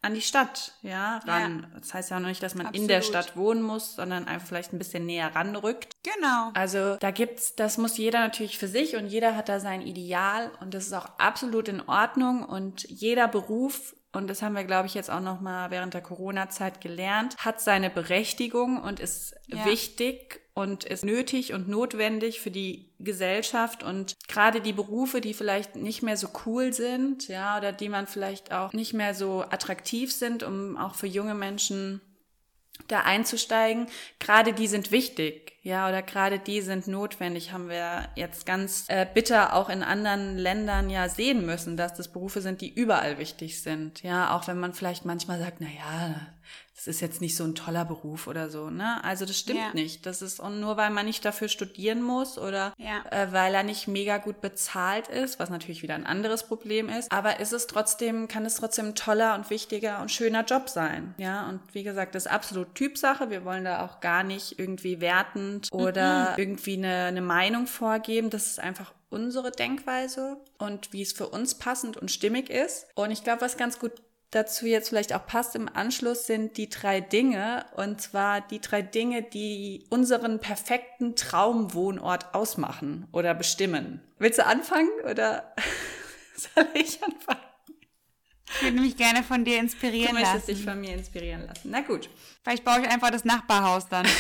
an 0.00 0.14
die 0.14 0.20
Stadt, 0.20 0.74
ja, 0.82 1.18
ran. 1.26 1.66
Das 1.80 1.92
heißt 1.92 2.10
ja 2.10 2.16
auch 2.16 2.20
noch 2.20 2.28
nicht, 2.28 2.40
dass 2.42 2.54
man 2.54 2.72
in 2.72 2.86
der 2.86 2.98
Absolut. 2.98 3.24
Stadt 3.24 3.36
wohnen 3.36 3.62
muss, 3.62 3.96
sondern 3.96 4.28
einfach 4.28 4.46
vielleicht 4.46 4.72
ein 4.72 4.78
bisschen 4.78 5.06
näher 5.06 5.34
ranrückt. 5.34 5.90
Genau. 6.04 6.50
Also 6.54 6.94
da 7.00 7.10
gibt's, 7.10 7.56
das 7.56 7.78
muss 7.78 7.98
jeder 7.98 8.20
natürlich 8.20 8.58
für 8.58 8.68
sich 8.68 8.94
und 8.94 9.06
jeder 9.08 9.34
hat 9.34 9.48
da 9.48 9.58
sein 9.58 9.82
Ideal 9.82 10.52
und 10.60 10.72
das 10.72 10.86
ist 10.86 10.92
auch 10.92 11.08
absolut 11.18 11.66
in 11.66 11.80
Ordnung 11.88 12.44
und 12.44 12.88
jeder 12.88 13.26
Beruf 13.26 13.96
und 14.12 14.28
das 14.28 14.40
haben 14.42 14.54
wir, 14.54 14.64
glaube 14.64 14.86
ich, 14.86 14.94
jetzt 14.94 15.10
auch 15.10 15.20
noch 15.20 15.40
mal 15.40 15.70
während 15.70 15.94
der 15.94 16.00
Corona-Zeit 16.00 16.80
gelernt, 16.80 17.36
hat 17.38 17.60
seine 17.60 17.90
Berechtigung 17.90 18.80
und 18.82 19.00
ist 19.00 19.34
Ja. 19.46 19.66
wichtig 19.66 20.40
und 20.54 20.84
ist 20.84 21.04
nötig 21.04 21.52
und 21.52 21.68
notwendig 21.68 22.40
für 22.40 22.50
die 22.50 22.90
Gesellschaft 22.98 23.82
und 23.82 24.16
gerade 24.26 24.60
die 24.60 24.72
Berufe, 24.72 25.20
die 25.20 25.34
vielleicht 25.34 25.76
nicht 25.76 26.02
mehr 26.02 26.16
so 26.16 26.28
cool 26.46 26.72
sind, 26.72 27.28
ja, 27.28 27.58
oder 27.58 27.70
die 27.72 27.88
man 27.88 28.06
vielleicht 28.06 28.52
auch 28.52 28.72
nicht 28.72 28.94
mehr 28.94 29.14
so 29.14 29.42
attraktiv 29.42 30.12
sind, 30.12 30.42
um 30.42 30.76
auch 30.76 30.94
für 30.94 31.06
junge 31.06 31.34
Menschen 31.34 32.00
da 32.88 33.00
einzusteigen, 33.00 33.86
gerade 34.18 34.52
die 34.52 34.68
sind 34.68 34.90
wichtig, 34.90 35.47
ja, 35.68 35.86
oder 35.86 36.00
gerade 36.00 36.38
die 36.38 36.62
sind 36.62 36.88
notwendig, 36.88 37.52
haben 37.52 37.68
wir 37.68 38.08
jetzt 38.16 38.46
ganz 38.46 38.86
äh, 38.88 39.06
bitter 39.12 39.52
auch 39.52 39.68
in 39.68 39.82
anderen 39.82 40.38
Ländern 40.38 40.88
ja 40.88 41.10
sehen 41.10 41.44
müssen, 41.44 41.76
dass 41.76 41.92
das 41.92 42.08
Berufe 42.08 42.40
sind, 42.40 42.62
die 42.62 42.72
überall 42.72 43.18
wichtig 43.18 43.60
sind, 43.60 44.02
ja, 44.02 44.34
auch 44.34 44.48
wenn 44.48 44.58
man 44.58 44.72
vielleicht 44.72 45.04
manchmal 45.04 45.38
sagt, 45.38 45.60
na 45.60 45.68
ja, 45.68 46.26
das 46.78 46.86
ist 46.86 47.00
jetzt 47.00 47.20
nicht 47.20 47.34
so 47.36 47.42
ein 47.42 47.56
toller 47.56 47.84
Beruf 47.84 48.28
oder 48.28 48.50
so, 48.50 48.70
ne? 48.70 49.02
Also 49.02 49.24
das 49.26 49.36
stimmt 49.36 49.58
Ja. 49.58 49.74
nicht. 49.74 50.06
Das 50.06 50.22
ist 50.22 50.38
und 50.38 50.60
nur 50.60 50.76
weil 50.76 50.90
man 50.90 51.06
nicht 51.06 51.24
dafür 51.24 51.48
studieren 51.48 52.00
muss 52.02 52.38
oder 52.38 52.72
Ja. 52.78 53.02
äh, 53.10 53.32
weil 53.32 53.52
er 53.52 53.64
nicht 53.64 53.88
mega 53.88 54.18
gut 54.18 54.40
bezahlt 54.40 55.08
ist, 55.08 55.40
was 55.40 55.50
natürlich 55.50 55.82
wieder 55.82 55.96
ein 55.96 56.06
anderes 56.06 56.44
Problem 56.44 56.88
ist, 56.88 57.10
aber 57.10 57.40
ist 57.40 57.52
es 57.52 57.66
trotzdem, 57.66 58.28
kann 58.28 58.46
es 58.46 58.54
trotzdem 58.54 58.86
ein 58.86 58.94
toller 58.94 59.34
und 59.34 59.50
wichtiger 59.50 60.00
und 60.00 60.12
schöner 60.12 60.44
Job 60.44 60.68
sein. 60.68 61.16
Ja, 61.18 61.48
und 61.48 61.58
wie 61.72 61.82
gesagt, 61.82 62.14
das 62.14 62.26
ist 62.26 62.32
absolut 62.32 62.76
Typsache. 62.76 63.28
Wir 63.28 63.44
wollen 63.44 63.64
da 63.64 63.84
auch 63.84 63.98
gar 63.98 64.22
nicht 64.22 64.60
irgendwie 64.60 65.00
wertend 65.00 65.68
oder 65.72 66.34
irgendwie 66.38 66.74
eine, 66.76 67.06
eine 67.06 67.22
Meinung 67.22 67.66
vorgeben. 67.66 68.30
Das 68.30 68.46
ist 68.46 68.60
einfach 68.60 68.92
unsere 69.10 69.50
Denkweise 69.50 70.36
und 70.58 70.92
wie 70.92 71.02
es 71.02 71.12
für 71.12 71.28
uns 71.28 71.56
passend 71.56 71.96
und 71.96 72.10
stimmig 72.12 72.50
ist. 72.50 72.86
Und 72.94 73.10
ich 73.10 73.24
glaube, 73.24 73.40
was 73.40 73.56
ganz 73.56 73.80
gut 73.80 73.90
dazu 74.30 74.66
jetzt 74.66 74.88
vielleicht 74.90 75.12
auch 75.14 75.26
passt 75.26 75.54
im 75.56 75.68
Anschluss 75.68 76.26
sind 76.26 76.56
die 76.56 76.68
drei 76.68 77.00
Dinge 77.00 77.66
und 77.76 78.00
zwar 78.00 78.40
die 78.40 78.60
drei 78.60 78.82
Dinge, 78.82 79.22
die 79.22 79.86
unseren 79.90 80.40
perfekten 80.40 81.16
Traumwohnort 81.16 82.34
ausmachen 82.34 83.06
oder 83.12 83.34
bestimmen. 83.34 84.02
Willst 84.18 84.38
du 84.38 84.46
anfangen 84.46 84.90
oder 85.10 85.54
soll 86.36 86.66
ich 86.74 87.02
anfangen? 87.02 87.40
Ich 88.50 88.62
würde 88.62 88.80
mich 88.80 88.96
gerne 88.96 89.22
von 89.22 89.44
dir 89.44 89.56
Du 89.56 89.62
inspirieren 89.64 90.14
möchtest 90.14 90.48
dich 90.48 90.56
lassen. 90.64 90.68
von 90.70 90.80
mir 90.80 90.94
inspirieren 90.94 91.46
lassen. 91.46 91.68
Na 91.70 91.80
gut. 91.82 92.08
Vielleicht 92.42 92.64
baue 92.64 92.80
ich 92.80 92.88
einfach 92.88 93.10
das 93.10 93.24
Nachbarhaus 93.24 93.88
dann. 93.88 94.06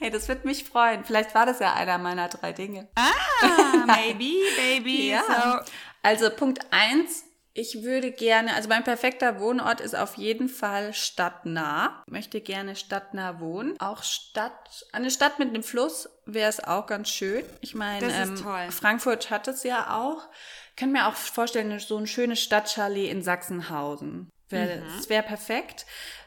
Hey, 0.00 0.10
das 0.10 0.28
wird 0.28 0.44
mich 0.44 0.62
freuen. 0.62 1.04
Vielleicht 1.04 1.34
war 1.34 1.44
das 1.44 1.58
ja 1.58 1.74
einer 1.74 1.98
meiner 1.98 2.28
drei 2.28 2.52
Dinge. 2.52 2.86
Ah, 2.94 3.10
maybe, 3.86 4.32
baby. 4.56 5.10
Ja. 5.10 5.22
So, 5.64 5.72
Also 6.02 6.30
Punkt 6.30 6.60
eins 6.70 7.24
Ich 7.54 7.82
würde 7.82 8.12
gerne, 8.12 8.54
also 8.54 8.68
mein 8.68 8.84
perfekter 8.84 9.40
Wohnort 9.40 9.80
ist 9.80 9.96
auf 9.96 10.16
jeden 10.16 10.48
Fall 10.48 10.94
stadtnah. 10.94 12.02
Ich 12.06 12.12
möchte 12.12 12.40
gerne 12.40 12.76
stadtnah 12.76 13.40
wohnen. 13.40 13.74
Auch 13.80 14.02
Stadt, 14.02 14.86
eine 14.92 15.10
Stadt 15.10 15.38
mit 15.38 15.48
einem 15.48 15.64
Fluss 15.64 16.08
wäre 16.24 16.48
es 16.48 16.62
auch 16.62 16.86
ganz 16.86 17.08
schön. 17.08 17.44
Ich 17.60 17.74
meine, 17.74 18.12
ähm, 18.12 18.36
Frankfurt 18.70 19.30
hat 19.30 19.48
es 19.48 19.64
ja 19.64 19.98
auch. 19.98 20.28
Ich 20.70 20.76
kann 20.76 20.92
mir 20.92 21.08
auch 21.08 21.14
vorstellen, 21.14 21.76
so 21.80 21.96
ein 21.96 22.06
schönes 22.06 22.40
Stadtchalet 22.40 23.10
in 23.10 23.22
Sachsenhausen. 23.22 24.30
Wär, 24.50 24.76
mhm. 24.76 24.84
Das 24.96 25.08
wäre 25.08 25.24
perfekt. 25.24 25.84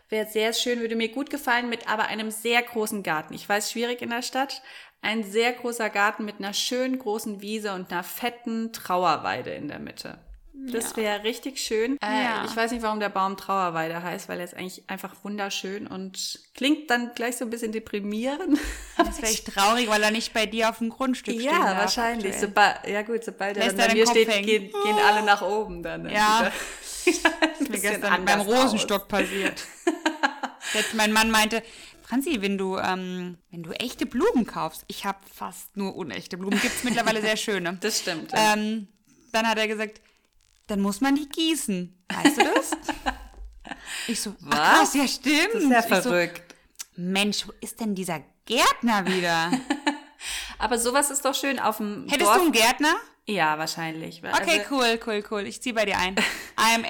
Wäre 0.09 0.27
sehr 0.27 0.51
schön, 0.51 0.81
würde 0.81 0.97
mir 0.97 1.07
gut 1.07 1.29
gefallen, 1.29 1.69
mit 1.69 1.87
aber 1.87 2.07
einem 2.07 2.31
sehr 2.31 2.61
großen 2.61 3.01
Garten. 3.01 3.33
Ich 3.33 3.47
weiß, 3.47 3.71
schwierig 3.71 4.01
in 4.01 4.09
der 4.09 4.21
Stadt. 4.21 4.61
Ein 5.01 5.23
sehr 5.23 5.53
großer 5.53 5.89
Garten 5.89 6.25
mit 6.25 6.39
einer 6.39 6.53
schönen 6.53 6.99
großen 6.99 7.41
Wiese 7.41 7.73
und 7.73 7.91
einer 7.91 8.03
fetten 8.03 8.73
Trauerweide 8.73 9.51
in 9.51 9.69
der 9.69 9.79
Mitte. 9.79 10.19
Das 10.69 10.95
wäre 10.95 11.23
richtig 11.23 11.59
schön. 11.59 11.97
Äh, 12.01 12.23
ja. 12.23 12.45
Ich 12.45 12.55
weiß 12.55 12.71
nicht, 12.71 12.81
warum 12.83 12.99
der 12.99 13.09
Baum 13.09 13.37
Trauerweide 13.37 14.03
heißt, 14.03 14.29
weil 14.29 14.39
er 14.39 14.45
ist 14.45 14.55
eigentlich 14.55 14.83
einfach 14.87 15.15
wunderschön 15.23 15.87
und 15.87 16.39
klingt 16.53 16.89
dann 16.89 17.11
gleich 17.15 17.37
so 17.37 17.45
ein 17.45 17.49
bisschen 17.49 17.71
deprimierend. 17.71 18.59
Das 18.97 19.09
ist 19.09 19.17
vielleicht 19.19 19.53
traurig, 19.53 19.89
weil 19.89 20.03
er 20.03 20.11
nicht 20.11 20.33
bei 20.33 20.45
dir 20.45 20.69
auf 20.69 20.77
dem 20.77 20.89
Grundstück 20.89 21.33
steht. 21.33 21.45
Ja, 21.45 21.77
wahrscheinlich. 21.77 22.35
Sobald, 22.37 22.87
ja 22.87 23.01
gut, 23.01 23.23
sobald 23.23 23.57
er 23.57 23.67
dann 23.67 23.77
bei 23.77 23.93
mir 23.93 24.07
steht, 24.07 24.27
gehen, 24.27 24.71
gehen, 24.71 24.99
alle 25.07 25.23
nach 25.23 25.41
oben 25.41 25.81
dann. 25.81 26.09
Ja, 26.09 26.51
das 27.05 27.15
ist 27.59 27.69
mir 27.69 27.79
gestern 27.79 28.25
beim 28.25 28.41
Rosenstock 28.41 29.03
aus. 29.03 29.07
passiert. 29.07 29.63
mein 30.93 31.11
Mann 31.11 31.31
meinte, 31.31 31.63
Franzi, 32.11 32.41
wenn 32.41 32.57
du, 32.57 32.77
ähm, 32.77 33.37
wenn 33.51 33.63
du 33.63 33.71
echte 33.71 34.05
Blumen 34.05 34.45
kaufst, 34.45 34.83
ich 34.87 35.05
habe 35.05 35.19
fast 35.33 35.77
nur 35.77 35.95
unechte 35.95 36.37
Blumen, 36.37 36.59
gibt 36.59 36.75
es 36.75 36.83
mittlerweile 36.83 37.21
sehr 37.21 37.37
schöne. 37.37 37.77
Das 37.81 37.99
stimmt. 37.99 38.33
Ja. 38.33 38.53
Ähm, 38.53 38.89
dann 39.31 39.47
hat 39.47 39.57
er 39.57 39.69
gesagt, 39.69 40.01
dann 40.71 40.79
muss 40.79 41.01
man 41.01 41.15
die 41.15 41.27
gießen. 41.27 41.93
Weißt 42.07 42.37
du 42.37 42.43
das? 42.43 42.71
ich 44.07 44.21
so, 44.21 44.33
was? 44.39 44.59
Ach, 44.59 44.79
krass, 44.79 44.93
ja 44.95 45.07
stimmt. 45.07 45.53
Das 45.53 45.63
ist 45.63 45.69
ja 45.69 45.81
verrückt. 45.81 46.55
So, 46.95 47.01
Mensch, 47.03 47.45
wo 47.45 47.51
ist 47.59 47.79
denn 47.81 47.93
dieser 47.93 48.21
Gärtner 48.45 49.05
wieder? 49.05 49.51
Aber 50.59 50.79
sowas 50.79 51.11
ist 51.11 51.25
doch 51.25 51.35
schön 51.35 51.59
auf 51.59 51.77
dem 51.77 52.07
Hättest 52.07 52.21
Dorf. 52.21 52.37
du 52.37 52.43
einen 52.43 52.51
Gärtner? 52.53 52.95
Ja, 53.25 53.57
wahrscheinlich. 53.57 54.23
Okay, 54.23 54.59
also, 54.59 54.75
cool, 54.75 54.99
cool, 55.05 55.23
cool. 55.29 55.41
Ich 55.47 55.61
ziehe 55.61 55.75
bei 55.75 55.85
dir 55.85 55.97
ein. 55.97 56.15
I'm 56.55 56.83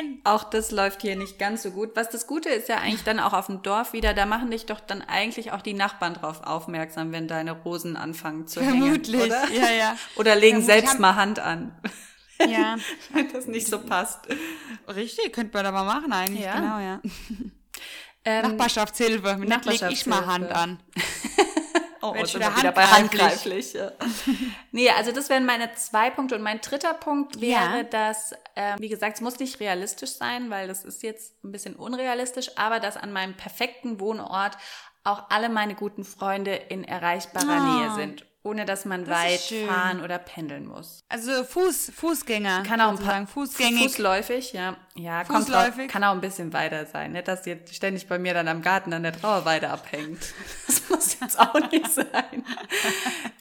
in. 0.00 0.20
Auch 0.24 0.44
das 0.44 0.70
läuft 0.70 1.02
hier 1.02 1.16
nicht 1.16 1.38
ganz 1.38 1.62
so 1.62 1.70
gut. 1.70 1.90
Was 1.94 2.10
das 2.10 2.26
Gute 2.26 2.48
ist 2.48 2.68
ja 2.68 2.78
eigentlich 2.78 3.04
dann 3.04 3.20
auch 3.20 3.32
auf 3.32 3.46
dem 3.46 3.62
Dorf 3.62 3.92
wieder, 3.92 4.14
da 4.14 4.26
machen 4.26 4.50
dich 4.50 4.66
doch 4.66 4.80
dann 4.80 5.02
eigentlich 5.02 5.52
auch 5.52 5.62
die 5.62 5.74
Nachbarn 5.74 6.14
drauf 6.14 6.42
aufmerksam, 6.44 7.12
wenn 7.12 7.28
deine 7.28 7.52
Rosen 7.52 7.96
anfangen 7.96 8.46
zu 8.48 8.60
Vermutlich. 8.60 9.20
hängen. 9.20 9.30
Vermutlich, 9.30 9.60
ja, 9.60 9.70
ja. 9.70 9.96
Oder 10.16 10.34
legen 10.34 10.62
Vermutlich 10.62 10.88
selbst 10.88 10.98
mal 10.98 11.14
Hand 11.14 11.38
an. 11.38 11.76
Ja. 12.46 12.76
Wenn 13.12 13.32
das 13.32 13.46
nicht 13.46 13.66
so 13.66 13.80
passt. 13.80 14.20
Richtig, 14.88 15.32
könnte 15.32 15.56
man 15.56 15.66
aber 15.66 15.84
machen 15.84 16.12
eigentlich, 16.12 16.44
ja. 16.44 16.54
genau, 16.54 16.78
ja. 16.78 17.00
Ähm, 18.24 18.42
Nachbarschaftshilfe, 18.42 19.36
mit 19.36 19.48
Nachbarschaftshilfe. 19.48 19.94
ich 19.94 20.06
mal 20.06 20.26
Hand 20.26 20.50
an. 20.50 20.78
oh, 22.02 22.14
sind 22.24 22.40
wir 22.40 22.56
wieder 22.56 22.72
bei 22.72 22.84
handgreiflich. 22.84 23.72
Ja. 23.72 23.92
nee, 24.72 24.90
also 24.90 25.12
das 25.12 25.30
wären 25.30 25.46
meine 25.46 25.72
zwei 25.74 26.10
Punkte. 26.10 26.34
Und 26.34 26.42
mein 26.42 26.60
dritter 26.60 26.94
Punkt 26.94 27.40
wäre, 27.40 27.78
ja. 27.78 27.82
dass, 27.84 28.34
ähm, 28.56 28.76
wie 28.80 28.88
gesagt, 28.88 29.16
es 29.16 29.20
muss 29.20 29.38
nicht 29.38 29.60
realistisch 29.60 30.10
sein, 30.10 30.50
weil 30.50 30.68
das 30.68 30.84
ist 30.84 31.02
jetzt 31.02 31.42
ein 31.44 31.52
bisschen 31.52 31.74
unrealistisch, 31.76 32.50
aber 32.56 32.80
dass 32.80 32.96
an 32.96 33.12
meinem 33.12 33.34
perfekten 33.34 34.00
Wohnort 34.00 34.58
auch 35.04 35.30
alle 35.30 35.48
meine 35.48 35.74
guten 35.74 36.04
Freunde 36.04 36.54
in 36.54 36.84
erreichbarer 36.84 37.46
oh. 37.46 37.78
Nähe 37.78 37.94
sind 37.94 38.27
ohne 38.42 38.64
dass 38.64 38.84
man 38.84 39.04
das 39.04 39.18
weit 39.18 39.68
fahren 39.68 40.02
oder 40.02 40.18
pendeln 40.18 40.66
muss. 40.66 41.04
Also 41.08 41.44
Fuß, 41.44 41.92
Fußgänger. 41.94 42.62
Kann 42.62 42.80
auch 42.80 42.90
ein 42.90 42.98
paar 42.98 43.26
Fußgängig. 43.26 43.82
Fußläufig, 43.82 44.52
ja. 44.52 44.76
Ja, 44.94 45.24
Fußläufig. 45.24 45.76
Kommt 45.76 45.90
kann 45.90 46.04
auch 46.04 46.12
ein 46.12 46.20
bisschen 46.20 46.52
weiter 46.52 46.86
sein. 46.86 47.12
Nicht, 47.12 47.28
dass 47.28 47.46
jetzt 47.46 47.74
ständig 47.74 48.06
bei 48.06 48.18
mir 48.18 48.34
dann 48.34 48.48
am 48.48 48.62
Garten 48.62 48.92
an 48.92 49.02
der 49.02 49.12
Trauerweide 49.12 49.70
abhängt. 49.70 50.18
Das 50.66 50.88
muss 50.90 51.20
jetzt 51.20 51.38
auch 51.38 51.70
nicht 51.70 51.90
sein. 51.92 52.44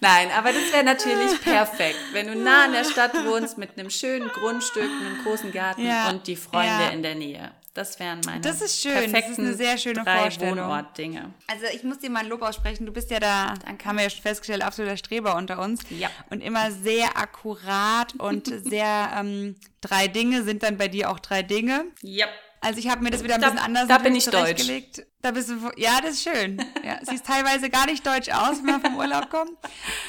Nein, 0.01 0.29
aber 0.37 0.51
das 0.51 0.71
wäre 0.73 0.83
natürlich 0.83 1.41
perfekt, 1.41 1.97
wenn 2.11 2.27
du 2.27 2.35
nah 2.35 2.65
an 2.65 2.73
der 2.73 2.83
Stadt 2.83 3.13
wohnst 3.25 3.57
mit 3.57 3.77
einem 3.77 3.89
schönen 3.89 4.27
Grundstück, 4.29 4.83
einem 4.83 5.23
großen 5.23 5.51
Garten 5.51 5.85
ja. 5.85 6.09
und 6.09 6.27
die 6.27 6.35
Freunde 6.35 6.83
ja. 6.83 6.89
in 6.89 7.03
der 7.03 7.15
Nähe. 7.15 7.51
Das 7.77 7.99
wären 7.99 8.21
meine 8.25 8.41
Das 8.41 8.59
ist 8.63 8.81
schön. 8.81 9.11
Das 9.13 9.29
ist 9.29 9.37
eine 9.37 9.53
sehr 9.53 9.77
schöne 9.77 10.03
drei 10.03 10.21
Vorstellung. 10.21 10.57
Wohnortdinge. 10.57 11.31
Also 11.45 11.67
ich 11.75 11.83
muss 11.83 11.99
dir 11.99 12.09
mal 12.09 12.21
ein 12.21 12.27
Lob 12.27 12.41
aussprechen. 12.41 12.87
Du 12.87 12.91
bist 12.91 13.11
ja 13.11 13.19
da, 13.19 13.53
Danke. 13.63 13.85
haben 13.85 13.97
wir 13.97 14.03
ja 14.03 14.09
schon 14.09 14.23
festgestellt, 14.23 14.63
absoluter 14.63 14.97
Streber 14.97 15.35
unter 15.35 15.59
uns. 15.59 15.81
Ja. 15.91 16.09
Und 16.31 16.41
immer 16.41 16.71
sehr 16.71 17.15
akkurat 17.17 18.15
und 18.17 18.47
sehr 18.67 19.11
ähm, 19.15 19.57
drei 19.81 20.07
Dinge 20.07 20.41
sind 20.41 20.63
dann 20.63 20.77
bei 20.77 20.87
dir 20.87 21.11
auch 21.11 21.19
drei 21.19 21.43
Dinge. 21.43 21.85
Ja. 22.01 22.25
Also 22.61 22.79
ich 22.79 22.89
habe 22.89 23.03
mir 23.03 23.11
das 23.11 23.23
wieder 23.23 23.35
ein 23.35 23.41
da, 23.41 23.49
bisschen 23.49 23.65
anders 23.65 23.87
da 23.87 23.97
bin 23.97 24.15
ich 24.15 24.25
deutsch. 24.25 24.67
Da 25.21 25.31
bist 25.31 25.49
du, 25.49 25.55
ja, 25.77 25.99
das 26.01 26.11
ist 26.11 26.23
schön. 26.23 26.63
Ja, 26.83 26.99
siehst 27.01 27.25
teilweise 27.25 27.69
gar 27.69 27.85
nicht 27.85 28.05
deutsch 28.05 28.29
aus, 28.29 28.57
wenn 28.63 28.79
man 28.79 28.81
vom 28.81 28.95
Urlaub 28.97 29.29
kommt. 29.29 29.51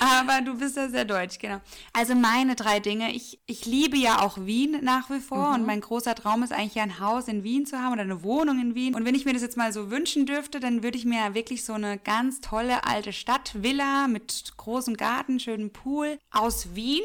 Aber 0.00 0.40
du 0.42 0.58
bist 0.58 0.76
ja 0.76 0.88
sehr 0.88 1.04
deutsch, 1.04 1.38
genau. 1.38 1.60
Also 1.92 2.14
meine 2.14 2.54
drei 2.54 2.78
Dinge. 2.78 3.12
Ich, 3.12 3.40
ich 3.46 3.66
liebe 3.66 3.96
ja 3.96 4.20
auch 4.20 4.38
Wien 4.38 4.78
nach 4.82 5.10
wie 5.10 5.20
vor. 5.20 5.48
Mhm. 5.48 5.54
Und 5.54 5.66
mein 5.66 5.80
großer 5.80 6.14
Traum 6.14 6.42
ist 6.42 6.52
eigentlich 6.52 6.74
ja 6.74 6.82
ein 6.82 7.00
Haus 7.00 7.28
in 7.28 7.42
Wien 7.42 7.66
zu 7.66 7.78
haben 7.78 7.92
oder 7.92 8.02
eine 8.02 8.22
Wohnung 8.22 8.60
in 8.60 8.74
Wien. 8.74 8.94
Und 8.94 9.04
wenn 9.04 9.14
ich 9.14 9.24
mir 9.24 9.32
das 9.32 9.42
jetzt 9.42 9.56
mal 9.56 9.72
so 9.72 9.90
wünschen 9.90 10.26
dürfte, 10.26 10.60
dann 10.60 10.82
würde 10.82 10.98
ich 10.98 11.04
mir 11.04 11.34
wirklich 11.34 11.64
so 11.64 11.72
eine 11.72 11.98
ganz 11.98 12.40
tolle 12.40 12.84
alte 12.84 13.12
Stadtvilla 13.12 14.08
mit 14.08 14.52
großem 14.56 14.96
Garten, 14.96 15.40
schönem 15.40 15.70
Pool 15.70 16.18
aus 16.30 16.74
Wien. 16.74 17.02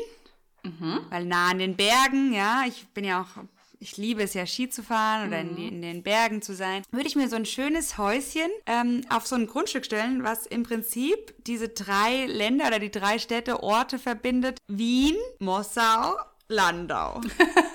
Mhm. 0.64 1.00
Weil 1.10 1.26
nah 1.26 1.50
an 1.50 1.60
den 1.60 1.76
Bergen, 1.76 2.34
ja, 2.34 2.64
ich 2.68 2.88
bin 2.90 3.04
ja 3.04 3.22
auch 3.22 3.44
ich 3.84 3.98
liebe 3.98 4.24
es 4.24 4.34
ja, 4.34 4.46
Ski 4.46 4.70
zu 4.70 4.82
fahren 4.82 5.28
oder 5.28 5.44
mhm. 5.44 5.58
in, 5.58 5.68
in, 5.68 5.82
den 5.82 6.04
Bergen 6.04 6.42
zu 6.42 6.56
sein, 6.56 6.84
würde 6.92 7.08
ich 7.08 7.16
mir 7.16 7.28
so 7.28 7.36
ein 7.36 7.46
schönes 7.46 7.98
Häuschen 7.98 8.50
ähm, 8.66 9.02
auf 9.10 9.28
so 9.28 9.36
ein 9.36 9.46
Grundstück 9.46 9.86
stellen, 9.86 10.24
was 10.24 10.46
im 10.46 10.64
Prinzip 10.64 11.36
diese 11.46 11.68
drei 11.70 12.26
Länder 12.26 12.68
oder 12.68 12.80
die 12.80 12.92
drei 12.92 13.20
Städte, 13.20 13.62
Orte 13.62 14.00
verbindet. 14.00 14.58
Wien, 14.68 15.16
Mossau, 15.40 16.16
Landau. 16.48 17.20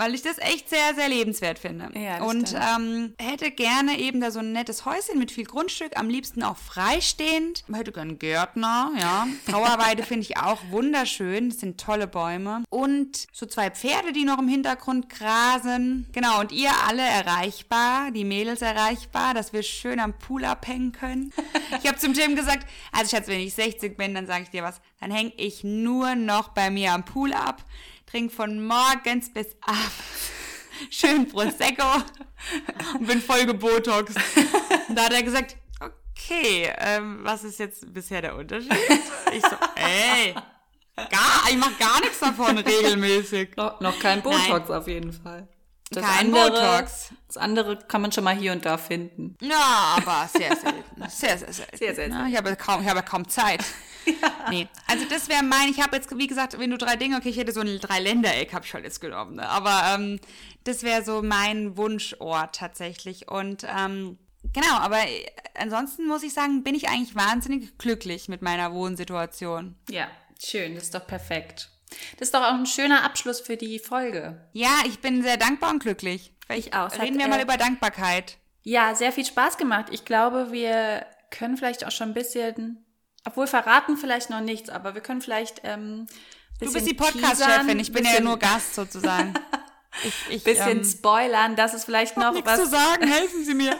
weil 0.00 0.14
ich 0.14 0.22
das 0.22 0.38
echt 0.38 0.70
sehr, 0.70 0.94
sehr 0.94 1.10
lebenswert 1.10 1.58
finde. 1.58 1.90
Ja, 1.94 2.22
und 2.22 2.54
ähm, 2.54 3.12
hätte 3.18 3.50
gerne 3.50 3.98
eben 3.98 4.22
da 4.22 4.30
so 4.30 4.38
ein 4.38 4.52
nettes 4.52 4.86
Häuschen 4.86 5.18
mit 5.18 5.30
viel 5.30 5.44
Grundstück, 5.44 5.98
am 5.98 6.08
liebsten 6.08 6.42
auch 6.42 6.56
freistehend. 6.56 7.64
Hätte 7.70 7.92
gern 7.92 8.18
Gärtner, 8.18 8.92
ja. 8.98 9.26
Trauerweide 9.46 10.02
finde 10.10 10.22
ich 10.22 10.38
auch 10.38 10.60
wunderschön. 10.70 11.50
Das 11.50 11.60
sind 11.60 11.78
tolle 11.78 12.06
Bäume. 12.06 12.64
Und 12.70 13.26
so 13.30 13.44
zwei 13.44 13.68
Pferde, 13.68 14.14
die 14.14 14.24
noch 14.24 14.38
im 14.38 14.48
Hintergrund 14.48 15.10
grasen. 15.10 16.06
Genau, 16.12 16.40
und 16.40 16.50
ihr 16.50 16.70
alle 16.88 17.02
erreichbar, 17.02 18.10
die 18.10 18.24
Mädels 18.24 18.62
erreichbar, 18.62 19.34
dass 19.34 19.52
wir 19.52 19.62
schön 19.62 20.00
am 20.00 20.14
Pool 20.16 20.46
abhängen 20.46 20.92
können. 20.92 21.30
Ich 21.82 21.86
habe 21.86 21.98
zum 21.98 22.14
Tim 22.14 22.36
gesagt, 22.36 22.66
also 22.90 23.14
Schatz, 23.14 23.28
wenn 23.28 23.40
ich 23.40 23.52
60 23.52 23.98
bin, 23.98 24.14
dann 24.14 24.26
sage 24.26 24.44
ich 24.44 24.50
dir 24.50 24.62
was, 24.62 24.80
dann 24.98 25.10
hänge 25.10 25.32
ich 25.36 25.62
nur 25.62 26.14
noch 26.14 26.48
bei 26.48 26.70
mir 26.70 26.94
am 26.94 27.04
Pool 27.04 27.34
ab 27.34 27.66
trinke 28.10 28.34
von 28.34 28.64
morgens 28.64 29.32
bis 29.32 29.48
abends 29.60 30.30
schön 30.90 31.28
Prosecco 31.28 32.02
und 32.98 33.06
bin 33.06 33.20
voll 33.20 33.44
gebotox. 33.46 34.14
Und 34.88 34.96
da 34.96 35.04
hat 35.04 35.12
er 35.12 35.22
gesagt, 35.22 35.56
okay, 35.80 36.72
ähm, 36.78 37.20
was 37.22 37.44
ist 37.44 37.58
jetzt 37.58 37.92
bisher 37.92 38.22
der 38.22 38.36
Unterschied? 38.36 38.72
Ich 39.32 39.42
so, 39.42 39.56
ey, 39.76 40.34
gar, 40.96 41.50
ich 41.50 41.56
mach 41.56 41.78
gar 41.78 42.00
nichts 42.00 42.20
davon 42.20 42.58
regelmäßig. 42.58 43.56
Noch, 43.56 43.80
noch 43.80 43.98
kein 43.98 44.22
Botox 44.22 44.68
Nein. 44.68 44.78
auf 44.78 44.88
jeden 44.88 45.12
Fall. 45.12 45.48
Das 45.92 46.04
Kein 46.04 46.26
andere, 46.26 46.50
Botox. 46.50 47.10
Das 47.26 47.36
andere 47.36 47.76
kann 47.76 48.00
man 48.00 48.12
schon 48.12 48.22
mal 48.22 48.36
hier 48.36 48.52
und 48.52 48.64
da 48.64 48.78
finden. 48.78 49.36
Ja, 49.40 49.96
aber 49.96 50.28
sehr 50.28 50.54
selten. 50.54 51.08
Sehr, 51.08 51.36
sehr 51.36 51.52
selten. 51.52 51.76
Sehr, 51.76 51.94
sehr 51.94 52.10
selten. 52.10 52.26
Ich 52.28 52.36
habe 52.36 52.54
kaum, 52.54 52.80
ich 52.82 52.88
habe 52.88 53.02
kaum 53.02 53.28
Zeit. 53.28 53.64
Ja. 54.06 54.14
Nee, 54.50 54.66
also 54.88 55.04
das 55.08 55.28
wäre 55.28 55.44
mein, 55.44 55.68
ich 55.68 55.80
habe 55.80 55.94
jetzt, 55.94 56.16
wie 56.16 56.26
gesagt, 56.26 56.58
wenn 56.58 56.70
du 56.70 56.78
drei 56.78 56.96
Dinge, 56.96 57.16
okay, 57.16 57.28
ich 57.28 57.36
hätte 57.36 57.52
so 57.52 57.60
ein 57.60 57.78
Drei-Länder-Eck, 57.78 58.52
habe 58.52 58.64
ich 58.64 58.70
schon 58.70 58.82
jetzt 58.82 59.00
genommen, 59.00 59.36
ne? 59.36 59.48
aber 59.48 59.94
ähm, 59.94 60.18
das 60.64 60.82
wäre 60.82 61.04
so 61.04 61.22
mein 61.22 61.76
Wunschort 61.76 62.56
tatsächlich 62.56 63.30
und 63.30 63.64
ähm, 63.64 64.18
genau, 64.52 64.74
aber 64.78 64.98
äh, 64.98 65.26
ansonsten 65.54 66.06
muss 66.06 66.24
ich 66.24 66.32
sagen, 66.32 66.64
bin 66.64 66.74
ich 66.74 66.88
eigentlich 66.88 67.14
wahnsinnig 67.14 67.78
glücklich 67.78 68.28
mit 68.28 68.42
meiner 68.42 68.72
Wohnsituation. 68.72 69.76
Ja, 69.88 70.08
schön, 70.42 70.74
das 70.74 70.84
ist 70.84 70.94
doch 70.94 71.06
perfekt. 71.06 71.70
Das 72.18 72.28
ist 72.28 72.34
doch 72.34 72.42
auch 72.42 72.54
ein 72.54 72.66
schöner 72.66 73.04
Abschluss 73.04 73.40
für 73.40 73.56
die 73.56 73.78
Folge. 73.78 74.40
Ja, 74.52 74.82
ich 74.86 75.00
bin 75.00 75.22
sehr 75.22 75.36
dankbar 75.36 75.70
und 75.70 75.82
glücklich. 75.82 76.32
Ich 76.48 76.74
auch. 76.74 76.90
Reden 76.98 77.18
wir 77.18 77.28
mal 77.28 77.42
über 77.42 77.56
Dankbarkeit. 77.56 78.38
Ja, 78.62 78.94
sehr 78.94 79.12
viel 79.12 79.24
Spaß 79.24 79.56
gemacht. 79.56 79.86
Ich 79.90 80.04
glaube, 80.04 80.52
wir 80.52 81.06
können 81.30 81.56
vielleicht 81.56 81.86
auch 81.86 81.90
schon 81.90 82.10
ein 82.10 82.14
bisschen 82.14 82.84
obwohl 83.24 83.46
verraten 83.46 83.96
vielleicht 83.96 84.30
noch 84.30 84.40
nichts, 84.40 84.70
aber 84.70 84.94
wir 84.94 85.02
können 85.02 85.20
vielleicht. 85.20 85.60
Ähm, 85.64 86.06
du 86.60 86.72
bist 86.72 86.86
die 86.86 86.94
Podcast-Chefin, 86.94 87.78
ich 87.78 87.92
bin 87.92 88.04
ja 88.04 88.20
nur 88.20 88.38
Gast 88.38 88.74
sozusagen. 88.74 89.34
ich, 90.04 90.36
ich, 90.36 90.44
bisschen 90.44 90.78
ähm, 90.78 90.84
spoilern, 90.84 91.56
dass 91.56 91.74
es 91.74 91.84
vielleicht 91.84 92.16
noch 92.16 92.34
was. 92.44 92.60
zu 92.60 92.66
sagen, 92.66 93.06
helfen 93.06 93.44
Sie 93.44 93.54
mir. 93.54 93.76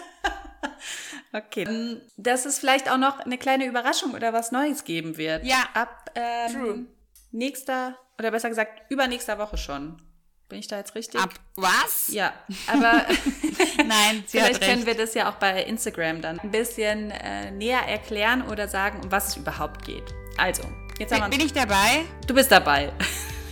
okay. 1.33 1.65
Ähm, 1.65 2.01
dass 2.17 2.45
es 2.45 2.59
vielleicht 2.59 2.91
auch 2.91 2.99
noch 2.99 3.21
eine 3.21 3.39
kleine 3.39 3.67
Überraschung 3.67 4.15
oder 4.15 4.33
was 4.33 4.53
Neues 4.53 4.85
geben 4.85 5.17
wird. 5.17 5.45
Ja. 5.45 5.65
Ab 5.75 6.11
ähm, 6.15 6.53
True. 6.53 6.87
nächster, 7.31 7.99
oder 8.19 8.31
besser 8.31 8.49
gesagt, 8.49 8.91
übernächster 8.91 9.39
Woche 9.39 9.57
schon. 9.57 10.03
Bin 10.51 10.59
ich 10.59 10.67
da 10.67 10.79
jetzt 10.79 10.97
richtig? 10.97 11.21
Ab 11.21 11.31
was? 11.55 12.09
Ja, 12.09 12.33
aber 12.67 13.05
Nein, 13.77 14.25
vielleicht 14.27 14.61
können 14.61 14.85
wir 14.85 14.97
das 14.97 15.15
ja 15.15 15.31
auch 15.31 15.37
bei 15.37 15.63
Instagram 15.63 16.21
dann 16.21 16.41
ein 16.41 16.51
bisschen 16.51 17.13
äh, 17.13 17.53
näher 17.53 17.87
erklären 17.87 18.43
oder 18.43 18.67
sagen, 18.67 19.01
um 19.01 19.13
was 19.13 19.29
es 19.29 19.37
überhaupt 19.37 19.87
geht. 19.87 20.03
Also, 20.39 20.65
jetzt 20.99 21.15
haben 21.15 21.31
wir 21.31 21.39
Bin, 21.39 21.47
ich 21.47 21.53
dabei? 21.53 22.05
Du 22.27 22.35
bist 22.35 22.51
dabei. 22.51 22.93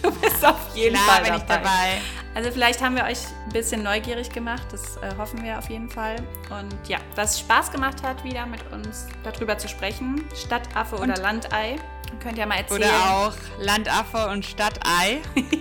Du 0.01 0.13
bist 0.21 0.47
auf 0.47 0.77
jeden 0.77 0.95
Klar 0.95 1.17
Fall 1.17 1.25
bin 1.25 1.35
ich 1.35 1.43
dabei. 1.43 2.01
Also 2.33 2.53
vielleicht 2.53 2.81
haben 2.81 2.95
wir 2.95 3.03
euch 3.03 3.19
ein 3.45 3.53
bisschen 3.53 3.83
neugierig 3.83 4.31
gemacht, 4.31 4.63
das 4.71 4.97
äh, 4.99 5.13
hoffen 5.19 5.43
wir 5.43 5.59
auf 5.59 5.69
jeden 5.69 5.91
Fall. 5.91 6.15
Und 6.51 6.89
ja, 6.89 6.99
was 7.17 7.41
Spaß 7.41 7.73
gemacht 7.73 8.05
hat, 8.05 8.23
wieder 8.23 8.47
mit 8.47 8.61
uns 8.71 9.09
darüber 9.25 9.59
zu 9.59 9.67
sprechen, 9.67 10.25
Stadtaffe 10.37 10.99
oder 10.99 11.17
Landei, 11.17 11.75
könnt 12.23 12.39
ihr 12.39 12.47
mal 12.47 12.59
erzählen. 12.59 12.83
Oder 12.83 13.11
auch 13.11 13.35
Landaffe 13.59 14.29
und 14.29 14.47
Stadtei. 14.47 15.19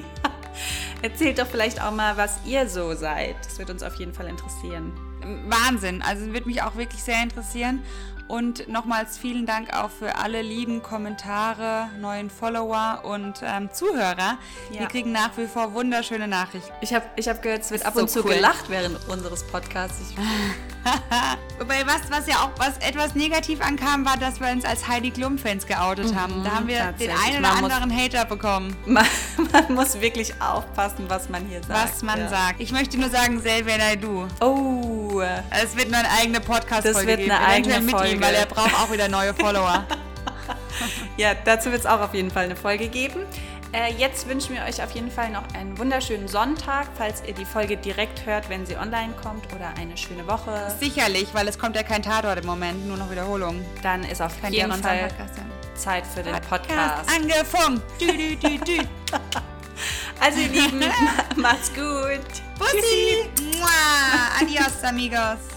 Erzählt 1.02 1.40
doch 1.40 1.48
vielleicht 1.48 1.82
auch 1.82 1.92
mal, 1.92 2.18
was 2.18 2.40
ihr 2.46 2.68
so 2.68 2.94
seid. 2.96 3.36
Das 3.44 3.60
wird 3.60 3.70
uns 3.70 3.84
auf 3.84 3.96
jeden 3.96 4.14
Fall 4.14 4.28
interessieren. 4.28 4.92
Wahnsinn. 5.48 6.02
Also 6.02 6.26
würde 6.28 6.48
mich 6.48 6.62
auch 6.62 6.76
wirklich 6.76 7.04
sehr 7.04 7.22
interessieren. 7.22 7.84
Und 8.28 8.68
nochmals 8.68 9.18
vielen 9.18 9.46
Dank 9.46 9.74
auch 9.74 9.90
für 9.90 10.16
alle 10.18 10.42
lieben 10.42 10.84
Kommentare, 10.84 11.90
neuen 12.00 12.30
Follower 12.30 13.02
und 13.04 13.36
ähm, 13.42 13.70
Zuhörer. 13.72 14.38
Ja. 14.72 14.80
Wir 14.82 14.88
kriegen 14.88 15.12
nach 15.14 15.32
wie 15.38 15.48
vor 15.48 15.74
wunderschöne 15.74 16.28
Nachrichten. 16.28 16.72
Ich 16.82 16.94
habe 16.94 17.06
ich 17.16 17.28
hab 17.30 17.42
gehört, 17.42 17.62
es 17.62 17.72
wird 17.72 17.86
ab 17.86 17.96
ist 17.96 18.02
und 18.02 18.10
so 18.10 18.22
zu 18.22 18.28
cool. 18.28 18.36
gelacht 18.36 18.66
während 18.70 18.98
unseres 19.08 19.46
Podcasts. 19.48 20.14
Wobei 21.60 21.86
was, 21.88 22.10
was 22.12 22.28
ja 22.28 22.36
auch 22.36 22.52
was 22.58 22.78
etwas 22.80 23.16
negativ 23.16 23.62
ankam, 23.62 24.06
war, 24.06 24.16
dass 24.18 24.40
wir 24.40 24.48
uns 24.50 24.64
als 24.64 24.88
Heidi 24.88 25.10
Klum-Fans 25.12 25.66
geoutet 25.66 26.14
haben. 26.16 26.44
Da 26.44 26.52
haben 26.52 26.68
wir 26.68 26.94
den 26.94 27.10
einen 27.12 27.40
oder 27.40 27.42
Man 27.54 27.62
muss- 27.62 27.72
anderen 27.72 27.96
Hater 27.98 28.26
bekommen, 28.26 28.76
man, 28.86 29.06
man 29.52 29.74
muss 29.74 30.00
wirklich 30.00 30.34
aufpassen, 30.42 31.06
was 31.08 31.30
man 31.30 31.46
hier 31.48 31.62
sagt. 31.64 31.94
was 31.94 32.04
man 32.04 32.20
ja. 32.20 32.30
sagt. 32.30 32.60
Ich 32.60 32.72
möchte 32.72 32.98
nur 33.00 33.10
sagen, 33.10 33.42
Selber 33.42 33.72
du. 34.00 34.28
Oh, 34.40 35.22
Es 35.50 35.76
wird 35.76 35.90
nur 35.90 36.00
eine 36.00 36.10
eigene 36.12 36.40
Podcast-Folge 36.40 36.94
Das 36.94 37.06
wird 37.08 37.20
geben. 37.20 37.32
eine 37.32 37.54
Eventuell 37.54 37.78
eigene 37.78 37.92
ihm, 38.14 38.17
Folge. 38.20 38.26
weil 38.26 38.36
er 38.36 38.46
braucht 38.46 38.74
auch 38.76 38.92
wieder 38.92 39.08
neue 39.08 39.34
Follower. 39.34 39.86
Ja, 41.18 41.34
dazu 41.34 41.72
wird 41.72 41.80
es 41.82 41.86
auch 41.88 42.00
auf 42.02 42.14
jeden 42.14 42.30
Fall 42.30 42.44
eine 42.46 42.56
Folge 42.56 42.88
geben. 42.88 43.22
Äh, 43.74 43.94
jetzt 43.94 44.30
wünschen 44.30 44.56
wir 44.56 44.64
euch 44.64 44.82
auf 44.84 44.92
jeden 44.92 45.10
Fall 45.12 45.30
noch 45.32 45.44
einen 45.56 45.78
wunderschönen 45.78 46.28
Sonntag, 46.28 46.88
falls 46.96 47.24
ihr 47.26 47.34
die 47.34 47.46
Folge 47.46 47.76
direkt 47.78 48.26
hört, 48.28 48.48
wenn 48.50 48.66
sie 48.66 48.78
online 48.78 49.14
kommt, 49.22 49.46
oder 49.56 49.74
eine 49.80 49.98
schöne 49.98 50.28
Woche. 50.28 50.72
Sicherlich, 50.80 51.30
weil 51.34 51.48
es 51.48 51.58
kommt 51.58 51.76
ja 51.76 51.82
kein 51.84 52.04
Tatort 52.04 52.40
im 52.40 52.46
Moment, 52.46 52.88
nur 52.88 52.96
noch 52.98 53.10
Wiederholung. 53.10 53.66
Dann 53.82 54.04
ist 54.04 54.22
auf 54.22 54.40
Könnt 54.40 54.54
jeden 54.54 54.72
Fall. 54.72 55.10
Zeit 55.76 56.06
für 56.06 56.22
den 56.22 56.34
Podcast 56.34 56.68
Podcast. 56.68 57.10
angefunkt. 57.16 57.82
Dü, 58.00 58.36
dü, 58.36 58.58
dü. 58.60 58.80
Also 60.20 60.40
ihr 60.40 60.48
Lieben, 60.50 60.84
macht's 61.36 61.70
gut. 61.74 62.22
Bussi. 62.60 63.30
Mua. 63.58 63.68
Adios, 64.40 64.84
amigos. 64.84 65.57